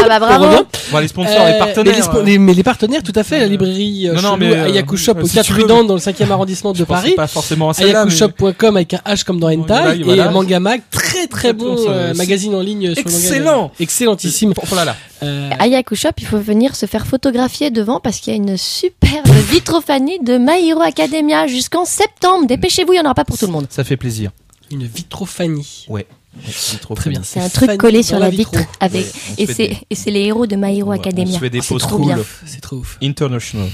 [0.03, 0.65] Ah bah bravo.
[0.93, 1.85] Bon, les sponsors, Euh, les partenaires.
[1.85, 2.23] Mais les, spo- euh.
[2.23, 3.41] les- mais les partenaires, tout à fait.
[3.41, 5.85] La librairie euh, Non, non, mais, euh, Ayaku Shop au si 4 tu veux, Prudent
[5.85, 7.13] dans le 5e arrondissement de Paris.
[7.17, 10.31] pas forcément Ayakushop.com avec un H comme dans Hentai et voilà.
[10.31, 13.71] Manga Mag, très très bon euh, magazine en ligne sur excellent.
[13.81, 14.53] excellentissime.
[14.71, 14.97] Oh là là.
[15.23, 18.39] Euh, À Yaku Shop, il faut venir se faire photographier devant parce qu'il y a
[18.39, 22.47] une superbe vitrophanie de My Hero Academia jusqu'en septembre.
[22.47, 23.67] Dépêchez-vous, il n'y en aura pas pour tout le monde.
[23.71, 24.31] Ça fait plaisir.
[24.71, 25.87] une vitrophanie.
[25.89, 26.07] Ouais.
[26.47, 27.21] C'est trop Très bien.
[27.25, 29.07] C'est un truc collé sur la vitre avec
[29.39, 31.35] on et c'est et les héros de My Hero On Academia.
[31.35, 32.15] se fait des c'est poses trop cool.
[32.15, 32.25] bien.
[32.47, 32.99] C'est trop ouf.
[33.03, 33.69] International.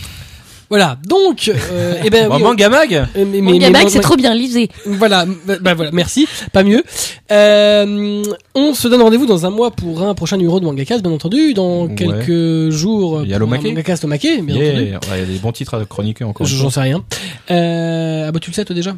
[0.68, 0.98] Voilà.
[1.04, 3.88] Donc, euh, eh ben, Bon, oui, on- manga mag euh, mais, mais- Manga mais- Mag,
[3.88, 4.68] c'est trop bien, lisez.
[4.86, 6.84] Voilà, bah, bah voilà, merci, pas mieux.
[7.32, 8.22] Euh,
[8.54, 11.54] on se donne rendez-vous dans un mois pour un prochain numéro de Mangacast, bien entendu,
[11.54, 11.94] dans Ouais.
[11.96, 13.22] quelques jours.
[13.24, 13.64] Il y a pour l'Omake.
[13.64, 14.58] Mangacast Omake, bien entendu.
[14.60, 16.46] Ouais, Il y a des bons titres à chroniquer encore.
[16.46, 17.02] J'en sais rien.
[17.50, 18.94] Euh, ah bah tu le sais toi déjà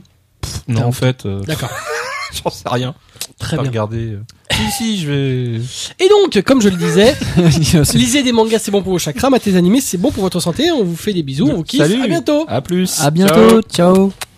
[0.68, 1.70] Non, en fait, euh, D'accord,
[2.44, 2.94] j'en sais rien.
[3.43, 3.66] Très bien.
[3.66, 4.12] regarder.
[4.12, 4.23] euh.
[4.51, 5.60] Si, si, je vais.
[5.98, 7.14] Et donc, comme je le disais,
[7.94, 10.40] lisez des mangas, c'est bon pour vos chakras, matez des animés, c'est bon pour votre
[10.40, 10.70] santé.
[10.70, 11.82] On vous fait des bisous, on vous kiffe.
[11.82, 12.02] Salut.
[12.02, 12.44] À bientôt.
[12.48, 13.01] À plus.
[13.01, 13.60] à bientôt.
[13.62, 14.12] Ciao.
[14.12, 14.31] こ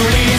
[0.00, 0.29] free